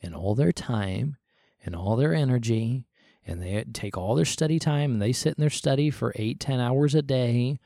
and 0.01 0.15
all 0.15 0.36
their 0.36 0.53
time 0.53 1.17
and 1.63 1.76
all 1.76 1.95
their 1.97 2.13
energy, 2.13 2.86
and 3.28 3.41
they 3.41 3.63
take 3.74 3.97
all 3.97 4.15
their 4.15 4.26
study 4.26 4.57
time 4.57 4.93
and 4.93 5.01
they 5.01 5.11
sit 5.11 5.36
in 5.38 5.41
their 5.41 5.49
study 5.49 5.89
for 5.89 6.13
eight, 6.15 6.39
ten 6.39 6.61
hours 6.61 6.95
a 6.95 7.01
day 7.01 7.59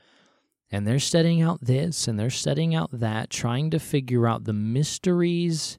and 0.70 0.86
they're 0.86 0.98
studying 0.98 1.42
out 1.42 1.60
this 1.60 2.08
and 2.08 2.18
they're 2.18 2.30
studying 2.30 2.74
out 2.74 2.90
that, 2.92 3.30
trying 3.30 3.70
to 3.70 3.78
figure 3.78 4.26
out 4.26 4.44
the 4.44 4.52
mysteries 4.52 5.78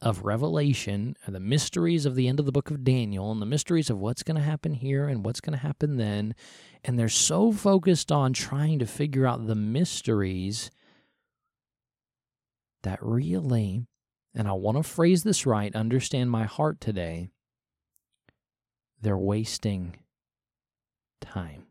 of 0.00 0.24
Revelation, 0.24 1.16
the 1.26 1.40
mysteries 1.40 2.04
of 2.04 2.14
the 2.14 2.28
end 2.28 2.38
of 2.38 2.46
the 2.46 2.52
book 2.52 2.70
of 2.70 2.84
Daniel, 2.84 3.32
and 3.32 3.40
the 3.40 3.46
mysteries 3.46 3.88
of 3.88 3.98
what's 3.98 4.22
going 4.22 4.36
to 4.36 4.42
happen 4.42 4.74
here 4.74 5.08
and 5.08 5.24
what's 5.24 5.40
going 5.40 5.56
to 5.58 5.66
happen 5.66 5.96
then. 5.96 6.34
And 6.84 6.98
they're 6.98 7.08
so 7.08 7.52
focused 7.52 8.12
on 8.12 8.32
trying 8.32 8.78
to 8.80 8.86
figure 8.86 9.26
out 9.26 9.46
the 9.46 9.54
mysteries 9.54 10.70
that 12.82 12.98
really, 13.02 13.86
and 14.34 14.46
I 14.46 14.52
want 14.52 14.76
to 14.76 14.82
phrase 14.82 15.22
this 15.22 15.46
right, 15.46 15.74
understand 15.74 16.30
my 16.30 16.44
heart 16.44 16.80
today, 16.80 17.30
they're 19.00 19.16
wasting 19.16 19.96
time. 21.20 21.63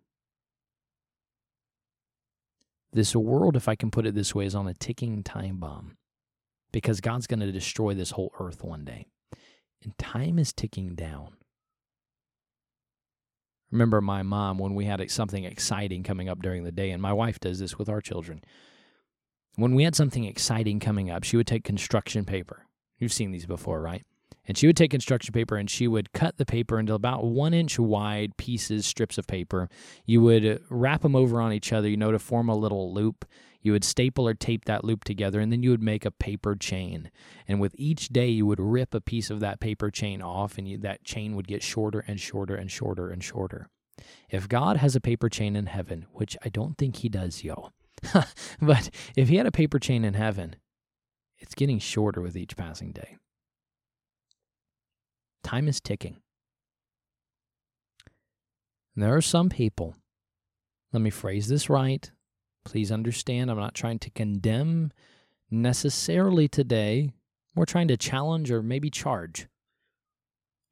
This 2.94 3.16
world, 3.16 3.56
if 3.56 3.68
I 3.68 3.76
can 3.76 3.90
put 3.90 4.06
it 4.06 4.14
this 4.14 4.36
way, 4.36 4.46
is 4.46 4.56
on 4.56 4.68
a 4.68 4.74
ticking 4.74 5.24
time 5.24 5.58
bomb 5.58 5.98
because 6.72 7.02
God's 7.02 7.28
going 7.28 7.40
to 7.40 7.52
destroy 7.52 7.94
this 7.94 8.12
whole 8.12 8.32
earth 8.40 8.64
one 8.64 8.86
day. 8.86 9.08
And 9.84 9.98
time 9.98 10.38
is 10.40 10.54
ticking 10.54 10.96
down. 10.96 11.36
Remember 13.72 14.02
my 14.02 14.22
mom 14.22 14.60
when 14.60 14.76
we 14.76 14.86
had 14.86 15.10
something 15.10 15.44
exciting 15.44 16.04
coming 16.04 16.30
up 16.30 16.42
during 16.42 16.64
the 16.64 16.72
day, 16.72 16.92
and 16.92 17.02
my 17.02 17.12
wife 17.12 17.40
does 17.40 17.58
this 17.58 17.80
with 17.80 17.90
our 17.90 18.02
children. 18.02 18.42
When 19.56 19.74
we 19.74 19.84
had 19.84 19.96
something 19.96 20.26
exciting 20.26 20.80
coming 20.80 21.10
up, 21.10 21.24
she 21.24 21.38
would 21.38 21.48
take 21.48 21.64
construction 21.64 22.24
paper. 22.24 22.68
You've 23.00 23.12
seen 23.12 23.32
these 23.32 23.48
before, 23.48 23.82
right? 23.82 24.04
And 24.46 24.58
she 24.58 24.68
would 24.68 24.76
take 24.76 24.92
construction 24.92 25.32
paper 25.32 25.56
and 25.56 25.70
she 25.70 25.88
would 25.88 26.12
cut 26.12 26.38
the 26.38 26.46
paper 26.46 26.78
into 26.78 26.94
about 26.94 27.24
one 27.24 27.54
inch 27.54 27.80
wide 27.80 28.36
pieces, 28.38 28.86
strips 28.86 29.18
of 29.18 29.26
paper. 29.26 29.70
You 30.06 30.22
would 30.22 30.62
wrap 30.70 31.02
them 31.02 31.16
over 31.16 31.40
on 31.40 31.54
each 31.54 31.72
other, 31.72 31.88
you 31.88 31.98
know, 31.98 32.12
to 32.12 32.20
form 32.20 32.50
a 32.50 32.56
little 32.56 32.94
loop. 32.94 33.26
You 33.62 33.72
would 33.72 33.86
staple 33.86 34.28
or 34.28 34.34
tape 34.34 34.66
that 34.66 34.84
loop 34.84 35.06
together, 35.06 35.40
and 35.40 35.50
then 35.50 35.64
you 35.64 35.70
would 35.70 35.82
make 35.82 36.04
a 36.04 36.12
paper 36.12 36.54
chain. 36.54 37.10
And 37.48 37.62
with 37.62 37.74
each 37.78 38.10
day, 38.10 38.28
you 38.28 38.46
would 38.46 38.60
rip 38.60 38.94
a 38.94 39.00
piece 39.00 39.30
of 39.30 39.40
that 39.40 39.62
paper 39.62 39.90
chain 39.90 40.22
off, 40.22 40.58
and 40.58 40.68
you, 40.68 40.78
that 40.80 41.06
chain 41.06 41.38
would 41.38 41.48
get 41.48 41.64
shorter 41.64 42.04
and 42.06 42.20
shorter 42.20 42.56
and 42.56 42.70
shorter 42.70 43.10
and 43.10 43.24
shorter. 43.24 43.70
If 44.30 44.50
God 44.50 44.76
has 44.78 44.98
a 44.98 45.02
paper 45.02 45.30
chain 45.30 45.56
in 45.56 45.68
heaven, 45.68 46.08
which 46.12 46.36
I 46.44 46.50
don't 46.50 46.78
think 46.78 46.98
he 46.98 47.10
does, 47.10 47.46
yo, 47.46 47.70
but 48.62 48.90
if 49.16 49.30
he 49.30 49.38
had 49.38 49.46
a 49.46 49.52
paper 49.52 49.80
chain 49.80 50.04
in 50.04 50.14
heaven, 50.14 50.58
it's 51.38 51.56
getting 51.56 51.80
shorter 51.80 52.20
with 52.20 52.36
each 52.36 52.58
passing 52.58 52.92
day. 52.92 53.18
Time 55.44 55.68
is 55.68 55.82
ticking. 55.82 56.18
And 58.96 59.04
there 59.04 59.16
are 59.16 59.22
some 59.22 59.50
people, 59.50 59.96
let 60.92 61.02
me 61.02 61.10
phrase 61.10 61.48
this 61.48 61.70
right. 61.70 62.10
Please 62.64 62.92
understand, 62.92 63.52
I'm 63.52 63.58
not 63.58 63.74
trying 63.74 64.00
to 64.00 64.10
condemn 64.10 64.92
necessarily 65.52 66.48
today. 66.48 67.12
We're 67.56 67.66
trying 67.66 67.90
to 67.90 67.98
challenge 67.98 68.52
or 68.52 68.64
maybe 68.64 68.90
charge. 68.90 69.48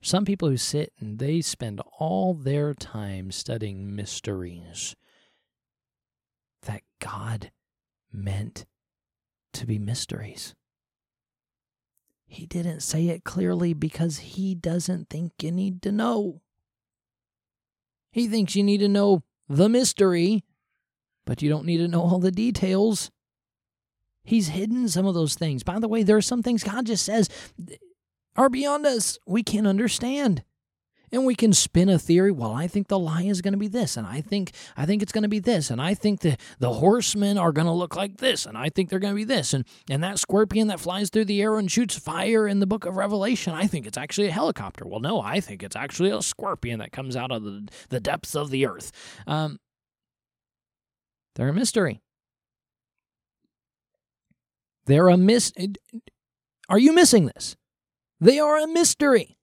Some 0.01 0.26
people 0.26 0.49
who 0.49 0.57
sit 0.57 0.93
and 0.99 1.19
they 1.19 1.41
spend 1.41 1.82
all 1.99 2.34
their 2.34 2.74
time 2.74 3.32
studying 3.32 3.95
mysteries 3.95 4.95
that 6.63 6.82
God 6.99 7.51
meant 8.11 8.65
to 9.53 9.65
be 9.65 9.78
mysteries. 9.78 10.55
He 12.32 12.45
didn't 12.45 12.79
say 12.79 13.09
it 13.09 13.25
clearly 13.25 13.73
because 13.73 14.19
he 14.19 14.55
doesn't 14.55 15.09
think 15.09 15.34
you 15.41 15.51
need 15.51 15.82
to 15.82 15.91
know. 15.91 16.39
He 18.13 18.29
thinks 18.29 18.55
you 18.55 18.63
need 18.63 18.77
to 18.77 18.88
know 18.88 19.23
the 19.49 19.67
mystery, 19.67 20.45
but 21.25 21.41
you 21.41 21.49
don't 21.49 21.65
need 21.65 21.79
to 21.79 21.89
know 21.89 21.99
all 21.99 22.19
the 22.19 22.32
details. 22.32 23.11
He's 24.23 24.47
hidden 24.47 24.88
some 24.88 25.05
of 25.05 25.13
those 25.13 25.36
things. 25.36 25.63
By 25.63 25.79
the 25.79 25.89
way, 25.89 26.03
there 26.03 26.15
are 26.15 26.21
some 26.21 26.41
things 26.41 26.63
God 26.63 26.86
just 26.86 27.03
says 27.03 27.27
are 28.38 28.49
beyond 28.49 28.86
us. 28.86 29.19
We 29.27 29.43
can't 29.43 29.67
understand 29.67 30.45
and 31.12 31.26
we 31.26 31.36
can 31.36 31.53
spin 31.53 31.89
a 31.89 31.99
theory 31.99 32.32
well 32.32 32.53
i 32.53 32.68
think 32.68 32.88
the 32.88 32.99
lie 32.99 33.24
is 33.24 33.41
going 33.41 33.53
to 33.53 33.57
be 33.57 33.68
this 33.68 33.97
and 33.97 34.07
i 34.07 34.22
think 34.22 34.51
i 34.78 34.86
think 34.86 35.01
it's 35.01 35.12
going 35.12 35.24
to 35.24 35.30
be 35.30 35.39
this 35.39 35.70
and 35.70 35.82
i 35.82 35.93
think 35.93 36.22
the 36.22 36.38
the 36.59 36.74
horsemen 36.74 37.38
are 37.38 37.51
going 37.51 37.68
to 37.68 37.72
look 37.72 37.95
like 37.95 38.18
this 38.18 38.45
and 38.45 38.57
i 38.57 38.70
think 38.70 38.89
they're 38.89 38.99
going 38.99 39.14
to 39.14 39.16
be 39.16 39.24
this 39.24 39.53
and 39.53 39.66
and 39.89 40.03
that 40.03 40.20
scorpion 40.20 40.68
that 40.68 40.80
flies 40.80 41.09
through 41.09 41.26
the 41.26 41.41
air 41.41 41.57
and 41.57 41.72
shoots 41.72 41.97
fire 41.97 42.47
in 42.47 42.59
the 42.59 42.68
book 42.68 42.86
of 42.86 42.95
revelation 42.95 43.53
i 43.53 43.68
think 43.68 43.86
it's 43.86 43.97
actually 43.97 44.28
a 44.28 44.32
helicopter. 44.32 44.86
Well 44.86 44.99
no 44.99 45.22
i 45.22 45.39
think 45.39 45.64
it's 45.64 45.76
actually 45.76 46.12
a 46.12 46.22
scorpion 46.22 46.80
that 46.80 46.91
comes 46.91 47.16
out 47.16 47.32
of 47.32 47.43
the, 47.43 47.68
the 47.89 47.99
depths 47.99 48.36
of 48.36 48.49
the 48.49 48.66
earth. 48.66 48.91
Um, 49.28 49.59
they're 51.36 51.49
a 51.49 51.53
mystery. 51.53 52.01
They're 54.86 55.09
a 55.09 55.18
mis 55.18 55.53
are 56.70 56.80
you 56.80 56.93
missing 56.93 57.26
this? 57.28 57.55
They 58.20 58.39
are 58.39 58.57
a 58.57 58.68
mystery 58.68 59.38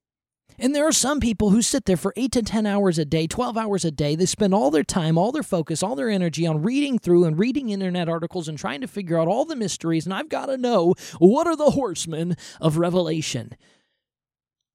And 0.61 0.75
there 0.75 0.85
are 0.85 0.91
some 0.91 1.21
people 1.21 1.51
who 1.51 1.61
sit 1.61 1.85
there 1.85 1.95
for 1.95 2.13
8 2.17 2.33
to 2.33 2.43
10 2.43 2.65
hours 2.65 2.99
a 2.99 3.05
day, 3.05 3.27
12 3.27 3.57
hours 3.57 3.85
a 3.85 3.91
day. 3.91 4.15
They 4.15 4.25
spend 4.25 4.53
all 4.53 4.69
their 4.69 4.83
time, 4.83 5.17
all 5.17 5.31
their 5.31 5.41
focus, 5.43 5.81
all 5.81 5.95
their 5.95 6.09
energy 6.09 6.45
on 6.45 6.61
reading 6.61 6.99
through 6.99 7.23
and 7.23 7.39
reading 7.39 7.69
internet 7.69 8.09
articles 8.09 8.49
and 8.49 8.57
trying 8.57 8.81
to 8.81 8.87
figure 8.87 9.17
out 9.17 9.29
all 9.29 9.45
the 9.45 9.55
mysteries. 9.55 10.05
And 10.05 10.13
I've 10.13 10.27
got 10.27 10.47
to 10.47 10.57
know 10.57 10.95
what 11.17 11.47
are 11.47 11.55
the 11.55 11.71
horsemen 11.71 12.35
of 12.59 12.77
Revelation? 12.77 13.55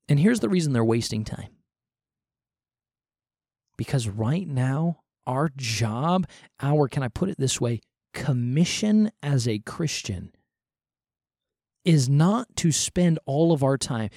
And 0.09 0.19
here's 0.19 0.41
the 0.41 0.49
reason 0.49 0.73
they're 0.73 0.85
wasting 0.85 1.25
time. 1.25 1.51
Because 3.77 4.09
right 4.09 4.49
now, 4.49 5.01
our 5.27 5.51
job, 5.55 6.27
our, 6.61 6.89
can 6.89 7.03
I 7.03 7.09
put 7.09 7.29
it 7.29 7.39
this 7.39 7.61
way, 7.61 7.81
commission 8.15 9.11
as 9.23 9.47
a 9.47 9.59
Christian 9.59 10.33
is 11.85 12.09
not 12.09 12.57
to 12.57 12.73
spend 12.73 13.19
all 13.27 13.53
of 13.53 13.63
our 13.63 13.77
time. 13.77 14.09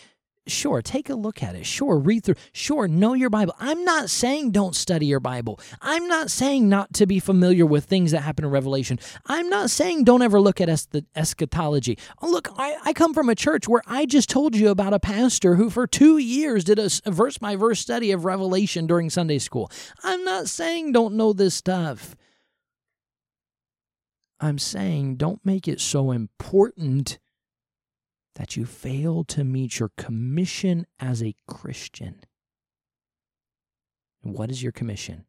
Sure, 0.50 0.82
take 0.82 1.10
a 1.10 1.16
look 1.16 1.44
at 1.44 1.56
it. 1.56 1.66
Sure, 1.66 1.98
read 1.98 2.24
through. 2.24 2.36
Sure, 2.54 2.88
know 2.88 3.14
your 3.14 3.30
Bible. 3.30 3.54
I'm 3.60 3.84
not 3.84 4.10
saying 4.10 4.52
don't 4.52 4.76
study 4.76 5.06
your 5.06 5.20
Bible. 5.20 5.60
I'm 5.82 6.08
not 6.08 6.32
saying 6.32 6.70
not 6.70 6.94
to 6.96 7.06
be 7.06 7.20
familiar 7.20 7.66
with 7.66 7.86
things 7.86 8.12
that 8.12 8.22
happen 8.22 8.46
in 8.46 8.52
Revelation. 8.52 9.00
I'm 9.26 9.50
not 9.50 9.70
saying 9.70 10.06
don't 10.06 10.22
ever 10.22 10.40
look 10.40 10.62
at 10.62 10.70
es- 10.70 10.88
eschatology. 11.16 11.98
Oh, 12.22 12.30
look, 12.30 12.50
I, 12.58 12.78
I 12.84 12.94
come 12.94 13.14
from 13.14 13.30
a 13.30 13.36
church 13.36 13.68
where 13.68 13.84
I 13.86 14.06
just 14.06 14.30
told 14.30 14.56
you 14.56 14.70
about 14.70 14.94
a 14.94 15.00
pastor 15.00 15.56
who 15.56 15.70
for 15.70 15.86
two 15.86 16.18
years 16.18 16.64
did 16.64 16.80
a 16.80 16.90
verse 17.12 17.38
by 17.38 17.56
verse 17.56 17.80
study 17.80 18.12
of 18.12 18.26
Revelation 18.26 18.88
during 18.88 19.10
Sunday 19.10 19.40
school. 19.40 19.70
I'm 20.04 20.24
not 20.24 20.48
saying 20.48 20.92
don't 20.94 21.16
know 21.16 21.34
this 21.34 21.56
stuff. 21.56 22.16
I'm 24.40 24.60
saying 24.60 25.16
don't 25.16 25.44
make 25.46 25.68
it 25.68 25.82
so 25.82 26.12
important 26.12 27.18
that 28.38 28.56
you 28.56 28.66
fail 28.66 29.24
to 29.24 29.44
meet 29.44 29.80
your 29.80 29.90
commission 29.98 30.86
as 31.00 31.24
a 31.24 31.36
Christian. 31.48 32.22
What 34.22 34.52
is 34.52 34.62
your 34.62 34.72
commission? 34.72 35.26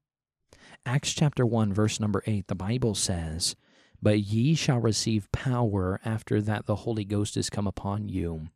Acts 0.84 1.14
chapter 1.14 1.46
1, 1.46 1.72
verse 1.72 1.98
number 1.98 2.22
8, 2.26 2.48
the 2.48 2.54
Bible 2.54 2.94
says, 2.94 3.56
But 4.02 4.20
ye 4.20 4.54
shall 4.54 4.78
receive 4.78 5.32
power 5.32 5.98
after 6.04 6.42
that 6.42 6.66
the 6.66 6.76
Holy 6.76 7.04
Ghost 7.06 7.38
is 7.38 7.48
come 7.48 7.66
upon 7.66 8.10
you. 8.10 8.48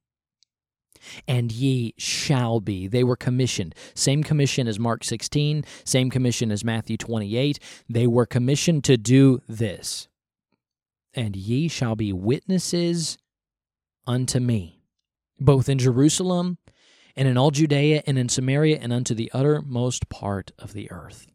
And 1.27 1.51
ye 1.51 1.95
shall 1.97 2.61
be. 2.61 2.87
They 2.87 3.03
were 3.03 3.17
commissioned. 3.17 3.75
Same 3.95 4.23
commission 4.23 4.69
as 4.69 4.79
Mark 4.79 5.03
16, 5.03 5.65
same 5.85 6.11
commission 6.11 6.53
as 6.53 6.63
Matthew 6.63 6.99
28. 6.99 7.59
They 7.89 8.07
were 8.07 8.27
commissioned 8.27 8.85
to 8.85 8.99
do 8.99 9.41
this. 9.49 10.09
And 11.15 11.37
ye 11.37 11.69
shall 11.69 11.97
be 11.97 12.13
witnesses 12.13 13.17
unto 14.07 14.41
me, 14.41 14.83
both 15.39 15.69
in 15.69 15.79
Jerusalem 15.79 16.59
and 17.17 17.29
in 17.29 17.37
all 17.37 17.51
Judea 17.51 18.03
and 18.07 18.19
in 18.19 18.29
Samaria 18.29 18.79
and 18.81 18.93
unto 18.93 19.15
the 19.15 19.31
uttermost 19.33 20.09
part 20.09 20.53
of 20.59 20.73
the 20.73 20.91
earth. 20.91 21.27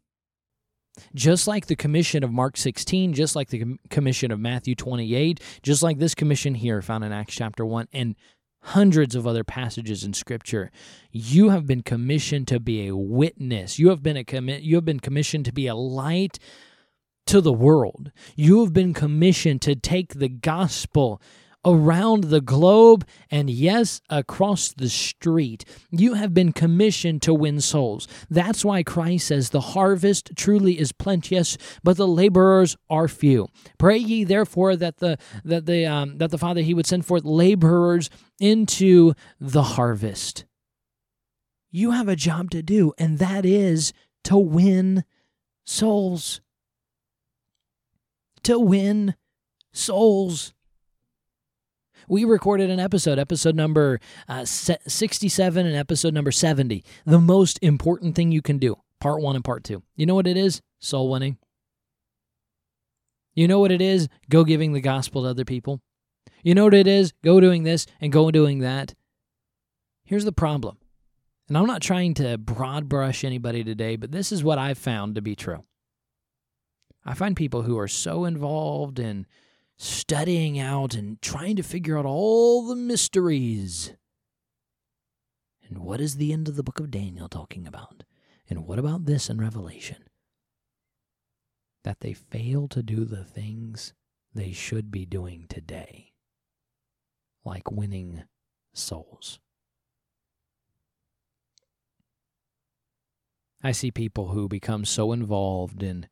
Just 1.14 1.46
like 1.46 1.66
the 1.66 1.76
commission 1.76 2.24
of 2.24 2.32
Mark 2.32 2.56
16, 2.56 3.12
just 3.12 3.36
like 3.36 3.50
the 3.50 3.78
commission 3.88 4.32
of 4.32 4.40
Matthew 4.40 4.74
28, 4.74 5.40
just 5.62 5.82
like 5.82 5.98
this 5.98 6.14
commission 6.14 6.54
here 6.56 6.82
found 6.82 7.04
in 7.04 7.12
Acts 7.12 7.36
chapter 7.36 7.64
1, 7.64 7.86
and 7.92 8.16
hundreds 8.60 9.14
of 9.14 9.26
other 9.26 9.44
passages 9.44 10.04
in 10.04 10.12
scripture 10.12 10.70
you 11.12 11.50
have 11.50 11.66
been 11.66 11.82
commissioned 11.82 12.48
to 12.48 12.58
be 12.58 12.88
a 12.88 12.96
witness 12.96 13.78
you 13.78 13.88
have 13.88 14.02
been 14.02 14.16
a 14.16 14.24
commi- 14.24 14.62
you 14.62 14.74
have 14.74 14.84
been 14.84 15.00
commissioned 15.00 15.44
to 15.44 15.52
be 15.52 15.66
a 15.66 15.74
light 15.74 16.38
to 17.24 17.40
the 17.40 17.52
world 17.52 18.10
you 18.34 18.60
have 18.60 18.72
been 18.72 18.92
commissioned 18.92 19.62
to 19.62 19.76
take 19.76 20.14
the 20.14 20.28
gospel 20.28 21.22
around 21.68 22.24
the 22.24 22.40
globe 22.40 23.06
and, 23.30 23.50
yes, 23.50 24.00
across 24.08 24.72
the 24.72 24.88
street. 24.88 25.64
You 25.90 26.14
have 26.14 26.32
been 26.32 26.52
commissioned 26.52 27.20
to 27.22 27.34
win 27.34 27.60
souls. 27.60 28.08
That's 28.30 28.64
why 28.64 28.82
Christ 28.82 29.26
says, 29.26 29.50
The 29.50 29.60
harvest 29.60 30.30
truly 30.34 30.78
is 30.78 30.92
plenteous, 30.92 31.58
but 31.84 31.98
the 31.98 32.08
laborers 32.08 32.76
are 32.88 33.06
few. 33.06 33.48
Pray 33.78 33.98
ye 33.98 34.24
therefore 34.24 34.76
that 34.76 34.96
the 34.96 35.18
that 35.44 35.66
the 35.66 35.86
um, 35.86 36.18
that 36.18 36.30
the 36.30 36.38
Father 36.38 36.62
he 36.62 36.74
would 36.74 36.86
send 36.86 37.04
forth 37.04 37.24
laborers 37.24 38.08
into 38.40 39.12
the 39.38 39.62
harvest. 39.62 40.46
You 41.70 41.90
have 41.90 42.08
a 42.08 42.16
job 42.16 42.50
to 42.52 42.62
do, 42.62 42.94
and 42.96 43.18
that 43.18 43.44
is 43.44 43.92
to 44.24 44.38
win 44.38 45.04
souls. 45.66 46.40
To 48.44 48.58
win 48.58 49.14
souls 49.72 50.54
we 52.08 52.24
recorded 52.24 52.70
an 52.70 52.80
episode, 52.80 53.18
episode 53.18 53.54
number 53.54 54.00
uh, 54.28 54.44
67 54.44 55.66
and 55.66 55.76
episode 55.76 56.14
number 56.14 56.32
70. 56.32 56.84
The 57.04 57.20
most 57.20 57.58
important 57.62 58.14
thing 58.14 58.32
you 58.32 58.42
can 58.42 58.58
do, 58.58 58.76
part 59.00 59.20
one 59.20 59.36
and 59.36 59.44
part 59.44 59.64
two. 59.64 59.82
You 59.94 60.06
know 60.06 60.14
what 60.14 60.26
it 60.26 60.36
is? 60.36 60.62
Soul 60.80 61.10
winning. 61.10 61.38
You 63.34 63.46
know 63.46 63.60
what 63.60 63.70
it 63.70 63.80
is? 63.80 64.08
Go 64.28 64.44
giving 64.44 64.72
the 64.72 64.80
gospel 64.80 65.22
to 65.22 65.28
other 65.28 65.44
people. 65.44 65.80
You 66.42 66.54
know 66.54 66.64
what 66.64 66.74
it 66.74 66.86
is? 66.86 67.12
Go 67.22 67.40
doing 67.40 67.62
this 67.62 67.86
and 68.00 68.12
go 68.12 68.30
doing 68.30 68.60
that. 68.60 68.94
Here's 70.04 70.24
the 70.24 70.32
problem. 70.32 70.78
And 71.48 71.56
I'm 71.56 71.66
not 71.66 71.82
trying 71.82 72.14
to 72.14 72.36
broad 72.36 72.88
brush 72.88 73.24
anybody 73.24 73.64
today, 73.64 73.96
but 73.96 74.12
this 74.12 74.32
is 74.32 74.44
what 74.44 74.58
I've 74.58 74.78
found 74.78 75.14
to 75.14 75.22
be 75.22 75.34
true. 75.34 75.64
I 77.04 77.14
find 77.14 77.36
people 77.36 77.62
who 77.62 77.78
are 77.78 77.88
so 77.88 78.24
involved 78.24 78.98
in 78.98 79.26
studying 79.78 80.58
out 80.58 80.94
and 80.94 81.22
trying 81.22 81.56
to 81.56 81.62
figure 81.62 81.96
out 81.96 82.04
all 82.04 82.66
the 82.66 82.76
mysteries. 82.76 83.94
And 85.68 85.78
what 85.78 86.00
is 86.00 86.16
the 86.16 86.32
end 86.32 86.48
of 86.48 86.56
the 86.56 86.62
book 86.62 86.80
of 86.80 86.90
Daniel 86.90 87.28
talking 87.28 87.66
about? 87.66 88.02
And 88.50 88.66
what 88.66 88.78
about 88.78 89.06
this 89.06 89.30
in 89.30 89.40
Revelation? 89.40 90.04
That 91.84 92.00
they 92.00 92.12
fail 92.12 92.66
to 92.68 92.82
do 92.82 93.04
the 93.04 93.24
things 93.24 93.94
they 94.34 94.52
should 94.52 94.90
be 94.90 95.06
doing 95.06 95.46
today, 95.48 96.12
like 97.44 97.70
winning 97.70 98.24
souls. 98.74 99.38
I 103.62 103.72
see 103.72 103.90
people 103.90 104.28
who 104.28 104.48
become 104.48 104.84
so 104.84 105.12
involved 105.12 105.82
in 105.82 106.08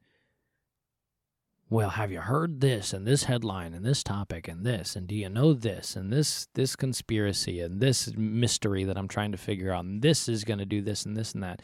well 1.68 1.90
have 1.90 2.12
you 2.12 2.20
heard 2.20 2.60
this 2.60 2.92
and 2.92 3.06
this 3.06 3.24
headline 3.24 3.74
and 3.74 3.84
this 3.84 4.02
topic 4.02 4.48
and 4.48 4.64
this? 4.64 4.96
And 4.96 5.06
do 5.06 5.14
you 5.14 5.28
know 5.28 5.52
this 5.52 5.96
and 5.96 6.12
this 6.12 6.48
this 6.54 6.76
conspiracy 6.76 7.60
and 7.60 7.80
this 7.80 8.14
mystery 8.16 8.84
that 8.84 8.96
i'm 8.96 9.08
trying 9.08 9.32
to 9.32 9.38
figure 9.38 9.72
out? 9.72 9.84
And 9.84 10.02
this 10.02 10.28
is 10.28 10.44
going 10.44 10.58
to 10.58 10.66
do 10.66 10.82
this 10.82 11.04
and 11.04 11.16
this 11.16 11.32
and 11.34 11.42
that. 11.42 11.62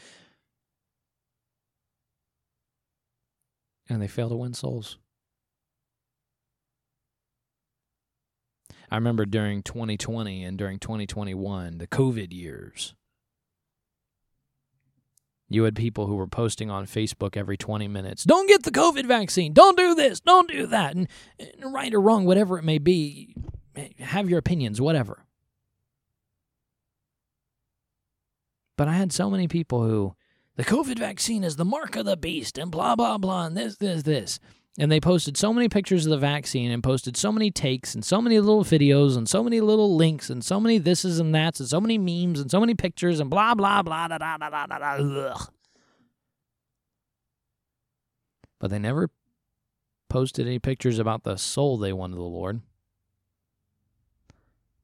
And 3.89 4.01
they 4.01 4.09
fail 4.09 4.29
to 4.29 4.37
win 4.37 4.55
souls. 4.55 4.99
I 8.91 8.97
remember 8.97 9.25
during 9.25 9.63
2020 9.63 10.45
and 10.45 10.59
during 10.59 10.79
2021 10.79 11.79
the 11.79 11.87
covid 11.87 12.33
years 12.33 12.95
you 15.55 15.65
had 15.65 15.77
people 15.77 16.07
who 16.07 16.15
were 16.15 16.27
posting 16.27 16.71
on 16.71 16.87
Facebook 16.87 17.37
every 17.37 17.57
20 17.57 17.89
minutes, 17.89 18.25
don't 18.25 18.49
get 18.49 18.63
the 18.63 18.71
COVID 18.71 19.07
vaccine, 19.07 19.53
don't 19.53 19.77
do 19.77 19.95
this, 19.95 20.21
don't 20.21 20.51
do 20.51 20.67
that. 20.67 20.95
And, 20.95 21.09
right 21.63 21.93
or 21.93 22.01
wrong, 22.01 22.25
whatever 22.25 22.59
it 22.59 22.65
may 22.65 22.79
be, 22.79 23.35
have 23.99 24.29
your 24.29 24.39
opinions, 24.39 24.81
whatever. 24.81 25.25
But 28.77 28.89
I 28.89 28.95
had 28.95 29.13
so 29.13 29.31
many 29.31 29.49
people 29.49 29.83
who, 29.83 30.15
the 30.57 30.65
COVID 30.65 30.99
vaccine 30.99 31.45
is 31.45 31.57
the 31.57 31.65
mark 31.65 31.97
of 31.97 32.05
the 32.05 32.17
beast, 32.17 32.59
and 32.59 32.71
blah, 32.71 32.97
blah, 32.97 33.19
blah, 33.19 33.47
and 33.47 33.57
this, 33.57 33.77
this, 33.77 34.03
this. 34.03 34.41
And 34.79 34.91
they 34.91 35.01
posted 35.01 35.37
so 35.37 35.53
many 35.53 35.69
pictures 35.69 36.07
of 36.07 36.11
the 36.11 36.19
vaccine 36.19 36.71
and 36.71 36.83
posted 36.83 37.17
so 37.17 37.31
many 37.31 37.51
takes 37.51 37.95
and 37.95 38.03
so 38.03 38.23
many 38.23 38.41
little 38.41 38.65
videos 38.65 39.19
and 39.19 39.29
so 39.29 39.45
many 39.45 39.61
little 39.61 39.97
links 39.97 40.31
and 40.31 40.43
so 40.43 40.59
many 40.59 40.81
thises 40.81 41.21
and 41.21 41.35
that's 41.35 41.61
and 41.61 41.69
so 41.69 41.81
many 41.81 41.99
memes 41.99 42.41
and 42.41 42.51
so 42.51 42.59
many 42.59 42.75
pictures 42.75 43.21
and 43.21 43.29
blah, 43.29 43.55
blah, 43.55 43.83
blah, 43.83 44.09
da, 44.09 44.17
da, 44.17 44.39
da, 44.39 44.49
da, 44.49 44.67
da, 44.67 44.79
da. 44.79 44.93
Ugh. 44.95 45.51
But 48.59 48.71
they 48.71 48.79
never 48.79 49.11
posted 50.09 50.47
any 50.47 50.59
pictures 50.59 50.99
about 50.99 51.25
the 51.25 51.37
soul 51.37 51.77
they 51.77 51.93
won 51.93 52.11
to 52.11 52.17
the 52.17 52.23
Lord. 52.23 52.63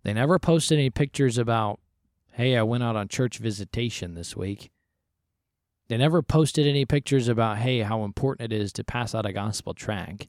They 0.03 0.13
never 0.13 0.39
posted 0.39 0.79
any 0.79 0.91
pictures 0.91 1.39
about, 1.39 1.81
hey, 2.33 2.57
I 2.57 2.63
went 2.63 2.83
out 2.83 2.97
on 2.97 3.09
church 3.09 3.39
visitation 3.39 4.15
this 4.15 4.37
week. 4.37 4.71
They 5.89 5.97
never 5.97 6.23
posted 6.23 6.67
any 6.67 6.85
pictures 6.85 7.29
about, 7.29 7.59
hey, 7.59 7.81
how 7.81 8.05
important 8.05 8.53
it 8.53 8.61
is 8.61 8.73
to 8.75 8.85
pass 8.85 9.15
out 9.15 9.27
a 9.27 9.33
gospel 9.33 9.73
tract. 9.73 10.29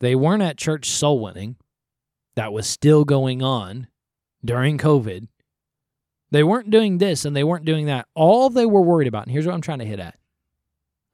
They 0.00 0.16
weren't 0.16 0.42
at 0.42 0.58
church 0.58 0.90
soul 0.90 1.20
winning. 1.20 1.56
That 2.34 2.52
was 2.52 2.66
still 2.66 3.04
going 3.04 3.42
on 3.42 3.86
during 4.44 4.78
COVID. 4.78 5.28
They 6.32 6.42
weren't 6.42 6.70
doing 6.70 6.98
this 6.98 7.24
and 7.24 7.36
they 7.36 7.44
weren't 7.44 7.66
doing 7.66 7.86
that. 7.86 8.08
All 8.14 8.50
they 8.50 8.66
were 8.66 8.80
worried 8.80 9.06
about, 9.06 9.24
and 9.24 9.32
here's 9.32 9.46
what 9.46 9.54
I'm 9.54 9.60
trying 9.60 9.78
to 9.80 9.84
hit 9.84 10.00
at. 10.00 10.16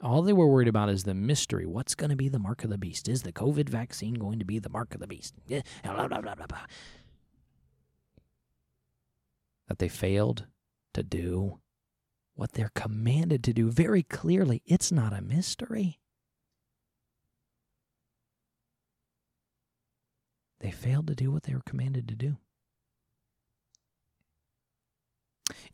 All 0.00 0.22
they 0.22 0.32
were 0.32 0.46
worried 0.46 0.68
about 0.68 0.88
is 0.88 1.02
the 1.02 1.12
mystery. 1.12 1.66
What's 1.66 1.96
going 1.96 2.10
to 2.10 2.16
be 2.16 2.28
the 2.28 2.38
mark 2.38 2.62
of 2.62 2.70
the 2.70 2.78
beast? 2.78 3.08
Is 3.08 3.24
the 3.24 3.32
COVID 3.32 3.68
vaccine 3.68 4.14
going 4.14 4.38
to 4.38 4.44
be 4.44 4.60
the 4.60 4.68
mark 4.68 4.94
of 4.94 5.00
the 5.00 5.08
beast? 5.08 5.34
Eh, 5.50 5.60
blah, 5.82 6.06
blah, 6.06 6.20
blah, 6.20 6.34
that 9.66 9.78
they 9.78 9.88
failed 9.88 10.46
to 10.94 11.02
do 11.02 11.58
what 12.38 12.52
they're 12.52 12.70
commanded 12.76 13.42
to 13.42 13.52
do 13.52 13.68
very 13.68 14.04
clearly. 14.04 14.62
It's 14.64 14.92
not 14.92 15.12
a 15.12 15.20
mystery. 15.20 15.98
They 20.60 20.70
failed 20.70 21.08
to 21.08 21.16
do 21.16 21.32
what 21.32 21.42
they 21.42 21.54
were 21.54 21.62
commanded 21.66 22.06
to 22.08 22.14
do. 22.14 22.36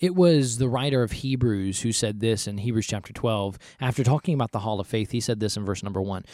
It 0.01 0.15
was 0.15 0.57
the 0.57 0.69
writer 0.69 1.03
of 1.03 1.12
Hebrews 1.12 1.83
who 1.83 1.93
said 1.93 2.21
this 2.21 2.47
in 2.47 2.57
Hebrews 2.57 2.87
chapter 2.87 3.12
12. 3.12 3.59
After 3.81 4.03
talking 4.03 4.35
about 4.35 4.53
the 4.53 4.61
hall 4.61 4.81
of 4.81 4.87
faith, 4.87 5.11
he 5.11 5.21
said 5.21 5.41
this 5.41 5.59
in 5.59 5.67
verse 5.67 5.83
number 5.83 6.01
one. 6.01 6.25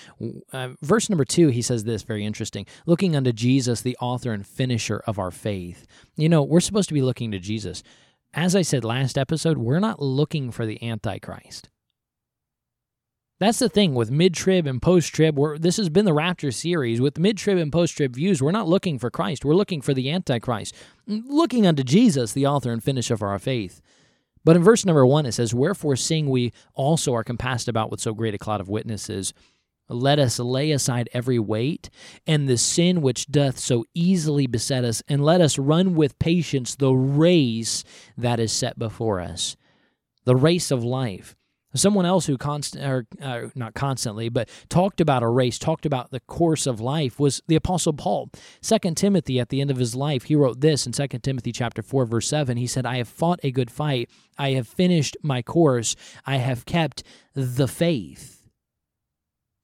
Uh, 0.52 0.70
verse 0.80 1.10
number 1.10 1.24
two, 1.24 1.48
he 1.48 1.62
says 1.62 1.82
this 1.82 2.02
very 2.02 2.24
interesting 2.24 2.66
looking 2.86 3.16
unto 3.16 3.32
Jesus, 3.32 3.80
the 3.80 3.96
author 4.00 4.32
and 4.32 4.46
finisher 4.46 5.02
of 5.08 5.18
our 5.18 5.32
faith. 5.32 5.86
You 6.16 6.28
know, 6.28 6.42
we're 6.42 6.60
supposed 6.60 6.88
to 6.88 6.94
be 6.94 7.02
looking 7.02 7.32
to 7.32 7.40
Jesus. 7.40 7.82
As 8.32 8.54
I 8.54 8.62
said 8.62 8.84
last 8.84 9.18
episode, 9.18 9.58
we're 9.58 9.80
not 9.80 10.00
looking 10.00 10.52
for 10.52 10.64
the 10.64 10.80
Antichrist. 10.86 11.68
That's 13.40 13.58
the 13.58 13.68
thing 13.68 13.94
with 13.94 14.10
mid 14.10 14.34
trib 14.34 14.66
and 14.66 14.80
post 14.80 15.12
trib. 15.12 15.36
This 15.60 15.78
has 15.78 15.88
been 15.88 16.04
the 16.04 16.12
Rapture 16.12 16.52
series. 16.52 17.00
With 17.00 17.18
mid 17.18 17.38
trib 17.38 17.58
and 17.58 17.72
post 17.72 17.96
trib 17.96 18.14
views, 18.14 18.40
we're 18.40 18.52
not 18.52 18.68
looking 18.68 18.98
for 18.98 19.10
Christ. 19.10 19.44
We're 19.44 19.54
looking 19.54 19.80
for 19.80 19.94
the 19.94 20.10
Antichrist, 20.10 20.76
mm, 21.08 21.22
looking 21.26 21.66
unto 21.66 21.82
Jesus, 21.82 22.32
the 22.32 22.46
author 22.46 22.70
and 22.70 22.84
finisher 22.84 23.14
of 23.14 23.22
our 23.22 23.38
faith. 23.38 23.80
But 24.44 24.56
in 24.56 24.62
verse 24.62 24.84
number 24.84 25.04
one, 25.04 25.26
it 25.26 25.32
says, 25.32 25.52
Wherefore, 25.52 25.96
seeing 25.96 26.28
we 26.28 26.52
also 26.74 27.14
are 27.14 27.24
compassed 27.24 27.66
about 27.66 27.90
with 27.90 28.00
so 28.00 28.14
great 28.14 28.34
a 28.34 28.38
cloud 28.38 28.60
of 28.60 28.68
witnesses, 28.68 29.34
let 29.90 30.18
us 30.18 30.38
lay 30.38 30.70
aside 30.70 31.08
every 31.12 31.38
weight 31.38 31.90
and 32.26 32.48
the 32.48 32.56
sin 32.56 33.02
which 33.02 33.26
doth 33.26 33.58
so 33.58 33.84
easily 33.94 34.46
beset 34.46 34.84
us, 34.84 35.02
and 35.08 35.24
let 35.24 35.40
us 35.40 35.58
run 35.58 35.94
with 35.94 36.18
patience 36.18 36.76
the 36.76 36.92
race 36.92 37.84
that 38.16 38.40
is 38.40 38.52
set 38.52 38.78
before 38.78 39.20
us, 39.20 39.56
the 40.24 40.36
race 40.36 40.70
of 40.70 40.84
life. 40.84 41.36
Someone 41.72 42.04
else 42.04 42.26
who 42.26 42.36
constant 42.36 42.84
or 42.84 43.06
uh, 43.22 43.48
not 43.54 43.74
constantly, 43.74 44.28
but 44.28 44.48
talked 44.68 45.00
about 45.00 45.22
a 45.22 45.28
race, 45.28 45.56
talked 45.56 45.86
about 45.86 46.10
the 46.10 46.18
course 46.18 46.66
of 46.66 46.80
life 46.80 47.20
was 47.20 47.40
the 47.46 47.54
apostle 47.54 47.92
Paul. 47.92 48.30
Second 48.60 48.96
Timothy 48.96 49.38
at 49.38 49.50
the 49.50 49.60
end 49.60 49.70
of 49.70 49.76
his 49.76 49.94
life, 49.94 50.24
he 50.24 50.34
wrote 50.34 50.60
this 50.60 50.84
in 50.84 50.92
Second 50.92 51.20
Timothy 51.20 51.52
chapter 51.52 51.80
4 51.80 52.06
verse 52.06 52.26
7. 52.26 52.56
He 52.56 52.66
said, 52.66 52.86
"I 52.86 52.96
have 52.96 53.08
fought 53.08 53.38
a 53.44 53.52
good 53.52 53.70
fight. 53.70 54.10
I 54.36 54.50
have 54.50 54.66
finished 54.66 55.16
my 55.22 55.42
course. 55.42 55.94
I 56.26 56.38
have 56.38 56.66
kept 56.66 57.04
the 57.34 57.68
faith." 57.68 58.39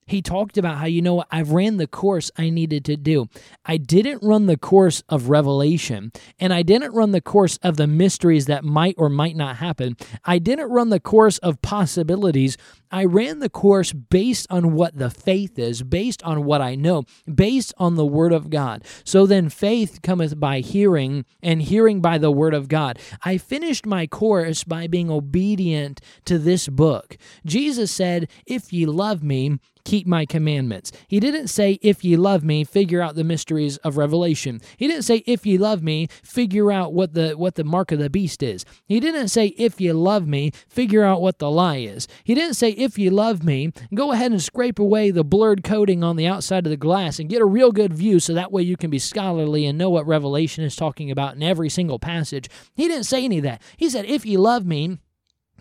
He 0.07 0.21
talked 0.21 0.57
about 0.57 0.77
how, 0.77 0.85
you 0.85 1.01
know 1.01 1.23
I've 1.29 1.51
ran 1.51 1.77
the 1.77 1.87
course 1.87 2.31
I 2.37 2.49
needed 2.49 2.85
to 2.85 2.97
do. 2.97 3.27
I 3.65 3.77
didn't 3.77 4.23
run 4.23 4.45
the 4.45 4.57
course 4.57 5.03
of 5.09 5.29
revelation, 5.29 6.11
and 6.39 6.53
I 6.53 6.63
didn't 6.63 6.93
run 6.93 7.11
the 7.11 7.21
course 7.21 7.57
of 7.57 7.77
the 7.77 7.87
mysteries 7.87 8.45
that 8.45 8.63
might 8.63 8.95
or 8.97 9.09
might 9.09 9.35
not 9.35 9.57
happen. 9.57 9.97
I 10.23 10.39
didn't 10.39 10.69
run 10.69 10.89
the 10.89 10.99
course 10.99 11.37
of 11.39 11.61
possibilities. 11.61 12.57
I 12.89 13.03
ran 13.03 13.39
the 13.39 13.49
course 13.49 13.91
based 13.91 14.47
on 14.49 14.73
what 14.73 14.97
the 14.97 15.09
faith 15.09 15.59
is, 15.59 15.83
based 15.83 16.23
on 16.23 16.45
what 16.45 16.61
I 16.61 16.75
know, 16.75 17.03
based 17.33 17.73
on 17.77 17.95
the 17.95 18.05
Word 18.05 18.31
of 18.31 18.49
God. 18.49 18.85
So 19.03 19.25
then 19.25 19.49
faith 19.49 20.01
cometh 20.01 20.39
by 20.39 20.61
hearing, 20.61 21.25
and 21.43 21.61
hearing 21.61 22.01
by 22.01 22.17
the 22.17 22.31
Word 22.31 22.53
of 22.53 22.69
God. 22.69 22.97
I 23.23 23.37
finished 23.37 23.85
my 23.85 24.07
course 24.07 24.63
by 24.63 24.87
being 24.87 25.11
obedient 25.11 25.99
to 26.25 26.37
this 26.37 26.69
book. 26.69 27.17
Jesus 27.45 27.91
said, 27.91 28.29
If 28.45 28.71
ye 28.71 28.85
love 28.85 29.21
me, 29.21 29.59
keep 29.87 30.05
my 30.05 30.25
commandments. 30.25 30.91
He 31.07 31.21
didn't 31.21 31.47
say, 31.47 31.79
if 31.81 32.03
ye 32.03 32.17
love 32.17 32.43
me, 32.43 32.65
figure 32.65 33.01
out 33.01 33.15
the 33.15 33.23
mysteries 33.23 33.77
of 33.77 33.95
Revelation. 33.95 34.59
He 34.75 34.85
didn't 34.85 35.03
say, 35.03 35.23
if 35.25 35.45
ye 35.45 35.57
love 35.57 35.81
me, 35.81 36.07
figure 36.23 36.73
out 36.73 36.91
what 36.91 37.13
the 37.13 37.37
what 37.37 37.55
the 37.55 37.63
mark 37.63 37.93
of 37.93 37.99
the 37.99 38.09
beast 38.09 38.43
is. 38.43 38.65
He 38.85 38.99
didn't 38.99 39.29
say, 39.29 39.47
if 39.57 39.79
ye 39.79 39.93
love 39.93 40.27
me, 40.27 40.51
figure 40.67 41.05
out 41.05 41.21
what 41.21 41.39
the 41.39 41.49
lie 41.49 41.77
is. 41.77 42.05
He 42.25 42.35
didn't 42.35 42.55
say, 42.55 42.71
if 42.71 42.99
ye 42.99 43.09
love 43.09 43.45
me, 43.45 43.71
go 43.93 44.11
ahead 44.11 44.31
and 44.31 44.43
scrape 44.43 44.77
away 44.77 45.09
the 45.09 45.23
blurred 45.23 45.63
coating 45.63 46.03
on 46.03 46.17
the 46.17 46.27
outside 46.27 46.65
of 46.65 46.69
the 46.69 46.75
glass 46.75 47.17
and 47.17 47.29
get 47.29 47.41
a 47.41 47.45
real 47.45 47.71
good 47.71 47.93
view 47.93 48.19
so 48.19 48.33
that 48.33 48.51
way 48.51 48.63
you 48.63 48.75
can 48.75 48.89
be 48.89 48.99
scholarly 48.99 49.65
and 49.65 49.77
know 49.77 49.89
what 49.89 50.05
Revelation 50.05 50.65
is 50.65 50.75
talking 50.75 51.09
about 51.09 51.35
in 51.35 51.43
every 51.43 51.69
single 51.69 51.97
passage. 51.97 52.49
He 52.75 52.89
didn't 52.89 53.05
say 53.05 53.23
any 53.23 53.37
of 53.37 53.43
that. 53.43 53.61
He 53.77 53.89
said, 53.89 54.03
if 54.03 54.25
ye 54.25 54.35
love 54.35 54.65
me, 54.65 54.97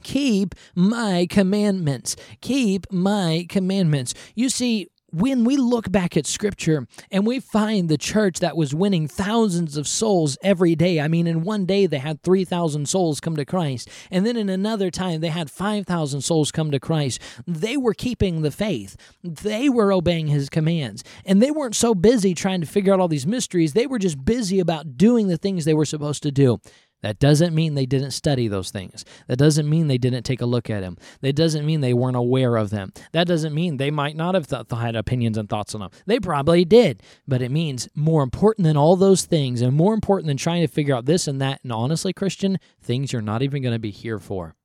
keep 0.07 0.55
my 0.77 1.27
commandments. 1.29 2.15
Keep 2.41 2.93
my 2.93 3.45
commandments. 3.49 4.15
You 4.37 4.49
see, 4.49 4.89
when 5.13 5.43
we 5.43 5.57
look 5.57 5.91
back 5.91 6.17
at 6.17 6.27
scripture 6.27 6.87
and 7.11 7.27
we 7.27 7.41
find 7.41 7.89
the 7.89 7.99
church 7.99 8.39
that 8.39 8.57
was 8.57 8.73
winning 8.73 9.09
thousands 9.09 9.77
of 9.77 9.89
souls 9.89 10.39
every 10.43 10.77
day, 10.77 11.01
I 11.01 11.09
mean, 11.09 11.27
in 11.27 11.43
one 11.43 11.67
day 11.67 11.87
they 11.87 11.99
had 11.99 12.23
3,000 12.23 12.89
souls 12.89 13.19
come 13.19 13.35
to 13.35 13.45
Christ, 13.45 13.89
and 14.13 14.25
then 14.25 14.37
in 14.37 14.49
another 14.49 14.93
time 14.93 15.21
they 15.21 15.29
had 15.29 15.51
5,000 15.51 16.21
souls 16.21 16.53
come 16.53 16.71
to 16.71 16.79
Christ, 16.79 17.21
they 17.47 17.77
were 17.77 17.95
keeping 17.95 18.43
the 18.43 18.51
faith. 18.53 18.97
They 19.25 19.69
were 19.69 19.93
obeying 19.93 20.29
his 20.29 20.49
commands. 20.49 21.03
And 21.25 21.43
they 21.43 21.51
weren't 21.51 21.75
so 21.75 21.95
busy 21.95 22.33
trying 22.33 22.61
to 22.61 22.67
figure 22.67 22.93
out 22.93 23.01
all 23.01 23.09
these 23.09 23.27
mysteries, 23.27 23.73
they 23.73 23.89
were 23.89 23.99
just 23.99 24.25
busy 24.25 24.61
about 24.61 24.97
doing 24.97 25.27
the 25.27 25.39
things 25.39 25.65
they 25.65 25.75
were 25.75 25.85
supposed 25.85 26.23
to 26.25 26.31
do. 26.31 26.61
That 27.07 27.21
doesn't 27.21 27.55
mean 27.55 27.75
they 27.75 27.87
didn't 27.87 28.11
study 28.11 28.49
those 28.49 28.73
things. 28.73 29.05
That 29.29 29.37
doesn't 29.37 29.71
mean 29.71 29.87
they 29.87 29.97
didn't 29.97 30.25
take 30.25 30.41
a 30.41 30.45
look 30.45 30.69
at 30.69 30.81
them. 30.81 30.97
That 31.21 31.37
doesn't 31.37 31.65
mean 31.65 31.81
they 31.81 31.95
weren't 31.95 32.17
aware 32.17 32.57
of 32.57 32.71
them. 32.71 32.93
That 33.13 33.29
doesn't 33.29 33.55
mean 33.55 33.77
they 33.77 33.93
might 33.93 34.17
not 34.17 34.35
have 34.35 34.49
th- 34.49 34.65
had 34.73 34.97
opinions 34.97 35.39
and 35.39 35.49
thoughts 35.49 35.73
on 35.77 35.83
them. 35.83 35.91
They 36.07 36.19
probably 36.19 36.65
did. 36.65 37.05
But 37.29 37.43
it 37.43 37.53
means 37.53 37.89
more 37.95 38.25
important 38.25 38.65
than 38.65 38.77
all 38.77 38.97
those 38.97 39.25
things 39.25 39.63
and 39.63 39.77
more 39.77 39.95
important 39.95 40.27
than 40.27 40.37
trying 40.37 40.63
to 40.63 40.67
figure 40.67 40.97
out 40.97 41.07
this 41.07 41.29
and 41.29 41.41
that, 41.41 41.61
and 41.63 41.71
honestly, 41.71 42.13
Christian, 42.13 42.59
things 42.83 43.13
you're 43.13 43.23
not 43.23 43.41
even 43.41 43.63
going 43.63 43.73
to 43.73 43.79
be 43.79 43.93
here 43.93 44.19
for. 44.19 44.57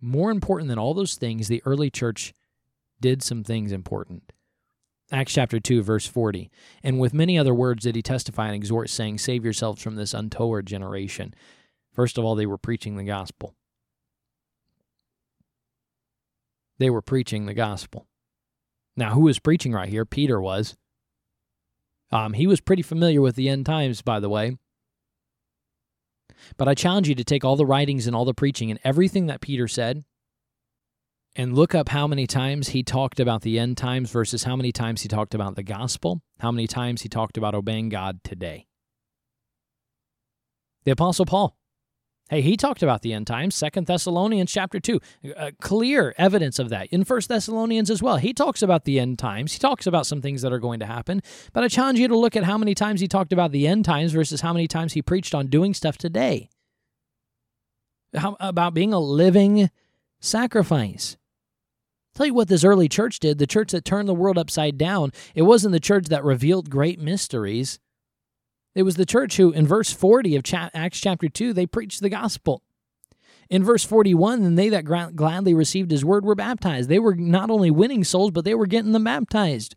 More 0.00 0.32
important 0.32 0.68
than 0.68 0.80
all 0.80 0.94
those 0.94 1.14
things, 1.14 1.46
the 1.46 1.62
early 1.64 1.90
church 1.90 2.34
did 3.00 3.22
some 3.22 3.44
things 3.44 3.70
important. 3.70 4.32
Acts 5.10 5.32
chapter 5.32 5.58
2, 5.58 5.82
verse 5.82 6.06
40. 6.06 6.50
And 6.82 7.00
with 7.00 7.14
many 7.14 7.38
other 7.38 7.54
words 7.54 7.84
did 7.84 7.96
he 7.96 8.02
testify 8.02 8.46
and 8.46 8.54
exhort, 8.54 8.90
saying, 8.90 9.18
Save 9.18 9.44
yourselves 9.44 9.82
from 9.82 9.96
this 9.96 10.12
untoward 10.12 10.66
generation. 10.66 11.34
First 11.92 12.18
of 12.18 12.24
all, 12.24 12.34
they 12.34 12.46
were 12.46 12.58
preaching 12.58 12.96
the 12.96 13.04
gospel. 13.04 13.54
They 16.78 16.90
were 16.90 17.02
preaching 17.02 17.46
the 17.46 17.54
gospel. 17.54 18.06
Now, 18.96 19.14
who 19.14 19.22
was 19.22 19.38
preaching 19.38 19.72
right 19.72 19.88
here? 19.88 20.04
Peter 20.04 20.40
was. 20.40 20.76
Um, 22.10 22.34
he 22.34 22.46
was 22.46 22.60
pretty 22.60 22.82
familiar 22.82 23.20
with 23.20 23.34
the 23.34 23.48
end 23.48 23.66
times, 23.66 24.02
by 24.02 24.20
the 24.20 24.28
way. 24.28 24.58
But 26.56 26.68
I 26.68 26.74
challenge 26.74 27.08
you 27.08 27.14
to 27.14 27.24
take 27.24 27.44
all 27.44 27.56
the 27.56 27.66
writings 27.66 28.06
and 28.06 28.14
all 28.14 28.24
the 28.24 28.34
preaching 28.34 28.70
and 28.70 28.78
everything 28.84 29.26
that 29.26 29.40
Peter 29.40 29.68
said 29.68 30.04
and 31.38 31.54
look 31.54 31.72
up 31.72 31.88
how 31.88 32.06
many 32.08 32.26
times 32.26 32.70
he 32.70 32.82
talked 32.82 33.20
about 33.20 33.42
the 33.42 33.60
end 33.60 33.76
times 33.76 34.10
versus 34.10 34.42
how 34.42 34.56
many 34.56 34.72
times 34.72 35.02
he 35.02 35.08
talked 35.08 35.34
about 35.34 35.54
the 35.54 35.62
gospel, 35.62 36.20
how 36.40 36.50
many 36.50 36.66
times 36.66 37.02
he 37.02 37.08
talked 37.08 37.38
about 37.38 37.54
obeying 37.54 37.88
God 37.88 38.22
today. 38.24 38.66
The 40.84 40.90
Apostle 40.90 41.26
Paul. 41.26 41.56
Hey, 42.28 42.42
he 42.42 42.58
talked 42.58 42.82
about 42.82 43.00
the 43.00 43.14
end 43.14 43.26
times, 43.26 43.54
Second 43.54 43.86
Thessalonians 43.86 44.52
chapter 44.52 44.80
2. 44.80 45.00
Uh, 45.34 45.50
clear 45.62 46.14
evidence 46.18 46.58
of 46.58 46.68
that. 46.68 46.88
In 46.88 47.04
First 47.04 47.28
Thessalonians 47.28 47.88
as 47.88 48.02
well. 48.02 48.16
He 48.16 48.34
talks 48.34 48.60
about 48.60 48.84
the 48.84 49.00
end 49.00 49.18
times. 49.18 49.54
He 49.54 49.58
talks 49.58 49.86
about 49.86 50.06
some 50.06 50.20
things 50.20 50.42
that 50.42 50.52
are 50.52 50.58
going 50.58 50.80
to 50.80 50.86
happen. 50.86 51.22
But 51.54 51.64
I 51.64 51.68
challenge 51.68 51.98
you 51.98 52.08
to 52.08 52.18
look 52.18 52.36
at 52.36 52.44
how 52.44 52.58
many 52.58 52.74
times 52.74 53.00
he 53.00 53.08
talked 53.08 53.32
about 53.32 53.52
the 53.52 53.66
end 53.66 53.86
times 53.86 54.12
versus 54.12 54.42
how 54.42 54.52
many 54.52 54.68
times 54.68 54.92
he 54.92 55.00
preached 55.00 55.34
on 55.34 55.46
doing 55.46 55.72
stuff 55.72 55.96
today. 55.96 56.50
How 58.14 58.36
about 58.40 58.74
being 58.74 58.92
a 58.92 59.00
living 59.00 59.70
sacrifice. 60.20 61.16
Tell 62.18 62.26
you 62.26 62.34
what 62.34 62.48
this 62.48 62.64
early 62.64 62.88
church 62.88 63.20
did, 63.20 63.38
the 63.38 63.46
church 63.46 63.70
that 63.70 63.84
turned 63.84 64.08
the 64.08 64.12
world 64.12 64.38
upside 64.38 64.76
down, 64.76 65.12
it 65.36 65.42
wasn't 65.42 65.70
the 65.70 65.78
church 65.78 66.06
that 66.06 66.24
revealed 66.24 66.68
great 66.68 67.00
mysteries. 67.00 67.78
It 68.74 68.82
was 68.82 68.96
the 68.96 69.06
church 69.06 69.36
who, 69.36 69.52
in 69.52 69.68
verse 69.68 69.92
40 69.92 70.34
of 70.34 70.42
Acts 70.52 70.98
chapter 70.98 71.28
2, 71.28 71.52
they 71.52 71.64
preached 71.64 72.00
the 72.00 72.08
gospel. 72.08 72.64
In 73.48 73.62
verse 73.62 73.84
41, 73.84 74.42
and 74.42 74.58
they 74.58 74.68
that 74.68 74.84
gladly 75.14 75.54
received 75.54 75.92
his 75.92 76.04
word 76.04 76.24
were 76.24 76.34
baptized. 76.34 76.88
They 76.88 76.98
were 76.98 77.14
not 77.14 77.50
only 77.50 77.70
winning 77.70 78.02
souls, 78.02 78.32
but 78.32 78.44
they 78.44 78.56
were 78.56 78.66
getting 78.66 78.90
them 78.90 79.04
baptized. 79.04 79.76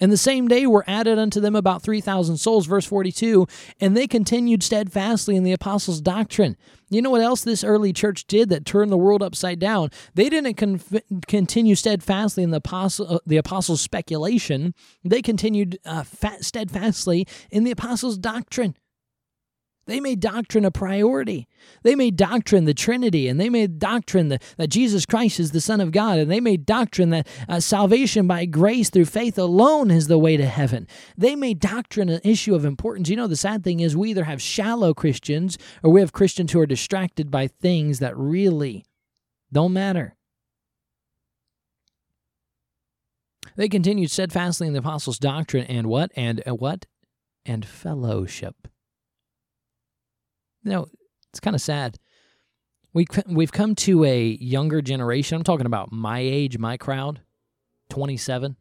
And 0.00 0.12
the 0.12 0.16
same 0.16 0.48
day 0.48 0.66
were 0.66 0.84
added 0.86 1.18
unto 1.18 1.40
them 1.40 1.56
about 1.56 1.82
3,000 1.82 2.36
souls, 2.36 2.66
verse 2.66 2.84
42, 2.84 3.46
and 3.80 3.96
they 3.96 4.06
continued 4.06 4.62
steadfastly 4.62 5.36
in 5.36 5.42
the 5.42 5.52
apostles' 5.52 6.00
doctrine. 6.00 6.56
You 6.90 7.02
know 7.02 7.10
what 7.10 7.20
else 7.20 7.42
this 7.42 7.64
early 7.64 7.92
church 7.92 8.26
did 8.26 8.48
that 8.48 8.64
turned 8.64 8.90
the 8.90 8.96
world 8.96 9.22
upside 9.22 9.58
down? 9.58 9.90
They 10.14 10.28
didn't 10.28 10.54
conf- 10.54 11.02
continue 11.26 11.74
steadfastly 11.74 12.42
in 12.44 12.50
the, 12.50 12.58
apostle, 12.58 13.16
uh, 13.16 13.18
the 13.26 13.36
apostles' 13.36 13.80
speculation, 13.80 14.74
they 15.04 15.20
continued 15.20 15.78
uh, 15.84 16.04
steadfastly 16.40 17.26
in 17.50 17.64
the 17.64 17.70
apostles' 17.70 18.18
doctrine. 18.18 18.74
They 19.88 20.00
made 20.00 20.20
doctrine 20.20 20.66
a 20.66 20.70
priority. 20.70 21.48
They 21.82 21.94
made 21.94 22.14
doctrine 22.14 22.66
the 22.66 22.74
Trinity, 22.74 23.26
and 23.26 23.40
they 23.40 23.48
made 23.48 23.78
doctrine 23.78 24.28
that 24.28 24.68
Jesus 24.68 25.06
Christ 25.06 25.40
is 25.40 25.52
the 25.52 25.62
Son 25.62 25.80
of 25.80 25.92
God, 25.92 26.18
and 26.18 26.30
they 26.30 26.40
made 26.40 26.66
doctrine 26.66 27.08
that 27.08 27.26
uh, 27.48 27.58
salvation 27.58 28.26
by 28.26 28.44
grace 28.44 28.90
through 28.90 29.06
faith 29.06 29.38
alone 29.38 29.90
is 29.90 30.06
the 30.06 30.18
way 30.18 30.36
to 30.36 30.44
heaven. 30.44 30.86
They 31.16 31.34
made 31.34 31.58
doctrine 31.58 32.10
an 32.10 32.20
issue 32.22 32.54
of 32.54 32.66
importance. 32.66 33.08
You 33.08 33.16
know, 33.16 33.26
the 33.26 33.34
sad 33.34 33.64
thing 33.64 33.80
is 33.80 33.96
we 33.96 34.10
either 34.10 34.24
have 34.24 34.42
shallow 34.42 34.92
Christians 34.92 35.56
or 35.82 35.90
we 35.90 36.00
have 36.00 36.12
Christians 36.12 36.52
who 36.52 36.60
are 36.60 36.66
distracted 36.66 37.30
by 37.30 37.46
things 37.46 37.98
that 38.00 38.14
really 38.14 38.84
don't 39.50 39.72
matter. 39.72 40.16
They 43.56 43.70
continued 43.70 44.10
steadfastly 44.10 44.66
in 44.66 44.74
the 44.74 44.80
apostles' 44.80 45.18
doctrine 45.18 45.64
and 45.64 45.86
what? 45.86 46.12
And 46.14 46.42
uh, 46.46 46.54
what? 46.54 46.84
And 47.46 47.64
fellowship. 47.64 48.68
You 50.62 50.70
know, 50.70 50.86
it's 51.30 51.40
kind 51.40 51.54
of 51.56 51.62
sad. 51.62 51.98
We 52.94 53.06
we've 53.26 53.52
come 53.52 53.74
to 53.76 54.04
a 54.04 54.22
younger 54.22 54.80
generation. 54.80 55.36
I'm 55.36 55.44
talking 55.44 55.66
about 55.66 55.92
my 55.92 56.20
age, 56.20 56.58
my 56.58 56.76
crowd, 56.76 57.20
27, 57.90 58.56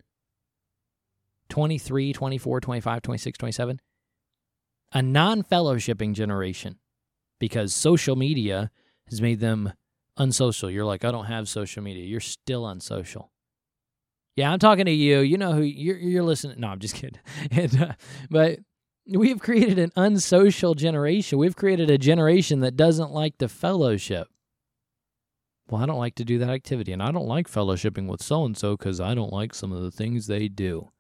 23, 1.50 2.14
24, 2.14 2.62
25, 2.62 3.02
26, 3.02 3.38
27. 3.38 3.80
A 4.94 5.02
non-fellowshipping 5.02 6.14
generation 6.14 6.78
because 7.40 7.74
social 7.74 8.16
media 8.16 8.72
has 9.10 9.22
made 9.22 9.40
them 9.40 9.74
unsocial. 10.18 10.70
You're 10.70 10.86
like, 10.86 11.06
I 11.06 11.12
don't 11.12 11.26
have 11.26 11.48
social 11.50 11.84
media. 11.84 12.06
You're 12.06 12.20
still 12.20 12.68
unsocial. 12.68 13.32
Yeah, 14.36 14.52
I'm 14.52 14.60
talking 14.60 14.86
to 14.86 14.92
you. 14.92 15.20
You 15.20 15.38
know 15.38 15.54
who 15.54 15.62
you're, 15.62 15.98
you're 15.98 16.24
listening. 16.24 16.60
No, 16.60 16.68
I'm 16.68 16.80
just 16.80 16.96
kidding. 16.96 17.20
And, 17.52 17.82
uh, 17.82 17.94
but 18.30 18.60
We've 19.10 19.40
created 19.40 19.80
an 19.80 19.92
unsocial 19.96 20.74
generation. 20.74 21.38
We've 21.38 21.56
created 21.56 21.90
a 21.90 21.98
generation 21.98 22.60
that 22.62 22.76
doesn't 22.76 23.12
like 23.12 23.38
the 23.38 23.48
fellowship. 23.48 24.28
Well, 25.70 25.82
I 25.82 25.86
don't 25.86 26.00
like 26.00 26.16
to 26.16 26.26
do 26.26 26.40
that 26.40 26.50
activity, 26.50 26.94
and 26.94 27.04
I 27.04 27.12
don't 27.12 27.28
like 27.28 27.50
fellowshipping 27.50 28.08
with 28.08 28.22
so 28.22 28.46
and 28.46 28.58
so 28.58 28.78
because 28.78 29.02
I 29.02 29.14
don't 29.14 29.34
like 29.34 29.54
some 29.54 29.72
of 29.72 29.82
the 29.82 29.92
things 29.92 30.28
they 30.28 30.48
do. 30.48 30.92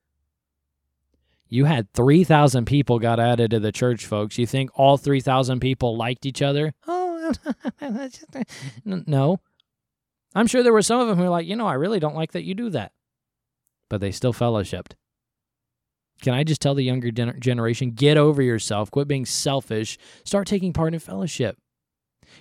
You 1.49 1.65
had 1.65 1.91
3,000 1.93 2.65
people 2.65 2.99
got 2.99 3.19
added 3.19 3.51
to 3.51 3.59
the 3.59 3.71
church, 3.71 4.05
folks. 4.05 4.37
You 4.37 4.45
think 4.45 4.69
all 4.75 4.97
3,000 4.97 5.61
people 5.61 5.95
liked 5.97 6.25
each 6.25 6.41
other? 6.41 6.73
Oh, 6.85 7.31
no. 8.85 9.39
I'm 10.35 10.47
sure 10.47 10.61
there 10.61 10.73
were 10.73 10.81
some 10.81 10.99
of 10.99 11.07
them 11.07 11.17
who 11.17 11.23
were 11.23 11.29
like, 11.29 11.47
you 11.47 11.55
know, 11.55 11.67
I 11.67 11.75
really 11.75 11.99
don't 11.99 12.15
like 12.15 12.33
that 12.33 12.43
you 12.43 12.53
do 12.53 12.69
that. 12.71 12.91
But 13.89 14.01
they 14.01 14.11
still 14.11 14.33
fellowshipped. 14.33 14.91
Can 16.21 16.33
I 16.33 16.43
just 16.43 16.61
tell 16.61 16.75
the 16.75 16.83
younger 16.83 17.11
generation, 17.11 17.91
get 17.91 18.17
over 18.17 18.41
yourself, 18.41 18.91
quit 18.91 19.07
being 19.07 19.25
selfish, 19.25 19.97
start 20.23 20.47
taking 20.47 20.73
part 20.73 20.93
in 20.93 20.99
fellowship? 20.99 21.57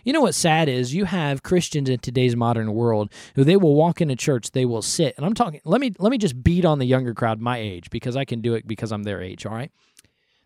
You 0.04 0.12
know 0.12 0.20
what's 0.20 0.36
sad 0.36 0.68
is 0.68 0.94
you 0.94 1.04
have 1.04 1.42
Christians 1.42 1.88
in 1.88 1.98
today's 1.98 2.36
modern 2.36 2.74
world 2.74 3.12
who 3.34 3.44
they 3.44 3.56
will 3.56 3.74
walk 3.74 4.00
into 4.00 4.16
church, 4.16 4.50
they 4.50 4.64
will 4.64 4.82
sit, 4.82 5.14
and 5.16 5.24
I'm 5.24 5.34
talking. 5.34 5.60
Let 5.64 5.80
me 5.80 5.92
let 5.98 6.10
me 6.10 6.18
just 6.18 6.42
beat 6.42 6.64
on 6.64 6.78
the 6.78 6.86
younger 6.86 7.14
crowd 7.14 7.40
my 7.40 7.58
age 7.58 7.90
because 7.90 8.16
I 8.16 8.24
can 8.24 8.40
do 8.40 8.54
it 8.54 8.66
because 8.66 8.92
I'm 8.92 9.04
their 9.04 9.22
age. 9.22 9.46
All 9.46 9.52
right, 9.52 9.70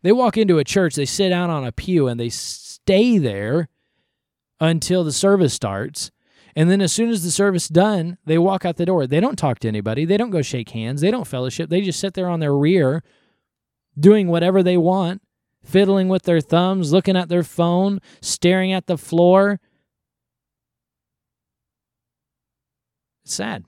they 0.03 0.12
walk 0.12 0.37
into 0.37 0.59
a 0.59 0.64
church, 0.64 0.95
they 0.95 1.05
sit 1.05 1.31
down 1.31 1.51
on 1.51 1.64
a 1.64 1.72
pew, 1.72 2.07
and 2.07 2.18
they 2.18 2.28
stay 2.28 3.18
there 3.18 3.68
until 4.61 5.05
the 5.05 5.12
service 5.12 5.55
starts. 5.55 6.11
And 6.57 6.70
then 6.70 6.81
as 6.81 6.93
soon 6.93 7.11
as 7.11 7.22
the 7.22 7.31
service 7.31 7.68
done, 7.68 8.18
they 8.24 8.37
walk 8.37 8.64
out 8.64 8.76
the 8.76 8.87
door. 8.87 9.07
They 9.07 9.20
don't 9.20 9.39
talk 9.39 9.61
to 9.61 9.68
anybody. 9.68 10.05
They 10.05 10.16
don't 10.16 10.31
go 10.31 10.43
shake 10.43 10.70
hands. 10.70 11.01
They 11.01 11.11
don't 11.11 11.26
fellowship. 11.26 11.70
They 11.70 11.81
just 11.81 12.01
sit 12.01 12.14
there 12.14 12.28
on 12.28 12.41
their 12.41 12.55
rear 12.55 13.05
doing 13.99 14.28
whatever 14.28 14.62
they 14.62 14.76
want, 14.76 15.22
fiddling 15.64 16.09
with 16.09 16.22
their 16.22 16.41
thumbs, 16.41 16.93
looking 16.93 17.16
at 17.16 17.28
their 17.28 17.43
phone, 17.43 18.01
staring 18.20 18.72
at 18.72 18.86
the 18.86 18.99
floor. 18.99 19.61
It's 23.24 23.34
sad. 23.34 23.64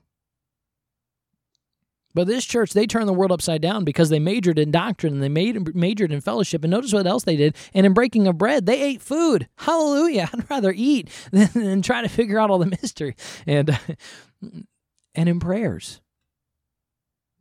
But 2.13 2.27
this 2.27 2.45
church, 2.45 2.73
they 2.73 2.85
turned 2.85 3.07
the 3.07 3.13
world 3.13 3.31
upside 3.31 3.61
down 3.61 3.83
because 3.83 4.09
they 4.09 4.19
majored 4.19 4.59
in 4.59 4.69
doctrine 4.71 5.13
and 5.13 5.23
they 5.23 5.29
made, 5.29 5.75
majored 5.75 6.11
in 6.11 6.21
fellowship. 6.21 6.63
And 6.63 6.71
notice 6.71 6.93
what 6.93 7.07
else 7.07 7.23
they 7.23 7.35
did. 7.35 7.55
And 7.73 7.85
in 7.85 7.93
breaking 7.93 8.27
of 8.27 8.37
bread, 8.37 8.65
they 8.65 8.81
ate 8.81 9.01
food. 9.01 9.47
Hallelujah. 9.57 10.29
I'd 10.33 10.49
rather 10.49 10.73
eat 10.75 11.09
than, 11.31 11.49
than 11.53 11.81
try 11.81 12.01
to 12.01 12.09
figure 12.09 12.39
out 12.39 12.51
all 12.51 12.59
the 12.59 12.67
mystery. 12.67 13.15
And, 13.47 13.77
and 15.15 15.29
in 15.29 15.39
prayers. 15.39 16.01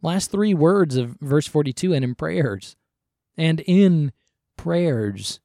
Last 0.03 0.33
three 0.33 0.53
words 0.53 0.97
of 0.97 1.17
verse 1.21 1.47
42 1.47 1.95
and 1.95 2.05
in 2.05 2.15
prayers 2.17 2.77
and 3.37 3.61
in 3.61 4.13
prayers. 4.57 5.41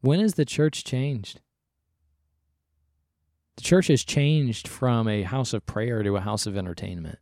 When 0.00 0.20
has 0.20 0.34
the 0.34 0.44
church 0.44 0.84
changed? 0.84 1.40
The 3.56 3.62
church 3.62 3.88
has 3.88 4.04
changed 4.04 4.68
from 4.68 5.08
a 5.08 5.22
house 5.22 5.52
of 5.52 5.66
prayer 5.66 6.04
to 6.04 6.16
a 6.16 6.20
house 6.20 6.46
of 6.46 6.56
entertainment. 6.56 7.18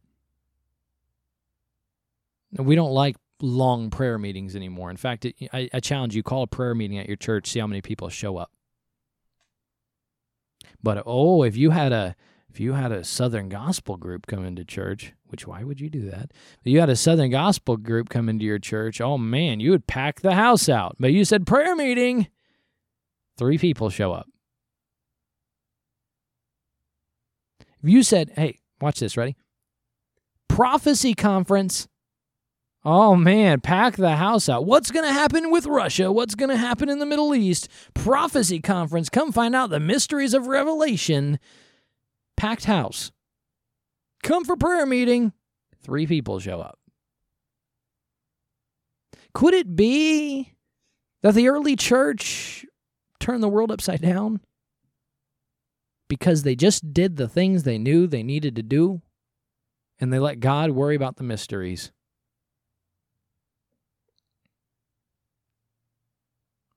We 2.53 2.75
don't 2.75 2.93
like 2.93 3.17
long 3.41 3.89
prayer 3.89 4.19
meetings 4.19 4.55
anymore. 4.55 4.91
In 4.91 4.99
fact, 4.99 5.27
I 5.53 5.81
challenge 5.81 6.15
you 6.15 6.23
call 6.23 6.43
a 6.43 6.47
prayer 6.47 6.75
meeting 6.75 6.99
at 6.99 7.07
your 7.07 7.17
church, 7.17 7.49
see 7.49 7.61
how 7.61 7.67
many 7.67 7.81
people 7.81 8.11
show 8.11 8.37
up. 8.37 8.53
But 10.83 11.03
oh, 11.07 11.43
if 11.43 11.57
you 11.57 11.71
had 11.71 11.93
a 11.93 12.15
if 12.57 12.61
you 12.61 12.73
had 12.73 12.91
a 12.91 13.05
Southern 13.05 13.51
Gospel 13.51 13.99
group 13.99 14.27
come 14.27 14.43
into 14.43 14.65
church, 14.65 15.13
which 15.27 15.47
why 15.47 15.63
would 15.63 15.79
you 15.79 15.91
do 15.91 16.11
that? 16.11 16.31
If 16.33 16.73
you 16.73 16.81
had 16.81 16.89
a 16.89 16.97
Southern 16.97 17.31
Gospel 17.31 17.77
group 17.77 18.09
come 18.09 18.31
into 18.31 18.47
your 18.47 18.59
church, 18.59 18.99
oh 18.99 19.19
man, 19.19 19.61
you 19.61 19.73
would 19.73 19.87
pack 19.87 20.23
the 20.23 20.33
house 20.33 20.67
out. 20.67 20.97
But 20.99 21.13
you 21.13 21.27
said 21.27 21.47
prayer 21.47 21.77
meeting, 21.77 22.29
three 23.37 23.59
people 23.59 23.91
show 23.91 24.15
up. 24.15 24.27
If 27.83 27.91
you 27.91 28.03
said, 28.03 28.33
hey, 28.37 28.57
watch 28.81 29.01
this, 29.01 29.19
ready? 29.19 29.37
Prophecy 30.49 31.13
conference. 31.13 31.89
Oh 32.87 33.17
man, 33.17 33.61
pack 33.61 33.97
the 33.97 34.17
house 34.17 34.49
out. 34.49 34.65
What's 34.65 34.91
going 34.91 35.05
to 35.05 35.13
happen 35.13 35.51
with 35.51 35.67
Russia? 35.67 36.11
What's 36.11 36.35
going 36.35 36.49
to 36.49 36.57
happen 36.57 36.89
in 36.89 37.01
the 37.01 37.05
Middle 37.05 37.35
East? 37.35 37.69
Prophecy 37.93 38.61
conference. 38.61 39.11
Come 39.11 39.31
find 39.31 39.55
out 39.55 39.69
the 39.69 39.79
mysteries 39.79 40.33
of 40.33 40.47
Revelation 40.47 41.39
packed 42.37 42.65
house. 42.65 43.13
Come 44.23 44.45
for 44.45 44.57
prayer 44.57 44.87
meeting. 44.87 45.33
Three 45.83 46.07
people 46.07 46.39
show 46.41 46.61
up. 46.61 46.79
Could 49.35 49.55
it 49.55 49.77
be 49.77 50.55
that 51.23 51.35
the 51.35 51.49
early 51.49 51.77
church 51.77 52.65
turned 53.21 53.43
the 53.43 53.49
world 53.49 53.71
upside 53.71 54.01
down? 54.01 54.41
Because 56.09 56.43
they 56.43 56.55
just 56.57 56.93
did 56.93 57.17
the 57.17 57.29
things 57.29 57.63
they 57.63 57.79
knew 57.79 58.07
they 58.07 58.23
needed 58.23 58.57
to 58.57 58.63
do 58.63 59.03
and 59.99 60.13
they 60.13 60.19
let 60.19 60.41
God 60.41 60.71
worry 60.71 60.95
about 60.95 61.17
the 61.17 61.25
mysteries. 61.25 61.93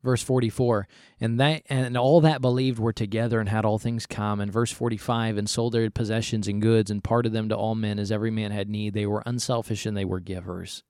Verse 0.10 0.24
44 0.24 0.88
and 1.22 1.40
that 1.40 1.62
and 1.70 1.96
all 1.96 2.20
that 2.22 2.42
believed 2.42 2.80
were 2.80 2.92
together 2.92 3.40
and 3.40 3.48
had 3.48 3.64
all 3.64 3.78
things 3.78 4.08
common. 4.08 4.50
Verse 4.50 4.72
45 4.72 5.38
and 5.38 5.48
sold 5.48 5.74
their 5.74 5.88
possessions 5.92 6.48
and 6.48 6.64
goods 6.64 6.90
and 6.90 7.04
parted 7.04 7.32
them 7.32 7.48
to 7.50 7.56
all 7.56 7.76
men 7.76 8.00
as 8.00 8.12
every 8.12 8.32
man 8.32 8.50
had 8.50 8.70
need. 8.70 8.96
They 8.96 9.06
were 9.06 9.22
unselfish 9.28 9.86
and 9.86 9.96
they 9.96 10.06
were 10.06 10.20
givers. 10.20 10.82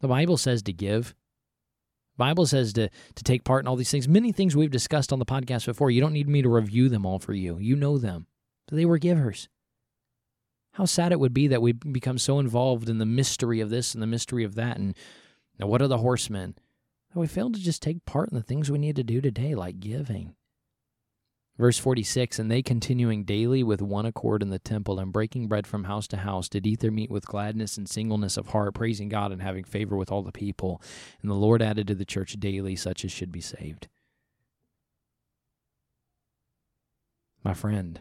The 0.00 0.08
bible 0.08 0.36
says 0.36 0.60
to 0.64 0.72
give. 0.72 1.14
Bible 2.16 2.46
says 2.46 2.72
to 2.72 2.88
to 3.14 3.22
take 3.22 3.44
part 3.44 3.62
in 3.62 3.68
all 3.68 3.76
these 3.76 3.92
things. 3.92 4.08
Many 4.08 4.32
things 4.32 4.56
we've 4.56 4.72
discussed 4.72 5.12
on 5.12 5.20
the 5.20 5.24
podcast 5.24 5.66
before. 5.66 5.92
You 5.92 6.00
don't 6.00 6.12
need 6.12 6.28
me 6.28 6.42
to 6.42 6.48
review 6.48 6.88
them 6.88 7.06
all 7.06 7.20
for 7.20 7.32
you. 7.32 7.58
You 7.58 7.76
know 7.76 7.96
them. 7.96 8.26
But 8.66 8.74
they 8.74 8.86
were 8.86 8.98
givers. 8.98 9.48
How 10.72 10.84
sad 10.84 11.12
it 11.12 11.20
would 11.20 11.34
be 11.34 11.46
that 11.46 11.62
we 11.62 11.72
become 11.72 12.18
so 12.18 12.40
involved 12.40 12.88
in 12.88 12.98
the 12.98 13.06
mystery 13.06 13.60
of 13.60 13.70
this 13.70 13.94
and 13.94 14.02
the 14.02 14.08
mystery 14.08 14.42
of 14.42 14.56
that. 14.56 14.78
And 14.78 14.96
now 15.60 15.68
what 15.68 15.80
are 15.80 15.88
the 15.88 15.98
horsemen 15.98 16.56
that 17.12 17.18
we 17.18 17.26
fail 17.26 17.50
to 17.50 17.58
just 17.58 17.82
take 17.82 18.04
part 18.04 18.30
in 18.30 18.36
the 18.36 18.42
things 18.42 18.70
we 18.70 18.78
need 18.78 18.96
to 18.96 19.02
do 19.02 19.20
today, 19.20 19.54
like 19.54 19.80
giving. 19.80 20.34
Verse 21.60 21.76
46 21.76 22.38
And 22.38 22.50
they 22.50 22.62
continuing 22.62 23.24
daily 23.24 23.62
with 23.62 23.82
one 23.82 24.06
accord 24.06 24.42
in 24.42 24.48
the 24.48 24.58
temple 24.58 24.98
and 24.98 25.12
breaking 25.12 25.46
bread 25.46 25.66
from 25.66 25.84
house 25.84 26.08
to 26.08 26.16
house 26.16 26.48
did 26.48 26.66
eat 26.66 26.80
their 26.80 26.90
meat 26.90 27.10
with 27.10 27.26
gladness 27.26 27.76
and 27.76 27.86
singleness 27.86 28.38
of 28.38 28.48
heart, 28.48 28.74
praising 28.74 29.10
God 29.10 29.30
and 29.30 29.42
having 29.42 29.64
favor 29.64 29.94
with 29.96 30.10
all 30.10 30.22
the 30.22 30.32
people. 30.32 30.80
And 31.20 31.30
the 31.30 31.34
Lord 31.34 31.60
added 31.60 31.86
to 31.88 31.94
the 31.94 32.06
church 32.06 32.40
daily 32.40 32.76
such 32.76 33.04
as 33.04 33.12
should 33.12 33.30
be 33.30 33.42
saved. 33.42 33.88
My 37.44 37.52
friend, 37.52 38.00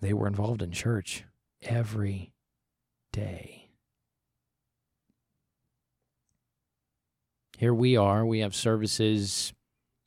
they 0.00 0.14
were 0.14 0.26
involved 0.26 0.62
in 0.62 0.72
church 0.72 1.24
every 1.60 2.32
day. 3.12 3.59
Here 7.60 7.74
we 7.74 7.94
are. 7.94 8.24
We 8.24 8.38
have 8.38 8.54
services 8.54 9.52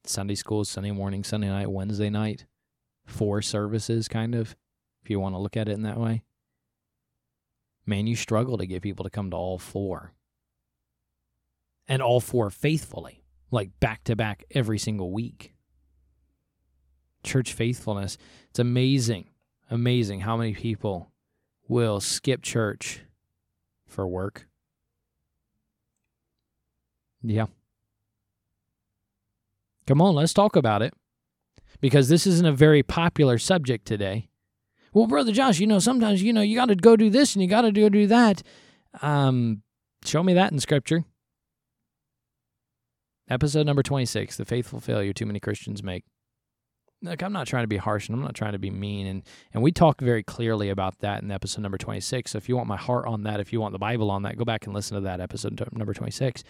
Sunday 0.06 0.34
school, 0.34 0.66
Sunday 0.66 0.90
morning, 0.90 1.24
Sunday 1.24 1.50
night, 1.50 1.70
Wednesday 1.70 2.10
night. 2.10 2.48
Four 3.06 3.44
services, 3.44 4.08
kind 4.08 4.34
of, 4.34 4.56
if 5.04 5.12
you 5.12 5.20
want 5.20 5.36
to 5.36 5.40
look 5.40 5.56
at 5.56 5.70
it 5.70 5.74
in 5.74 5.84
that 5.84 6.00
way. 6.00 6.24
man, 7.86 8.08
you 8.08 8.16
struggle 8.16 8.58
to 8.58 8.66
get 8.66 8.82
people 8.82 9.04
to 9.04 9.12
come 9.12 9.30
to 9.30 9.38
all 9.38 9.60
four. 9.60 10.14
And 11.88 12.02
all 12.02 12.20
four 12.20 12.50
faithfully, 12.50 13.24
like 13.52 13.80
back 13.80 14.04
to 14.06 14.16
back 14.16 14.46
every 14.50 14.80
single 14.80 15.12
week. 15.12 15.54
Church 17.24 17.54
faithfulness, 17.54 18.18
it's 18.50 18.58
amazing, 18.58 19.30
amazing 19.70 20.22
how 20.22 20.38
many 20.38 20.56
people 20.56 21.12
will 21.68 22.00
skip 22.00 22.42
church 22.42 23.02
for 23.86 24.08
work. 24.08 24.48
Yeah. 27.24 27.46
Come 29.88 30.02
on, 30.02 30.16
let's 30.16 30.34
talk 30.34 30.56
about 30.56 30.82
it. 30.82 30.94
Because 31.82 32.08
this 32.08 32.26
isn't 32.28 32.46
a 32.46 32.52
very 32.52 32.84
popular 32.84 33.38
subject 33.38 33.86
today. 33.86 34.30
Well, 34.94 35.08
brother 35.08 35.32
Josh, 35.32 35.60
you 35.60 35.68
know, 35.68 35.80
sometimes 35.80 36.22
you 36.22 36.32
know 36.32 36.42
you 36.42 36.56
got 36.56 36.68
to 36.68 36.76
go 36.76 36.96
do 36.96 37.10
this 37.10 37.36
and 37.36 37.42
you 37.42 37.50
got 37.50 37.62
to 37.62 37.72
go 37.72 37.90
do 37.90 38.08
that. 38.08 38.44
Um, 39.02 39.64
show 40.06 40.22
me 40.24 40.34
that 40.34 40.52
in 40.52 40.60
scripture. 40.60 41.04
Episode 43.30 43.66
number 43.66 43.82
26, 43.82 44.38
the 44.38 44.46
faithful 44.46 44.80
failure 44.80 45.14
too 45.14 45.26
many 45.26 45.40
Christians 45.40 45.82
make. 45.82 46.04
Look, 47.02 47.22
I'm 47.22 47.34
not 47.34 47.48
trying 47.48 47.64
to 47.64 47.68
be 47.68 47.78
harsh 47.78 48.08
and 48.08 48.16
I'm 48.16 48.24
not 48.24 48.36
trying 48.36 48.52
to 48.54 48.60
be 48.60 48.70
mean. 48.70 49.08
And, 49.08 49.24
and 49.54 49.64
we 49.64 49.72
talk 49.72 50.00
very 50.00 50.24
clearly 50.24 50.70
about 50.70 51.00
that 51.00 51.22
in 51.22 51.32
episode 51.32 51.62
number 51.62 51.78
26. 51.78 52.32
So 52.32 52.38
if 52.38 52.48
you 52.48 52.56
want 52.56 52.68
my 52.68 52.78
heart 52.78 53.08
on 53.08 53.24
that, 53.24 53.40
if 53.40 53.52
you 53.52 53.60
want 53.60 53.74
the 53.74 53.80
Bible 53.80 54.10
on 54.12 54.24
that, 54.24 54.38
go 54.38 54.46
back 54.46 54.66
and 54.66 54.74
listen 54.74 54.96
to 54.96 55.02
that 55.02 55.20
episode 55.20 55.62
number 55.74 55.94
26. 55.94 56.44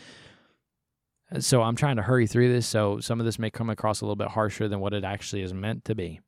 So 1.40 1.64
I'm 1.64 1.76
trying 1.76 1.96
to 1.96 2.04
hurry 2.04 2.28
through 2.28 2.52
this. 2.52 2.68
So 2.68 3.00
some 3.00 3.20
of 3.20 3.26
this 3.26 3.40
may 3.40 3.50
come 3.50 3.70
across 3.70 4.02
a 4.02 4.06
little 4.06 4.16
bit 4.16 4.30
harsher 4.30 4.68
than 4.68 4.80
what 4.80 4.94
it 4.94 5.04
actually 5.04 5.42
is 5.42 5.54
meant 5.54 5.86
to 5.86 5.96
be. 5.96 6.20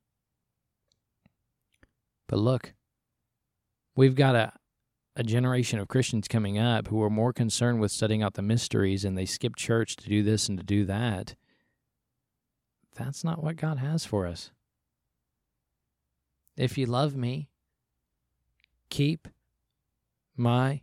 But 2.28 2.38
look, 2.38 2.74
we've 3.94 4.16
got 4.16 4.34
a, 4.34 4.52
a 5.14 5.22
generation 5.22 5.78
of 5.78 5.86
Christians 5.86 6.26
coming 6.26 6.58
up 6.58 6.88
who 6.88 7.00
are 7.02 7.10
more 7.10 7.32
concerned 7.32 7.80
with 7.80 7.92
studying 7.92 8.22
out 8.22 8.34
the 8.34 8.42
mysteries 8.42 9.04
and 9.04 9.16
they 9.16 9.26
skip 9.26 9.54
church 9.54 9.94
to 9.96 10.08
do 10.08 10.22
this 10.24 10.48
and 10.48 10.58
to 10.58 10.64
do 10.64 10.84
that. 10.86 11.36
That's 12.96 13.22
not 13.22 13.42
what 13.42 13.56
God 13.56 13.78
has 13.78 14.04
for 14.04 14.26
us. 14.26 14.50
If 16.56 16.76
you 16.78 16.86
love 16.86 17.14
me, 17.14 17.48
keep 18.88 19.28
my 20.36 20.80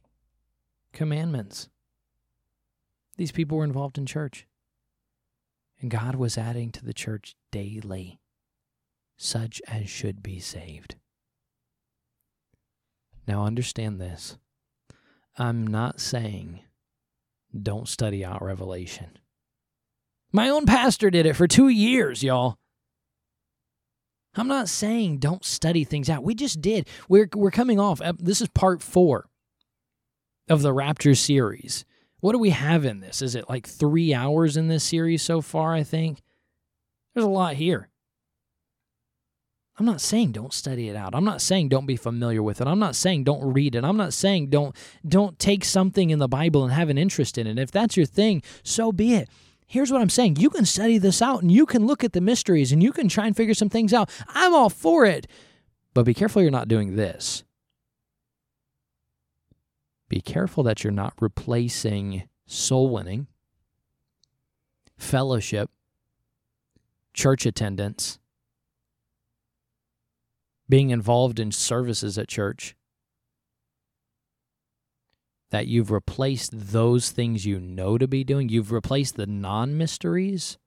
commandments. 0.94 1.68
These 3.24 3.32
people 3.32 3.58
were 3.58 3.64
involved 3.64 3.98
in 3.98 4.06
church. 4.06 4.46
And 5.80 5.90
God 5.90 6.16
was 6.16 6.38
adding 6.38 6.72
to 6.72 6.84
the 6.84 6.94
church 6.94 7.38
daily 7.54 8.20
such 9.16 9.62
as 9.66 9.90
should 9.90 10.22
be 10.22 10.42
saved. 10.42 10.96
Now, 13.26 13.46
understand 13.46 14.02
this. 14.02 14.38
I'm 15.38 15.66
not 15.66 16.02
saying 16.02 16.64
don't 17.58 17.88
study 17.88 18.26
out 18.26 18.44
Revelation. 18.44 19.18
My 20.34 20.50
own 20.50 20.66
pastor 20.66 21.10
did 21.10 21.26
it 21.26 21.38
for 21.38 21.48
two 21.48 21.70
years, 21.70 22.24
y'all. 22.24 22.58
I'm 24.36 24.50
not 24.50 24.68
saying 24.68 25.20
don't 25.20 25.46
study 25.46 25.86
things 25.86 26.10
out. 26.10 26.26
We 26.26 26.36
just 26.36 26.60
did. 26.60 26.90
We're, 27.08 27.30
we're 27.34 27.52
coming 27.52 27.80
off. 27.80 28.02
This 28.20 28.42
is 28.42 28.50
part 28.50 28.82
four 28.82 29.30
of 30.50 30.62
the 30.62 30.74
Rapture 30.74 31.16
series. 31.16 31.86
What 32.24 32.32
do 32.32 32.40
we 32.40 32.52
have 32.52 32.86
in 32.86 33.02
this? 33.02 33.22
Is 33.22 33.36
it 33.36 33.50
like 33.50 33.68
three 33.68 34.14
hours 34.14 34.56
in 34.56 34.70
this 34.70 34.86
series 34.86 35.22
so 35.22 35.42
far? 35.42 35.74
I 35.74 35.84
think 35.84 36.22
there's 37.14 37.26
a 37.26 37.30
lot 37.30 37.56
here. 37.56 37.90
I'm 39.78 39.86
not 39.86 40.00
saying 40.00 40.32
don't 40.32 40.54
study 40.54 40.88
it 40.88 40.96
out. 40.96 41.14
I'm 41.16 41.26
not 41.26 41.42
saying 41.42 41.68
don't 41.68 41.86
be 41.86 41.98
familiar 41.98 42.42
with 42.42 42.62
it. 42.62 42.68
I'm 42.68 42.80
not 42.80 42.96
saying 42.96 43.26
don't 43.26 43.52
read 43.52 43.76
it. 43.76 43.84
I'm 43.84 43.98
not 43.98 44.14
saying 44.14 44.52
don't 44.52 44.74
don't 45.06 45.38
take 45.38 45.66
something 45.66 46.12
in 46.12 46.20
the 46.20 46.30
Bible 46.30 46.64
and 46.64 46.72
have 46.72 46.88
an 46.88 46.98
interest 46.98 47.38
in 47.38 47.46
it. 47.46 47.60
If 47.60 47.72
that's 47.72 47.98
your 47.98 48.06
thing, 48.06 48.42
so 48.64 48.94
be 48.94 49.16
it. 49.16 49.28
Here's 49.68 49.92
what 49.92 50.00
I'm 50.00 50.10
saying. 50.10 50.38
You 50.38 50.50
can 50.50 50.64
study 50.64 50.98
this 51.00 51.22
out 51.22 51.42
and 51.42 51.52
you 51.52 51.66
can 51.66 51.86
look 51.86 52.06
at 52.06 52.14
the 52.14 52.22
mysteries 52.22 52.72
and 52.72 52.82
you 52.82 52.94
can 52.94 53.10
try 53.10 53.28
and 53.28 53.36
figure 53.36 53.54
some 53.54 53.68
things 53.68 53.94
out. 53.94 54.10
I'm 54.30 54.54
all 54.54 54.70
for 54.70 55.04
it. 55.06 55.28
But 55.94 56.04
be 56.06 56.14
careful 56.14 56.42
you're 56.42 56.52
not 56.52 56.70
doing 56.70 56.96
this. 56.96 57.43
Be 60.10 60.22
careful 60.22 60.64
that 60.64 60.84
you're 60.84 60.92
not 60.92 61.14
replacing 61.20 62.28
soul 62.46 62.90
winning, 62.90 63.28
fellowship, 64.98 65.70
church 67.14 67.46
attendance, 67.46 68.20
being 70.70 70.90
involved 70.90 71.40
in 71.40 71.52
services 71.52 72.18
at 72.18 72.28
church, 72.28 72.76
that 75.52 75.68
you've 75.68 75.92
replaced 75.92 76.52
those 76.54 77.12
things 77.12 77.46
you 77.46 77.60
know 77.60 77.98
to 77.98 78.08
be 78.08 78.24
doing, 78.24 78.50
you've 78.50 78.72
replaced 78.72 79.16
the 79.16 79.28
non 79.28 79.78
mysteries 79.78 80.58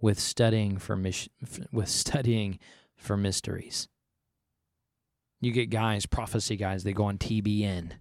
with 0.00 0.20
studying 0.20 0.76
for 0.76 0.96
mis- 0.96 1.30
with 1.72 1.88
studying 1.88 2.58
for 2.96 3.16
mysteries. 3.16 3.88
You 5.40 5.52
get 5.52 5.70
guys, 5.70 6.06
prophecy 6.06 6.56
guys, 6.56 6.84
they 6.84 6.92
go 6.92 7.04
on 7.04 7.18
TBN 7.18 7.92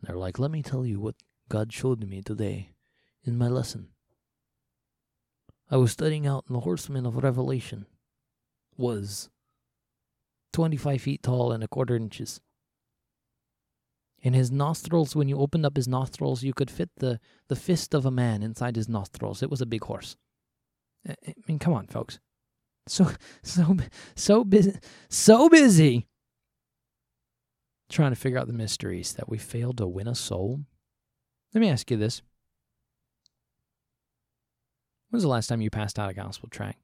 and 0.00 0.08
they're 0.08 0.16
like, 0.16 0.38
let 0.38 0.50
me 0.50 0.62
tell 0.62 0.86
you 0.86 1.00
what 1.00 1.16
God 1.48 1.72
showed 1.72 2.06
me 2.06 2.22
today 2.22 2.70
in 3.24 3.36
my 3.36 3.48
lesson. 3.48 3.88
I 5.70 5.76
was 5.76 5.92
studying 5.92 6.26
out 6.26 6.44
and 6.48 6.56
the 6.56 6.60
horseman 6.60 7.06
of 7.06 7.22
Revelation 7.22 7.86
was 8.76 9.28
25 10.52 11.00
feet 11.00 11.22
tall 11.22 11.52
and 11.52 11.62
a 11.62 11.68
quarter 11.68 11.94
inches. 11.94 12.40
In 14.22 14.34
his 14.34 14.50
nostrils, 14.50 15.16
when 15.16 15.28
you 15.28 15.38
opened 15.38 15.64
up 15.64 15.76
his 15.76 15.88
nostrils, 15.88 16.42
you 16.42 16.52
could 16.52 16.70
fit 16.70 16.90
the, 16.96 17.20
the 17.48 17.56
fist 17.56 17.94
of 17.94 18.04
a 18.04 18.10
man 18.10 18.42
inside 18.42 18.76
his 18.76 18.88
nostrils. 18.88 19.42
It 19.42 19.50
was 19.50 19.60
a 19.60 19.66
big 19.66 19.84
horse. 19.84 20.16
Eh, 21.08 21.14
eh, 21.26 21.32
I 21.36 21.42
mean, 21.46 21.58
come 21.58 21.72
on, 21.72 21.86
folks. 21.86 22.18
So, 22.86 23.10
so, 23.42 23.76
so 24.16 24.44
busy, 24.44 24.74
so 25.08 25.48
busy 25.48 26.08
trying 27.90 28.12
to 28.12 28.16
figure 28.16 28.38
out 28.38 28.46
the 28.46 28.52
mysteries 28.52 29.12
that 29.14 29.28
we 29.28 29.38
failed 29.38 29.78
to 29.78 29.86
win 29.86 30.08
a 30.08 30.14
soul? 30.14 30.60
Let 31.54 31.60
me 31.60 31.68
ask 31.68 31.90
you 31.90 31.96
this. 31.96 32.22
When's 35.10 35.24
the 35.24 35.28
last 35.28 35.48
time 35.48 35.60
you 35.60 35.70
passed 35.70 35.98
out 35.98 36.10
a 36.10 36.14
gospel 36.14 36.48
tract? 36.48 36.78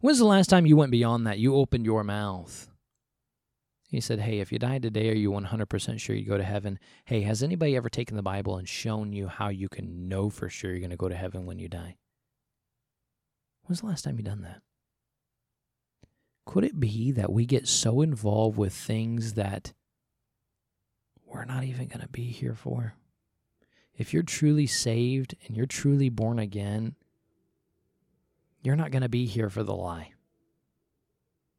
When's 0.00 0.18
the 0.18 0.26
last 0.26 0.48
time 0.48 0.66
you 0.66 0.76
went 0.76 0.92
beyond 0.92 1.26
that? 1.26 1.38
You 1.38 1.56
opened 1.56 1.86
your 1.86 2.04
mouth. 2.04 2.68
He 3.88 4.00
said, 4.00 4.20
Hey, 4.20 4.38
if 4.38 4.52
you 4.52 4.58
died 4.58 4.82
today, 4.82 5.10
are 5.10 5.14
you 5.14 5.30
100% 5.32 5.98
sure 5.98 6.14
you 6.14 6.26
go 6.26 6.36
to 6.36 6.44
heaven? 6.44 6.78
Hey, 7.06 7.22
has 7.22 7.42
anybody 7.42 7.74
ever 7.74 7.88
taken 7.88 8.16
the 8.16 8.22
Bible 8.22 8.56
and 8.56 8.68
shown 8.68 9.12
you 9.12 9.26
how 9.26 9.48
you 9.48 9.68
can 9.68 10.08
know 10.08 10.30
for 10.30 10.48
sure 10.48 10.70
you're 10.70 10.80
going 10.80 10.90
to 10.90 10.96
go 10.96 11.08
to 11.08 11.16
heaven 11.16 11.46
when 11.46 11.58
you 11.58 11.68
die? 11.68 11.96
When's 13.64 13.80
the 13.80 13.86
last 13.86 14.02
time 14.04 14.16
you 14.18 14.22
done 14.22 14.42
that? 14.42 14.62
Could 16.46 16.64
it 16.64 16.80
be 16.80 17.12
that 17.12 17.32
we 17.32 17.46
get 17.46 17.68
so 17.68 18.00
involved 18.00 18.56
with 18.56 18.72
things 18.72 19.34
that 19.34 19.72
we're 21.24 21.44
not 21.44 21.64
even 21.64 21.86
going 21.86 22.00
to 22.00 22.08
be 22.08 22.24
here 22.24 22.54
for? 22.54 22.94
If 23.96 24.12
you're 24.12 24.22
truly 24.22 24.66
saved 24.66 25.34
and 25.46 25.56
you're 25.56 25.66
truly 25.66 26.08
born 26.08 26.38
again, 26.38 26.94
you're 28.62 28.76
not 28.76 28.90
going 28.90 29.02
to 29.02 29.08
be 29.08 29.26
here 29.26 29.50
for 29.50 29.62
the 29.62 29.74
lie. 29.74 30.12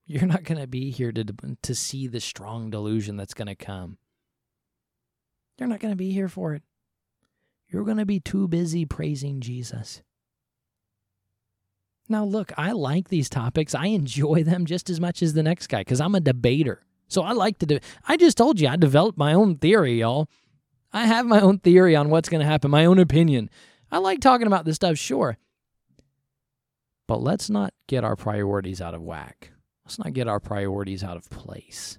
You're 0.06 0.28
not 0.28 0.44
going 0.44 0.60
to 0.60 0.68
be 0.68 0.92
here 0.92 1.12
to, 1.12 1.24
to 1.62 1.76
see 1.76 2.08
the 2.08 2.20
strong 2.20 2.70
delusion 2.70 3.16
that's 3.16 3.34
going 3.34 3.48
to 3.48 3.56
come. 3.56 3.98
You're 5.58 5.70
not 5.70 5.80
going 5.80 5.94
to 5.94 5.98
be 5.98 6.12
here 6.12 6.28
for 6.28 6.54
it. 6.54 6.64
You're 7.70 7.86
going 7.86 7.98
to 7.98 8.06
be 8.06 8.20
too 8.20 8.48
busy 8.48 8.86
praising 8.86 9.40
Jesus. 9.40 10.02
Now, 12.10 12.26
look, 12.26 12.52
I 12.58 12.72
like 12.74 13.08
these 13.08 13.30
topics. 13.30 13.74
I 13.74 13.88
enjoy 13.88 14.44
them 14.44 14.66
just 14.66 14.90
as 14.90 15.00
much 15.00 15.22
as 15.22 15.34
the 15.34 15.44
next 15.44 15.68
guy 15.68 15.82
because 15.82 16.02
I'm 16.02 16.16
a 16.16 16.20
debater. 16.20 16.84
So 17.08 17.22
I 17.24 17.32
like 17.32 17.60
to 17.60 17.66
do. 17.66 17.80
I 18.08 18.18
just 18.18 18.38
told 18.38 18.60
you 18.60 18.68
I 18.68 18.76
developed 18.76 19.18
my 19.18 19.34
own 19.34 19.58
theory, 19.58 20.00
y'all. 20.00 20.30
I 20.94 21.06
have 21.06 21.26
my 21.26 21.40
own 21.40 21.60
theory 21.60 21.96
on 21.96 22.10
what's 22.10 22.30
going 22.30 22.42
to 22.42 22.48
happen, 22.48 22.72
my 22.72 22.86
own 22.86 23.00
opinion. 23.00 23.50
I 23.92 24.00
like 24.00 24.20
talking 24.20 24.48
about 24.48 24.66
this 24.66 24.76
stuff, 24.76 24.98
sure. 24.98 25.38
But 27.08 27.22
let's 27.22 27.50
not 27.50 27.74
get 27.88 28.04
our 28.04 28.16
priorities 28.16 28.82
out 28.82 28.94
of 28.94 29.02
whack. 29.02 29.52
Let's 29.86 30.00
not 30.00 30.14
get 30.14 30.28
our 30.28 30.40
priorities 30.40 31.04
out 31.04 31.18
of 31.18 31.30
place 31.30 31.98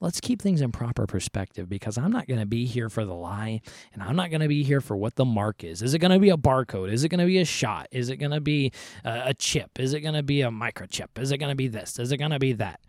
let's 0.00 0.20
keep 0.20 0.42
things 0.42 0.60
in 0.60 0.72
proper 0.72 1.06
perspective 1.06 1.68
because 1.68 1.96
I'm 1.96 2.12
not 2.12 2.26
going 2.26 2.40
to 2.40 2.46
be 2.46 2.66
here 2.66 2.88
for 2.88 3.04
the 3.04 3.14
lie 3.14 3.60
and 3.92 4.02
I'm 4.02 4.16
not 4.16 4.30
going 4.30 4.40
to 4.42 4.48
be 4.48 4.62
here 4.62 4.80
for 4.80 4.96
what 4.96 5.14
the 5.14 5.24
mark 5.24 5.64
is. 5.64 5.82
Is 5.82 5.94
it 5.94 5.98
going 5.98 6.10
to 6.10 6.18
be 6.18 6.30
a 6.30 6.36
barcode? 6.36 6.92
Is 6.92 7.04
it 7.04 7.08
going 7.08 7.20
to 7.20 7.26
be 7.26 7.38
a 7.38 7.44
shot? 7.44 7.88
Is 7.90 8.10
it 8.10 8.16
going 8.16 8.32
to 8.32 8.40
be 8.40 8.72
a, 9.04 9.34
chip? 9.34 9.78
Is 9.78 9.94
it 9.94 10.00
going 10.00 10.14
to 10.14 10.22
be 10.22 10.42
a 10.42 10.50
microchip? 10.50 11.18
Is 11.18 11.32
it 11.32 11.38
going 11.38 11.50
to 11.50 11.56
be 11.56 11.68
this? 11.68 11.98
Is 11.98 12.12
it 12.12 12.18
going 12.18 12.32
to 12.32 12.38
be 12.38 12.52
that? 12.54 12.80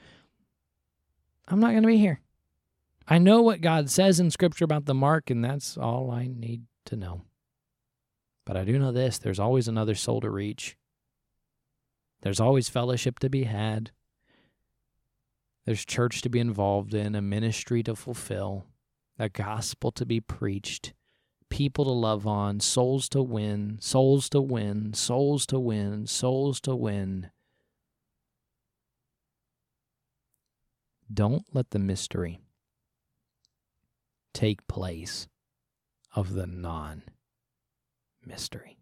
I'm 1.48 1.60
not 1.60 1.72
going 1.72 1.84
to 1.84 1.88
be 1.88 1.98
here. 1.98 2.20
I 3.08 3.20
know 3.20 3.42
what 3.42 3.62
God 3.62 3.90
says 3.90 4.20
in 4.20 4.32
Scripture 4.32 4.66
about 4.66 4.86
the 4.86 4.96
mark, 4.96 5.30
and 5.30 5.46
that's 5.46 5.78
all 5.78 6.10
I 6.10 6.28
need 6.28 6.64
to 6.86 6.96
know. 6.96 7.22
But 8.46 8.58
I 8.58 8.64
do 8.64 8.80
know 8.80 8.92
this 8.92 9.18
there's 9.20 9.40
always 9.40 9.68
another 9.68 9.96
soul 9.96 10.22
to 10.22 10.30
reach, 10.30 10.76
there's 12.22 12.40
always 12.40 12.70
fellowship 12.70 13.20
to 13.20 13.30
be 13.30 13.44
had. 13.44 13.92
There's 15.66 15.84
church 15.84 16.22
to 16.22 16.30
be 16.30 16.40
involved 16.40 16.94
in, 16.94 17.16
a 17.16 17.22
ministry 17.22 17.82
to 17.84 17.96
fulfill, 17.96 18.68
a 19.18 19.30
gospel 19.30 19.92
to 19.94 20.06
be 20.06 20.20
preached, 20.20 20.94
people 21.50 21.86
to 21.86 21.92
love 21.92 22.28
on, 22.28 22.60
souls 22.60 23.10
to 23.10 23.24
win, 23.24 23.78
souls 23.82 24.30
to 24.30 24.42
win, 24.42 24.94
souls 24.94 25.46
to 25.48 25.60
win, 25.60 26.06
souls 26.06 26.62
to 26.62 26.76
win. 26.76 27.32
Don't 31.12 31.46
let 31.54 31.72
the 31.72 31.80
mystery 31.80 32.42
take 34.34 34.68
place 34.68 35.28
of 36.16 36.34
the 36.34 36.46
non 36.46 37.04
mystery. 38.24 38.78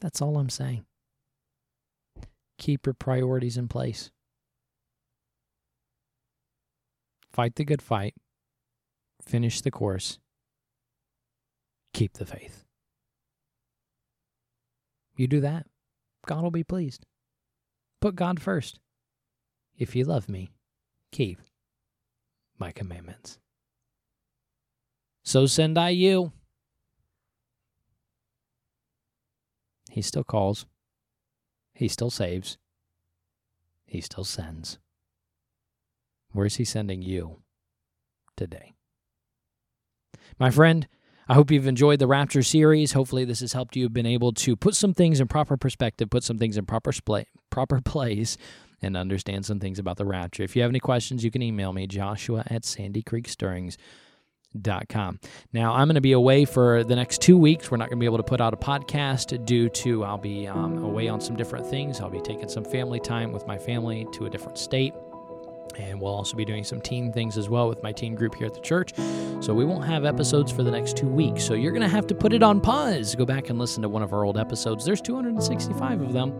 That's 0.00 0.20
all 0.20 0.38
I'm 0.38 0.50
saying. 0.50 0.84
Keep 2.58 2.86
your 2.86 2.94
priorities 2.94 3.56
in 3.56 3.68
place. 3.68 4.10
Fight 7.32 7.54
the 7.54 7.64
good 7.64 7.82
fight. 7.82 8.14
Finish 9.22 9.60
the 9.60 9.70
course. 9.70 10.18
Keep 11.92 12.14
the 12.14 12.26
faith. 12.26 12.64
You 15.16 15.28
do 15.28 15.40
that, 15.40 15.66
God 16.26 16.42
will 16.42 16.50
be 16.50 16.64
pleased. 16.64 17.04
Put 18.00 18.16
God 18.16 18.40
first. 18.40 18.78
If 19.76 19.94
you 19.94 20.04
love 20.04 20.28
me, 20.28 20.50
keep 21.12 21.38
my 22.58 22.72
commandments. 22.72 23.38
So 25.22 25.46
send 25.46 25.78
I 25.78 25.90
you. 25.90 26.32
He 29.90 30.02
still 30.02 30.24
calls. 30.24 30.66
He 31.74 31.88
still 31.88 32.10
saves. 32.10 32.58
He 33.86 34.00
still 34.00 34.24
sends. 34.24 34.78
Where's 36.32 36.56
he 36.56 36.64
sending 36.64 37.02
you 37.02 37.42
today? 38.36 38.74
My 40.38 40.50
friend, 40.50 40.86
I 41.28 41.34
hope 41.34 41.50
you've 41.50 41.66
enjoyed 41.66 41.98
the 41.98 42.06
Rapture 42.06 42.42
series. 42.42 42.92
Hopefully, 42.92 43.24
this 43.24 43.40
has 43.40 43.52
helped 43.52 43.76
you 43.76 43.88
been 43.88 44.06
able 44.06 44.32
to 44.32 44.56
put 44.56 44.74
some 44.74 44.94
things 44.94 45.20
in 45.20 45.28
proper 45.28 45.56
perspective, 45.56 46.10
put 46.10 46.24
some 46.24 46.38
things 46.38 46.56
in 46.56 46.66
proper 46.66 46.90
proper 47.50 47.80
place, 47.84 48.36
and 48.82 48.96
understand 48.96 49.46
some 49.46 49.60
things 49.60 49.78
about 49.78 49.96
the 49.96 50.04
Rapture. 50.04 50.42
If 50.42 50.56
you 50.56 50.62
have 50.62 50.70
any 50.70 50.80
questions, 50.80 51.22
you 51.22 51.30
can 51.30 51.42
email 51.42 51.72
me, 51.72 51.86
joshua 51.86 52.42
at 52.46 52.62
sandycreekstirrings.com. 52.62 55.20
Now, 55.52 55.74
I'm 55.74 55.86
going 55.86 55.94
to 55.94 56.00
be 56.00 56.12
away 56.12 56.44
for 56.44 56.82
the 56.82 56.96
next 56.96 57.20
two 57.20 57.38
weeks. 57.38 57.70
We're 57.70 57.76
not 57.76 57.90
going 57.90 57.98
to 57.98 58.00
be 58.00 58.06
able 58.06 58.16
to 58.16 58.24
put 58.24 58.40
out 58.40 58.52
a 58.52 58.56
podcast 58.56 59.44
due 59.44 59.68
to 59.68 60.02
I'll 60.02 60.18
be 60.18 60.48
um, 60.48 60.78
away 60.78 61.06
on 61.08 61.20
some 61.20 61.36
different 61.36 61.66
things. 61.66 62.00
I'll 62.00 62.10
be 62.10 62.20
taking 62.20 62.48
some 62.48 62.64
family 62.64 62.98
time 62.98 63.30
with 63.30 63.46
my 63.46 63.58
family 63.58 64.08
to 64.14 64.26
a 64.26 64.30
different 64.30 64.58
state. 64.58 64.92
And 65.78 66.00
we'll 66.00 66.14
also 66.14 66.36
be 66.36 66.44
doing 66.44 66.64
some 66.64 66.80
team 66.80 67.12
things 67.12 67.36
as 67.36 67.48
well 67.48 67.68
with 67.68 67.82
my 67.82 67.92
team 67.92 68.14
group 68.14 68.34
here 68.34 68.46
at 68.46 68.54
the 68.54 68.60
church. 68.60 68.92
So 69.40 69.54
we 69.54 69.64
won't 69.64 69.84
have 69.84 70.04
episodes 70.04 70.52
for 70.52 70.62
the 70.62 70.70
next 70.70 70.96
two 70.96 71.08
weeks. 71.08 71.44
So 71.44 71.54
you're 71.54 71.72
going 71.72 71.82
to 71.82 71.88
have 71.88 72.06
to 72.08 72.14
put 72.14 72.32
it 72.32 72.42
on 72.42 72.60
pause. 72.60 73.14
Go 73.14 73.24
back 73.24 73.50
and 73.50 73.58
listen 73.58 73.82
to 73.82 73.88
one 73.88 74.02
of 74.02 74.12
our 74.12 74.24
old 74.24 74.38
episodes. 74.38 74.84
There's 74.84 75.00
265 75.00 76.00
of 76.00 76.12
them. 76.12 76.32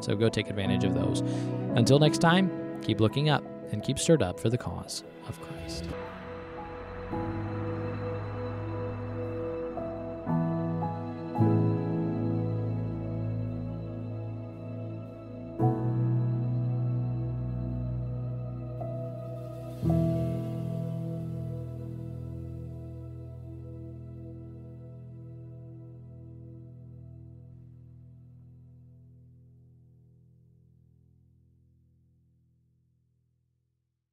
So 0.00 0.14
go 0.14 0.28
take 0.28 0.50
advantage 0.50 0.84
of 0.84 0.94
those. 0.94 1.20
Until 1.74 1.98
next 1.98 2.18
time, 2.18 2.80
keep 2.82 3.00
looking 3.00 3.28
up 3.28 3.44
and 3.72 3.82
keep 3.82 3.98
stirred 3.98 4.22
up 4.22 4.38
for 4.38 4.50
the 4.50 4.58
cause 4.58 5.04
of 5.28 5.40
Christ. 5.40 5.84